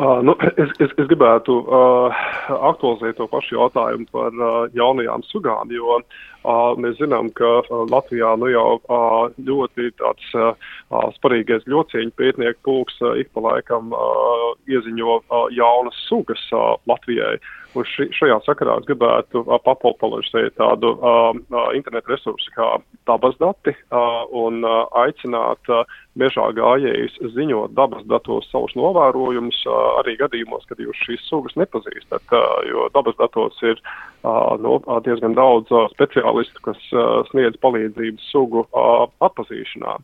Uh, 0.02 0.18
nu, 0.24 0.32
es, 0.56 0.70
es, 0.80 0.92
es 0.98 1.08
gribētu 1.08 1.54
uh, 1.62 2.20
aktualizēt 2.72 3.18
to 3.18 3.26
pašu 3.28 3.58
jautājumu 3.58 4.06
par 4.12 4.32
uh, 4.32 4.62
jaunajām 4.72 5.20
sugām, 5.28 5.68
jo 5.70 5.98
uh, 5.98 6.22
Mēs 6.82 6.98
zinām, 6.98 7.30
ka 7.38 7.62
Latvijā 7.70 8.34
nu 8.40 8.50
jau 8.50 8.80
ļoti 9.38 9.92
tāds 10.00 10.34
sparīgais 11.16 11.66
ļocīņu 11.70 12.14
pētnieku 12.18 12.60
pulks 12.66 12.98
ik 13.20 13.30
pa 13.34 13.46
laikam 13.48 13.94
ieziņo 14.66 15.20
jaunas 15.54 16.04
sugas 16.08 16.42
Latvijai. 16.90 17.36
Un 17.72 17.86
ši, 17.88 18.10
šajā 18.12 18.36
sakarā 18.44 18.74
es 18.80 18.86
gribētu 18.88 19.46
papopularizēt 19.64 20.58
tādu 20.58 20.92
uh, 20.98 21.32
internetu 21.72 22.12
resursu 22.12 22.52
kā 22.52 22.66
dabas 23.08 23.38
dati 23.40 23.72
uh, 23.72 24.26
un 24.28 24.60
uh, 24.66 24.82
aicināt 25.00 25.70
uh, 25.72 25.88
mežā 26.20 26.50
gājējus 26.58 27.16
ziņot 27.32 27.72
dabas 27.78 28.04
datos 28.12 28.50
savus 28.52 28.74
novērojumus, 28.76 29.62
uh, 29.64 30.02
arī 30.02 30.18
gadījumos, 30.20 30.66
kad 30.68 30.82
jūs 30.84 31.00
šīs 31.06 31.24
sugas 31.30 31.56
nepazīstat, 31.56 32.26
uh, 32.36 32.58
jo 32.68 32.90
dabas 32.92 33.16
datos 33.20 33.56
ir 33.64 33.80
uh, 33.80 34.52
no, 34.60 34.76
uh, 34.84 35.00
diezgan 35.06 35.38
daudz 35.38 35.72
uh, 35.72 35.88
speciālistu, 36.32 36.62
kas 36.64 36.78
uh, 36.92 37.22
sniedz 37.30 37.56
palīdzību 37.62 38.18
sugu 38.30 38.66
uh, 38.66 39.08
atpazīšanā. 39.20 39.96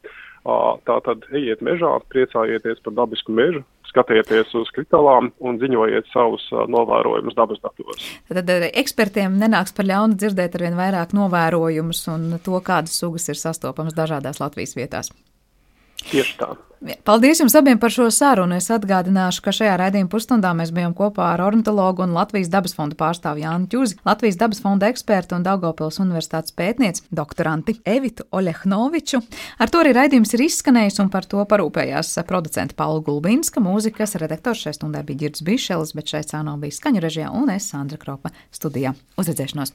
Uh, 0.45 0.79
Tātad 0.87 1.26
ejiet 1.35 1.61
mežā, 1.61 1.99
priecājieties 2.09 2.81
par 2.81 2.95
dabisku 2.95 3.33
mežu, 3.33 3.62
skatieties 3.85 4.55
uz 4.55 4.70
kritālām 4.72 5.33
un 5.41 5.59
ziņojiet 5.61 6.09
savus 6.12 6.47
novērojumus 6.53 7.37
dabas 7.37 7.61
datos. 7.61 8.07
Tad 8.31 8.49
ekspertiem 8.70 9.37
nenāks 9.37 9.74
par 9.76 9.89
ļaunu 9.91 10.16
dzirdēt 10.16 10.57
ar 10.57 10.64
vien 10.64 10.79
vairāk 10.79 11.12
novērojumus 11.12 12.07
un 12.14 12.39
to, 12.41 12.61
kādas 12.64 12.97
sugas 12.97 13.29
ir 13.29 13.37
sastopamas 13.37 13.97
dažādās 13.99 14.41
Latvijas 14.41 14.76
vietās. 14.79 15.12
Tieši 16.07 16.39
tā. 16.39 16.55
Paldies 17.03 17.41
jums 17.43 17.57
abiem 17.59 17.79
par 17.83 17.91
šo 17.91 18.05
sarunu. 18.15 18.55
Es 18.55 18.69
atgādināšu, 18.71 19.43
ka 19.43 19.51
šajā 19.55 19.73
raidījuma 19.81 20.11
pusstundā 20.13 20.53
mēs 20.55 20.71
bijām 20.75 20.93
kopā 20.95 21.33
ar 21.33 21.43
ornitologu 21.43 22.05
un 22.05 22.15
Latvijas 22.15 22.51
dabas 22.53 22.77
fonda 22.77 22.95
pārstāvu 22.99 23.43
Jānu 23.43 23.67
Čuzi, 23.73 23.97
Latvijas 24.07 24.39
dabas 24.39 24.63
fonda 24.63 24.87
ekspertu 24.93 25.35
un 25.35 25.47
Daugopils 25.47 25.99
universitātes 25.99 26.55
pētnieci 26.55 27.03
doktoranti 27.11 27.81
Evitu 27.83 28.29
Oļehnoviču. 28.31 29.21
Ar 29.59 29.75
to 29.75 29.83
arī 29.83 29.97
raidījums 29.99 30.37
ir 30.39 30.45
izskanējis 30.47 31.03
un 31.03 31.11
par 31.11 31.27
to 31.27 31.43
parūpējās 31.51 32.15
producenta 32.31 32.79
Paula 32.79 33.03
Gulbinska, 33.03 33.59
mūzikas 33.65 34.15
redaktors 34.23 34.63
šai 34.63 34.77
stundai 34.79 35.03
bija 35.09 35.25
Girds 35.25 35.43
Bišelis, 35.43 35.97
bet 35.99 36.15
šeit 36.15 36.31
sāno 36.31 36.55
bija 36.63 36.79
skaņu 36.79 37.03
režijā 37.03 37.35
un 37.35 37.51
es 37.57 37.67
Sandra 37.73 37.99
Kropa 37.99 38.31
studijā. 38.55 38.95
Uzredzēšanos! 39.19 39.67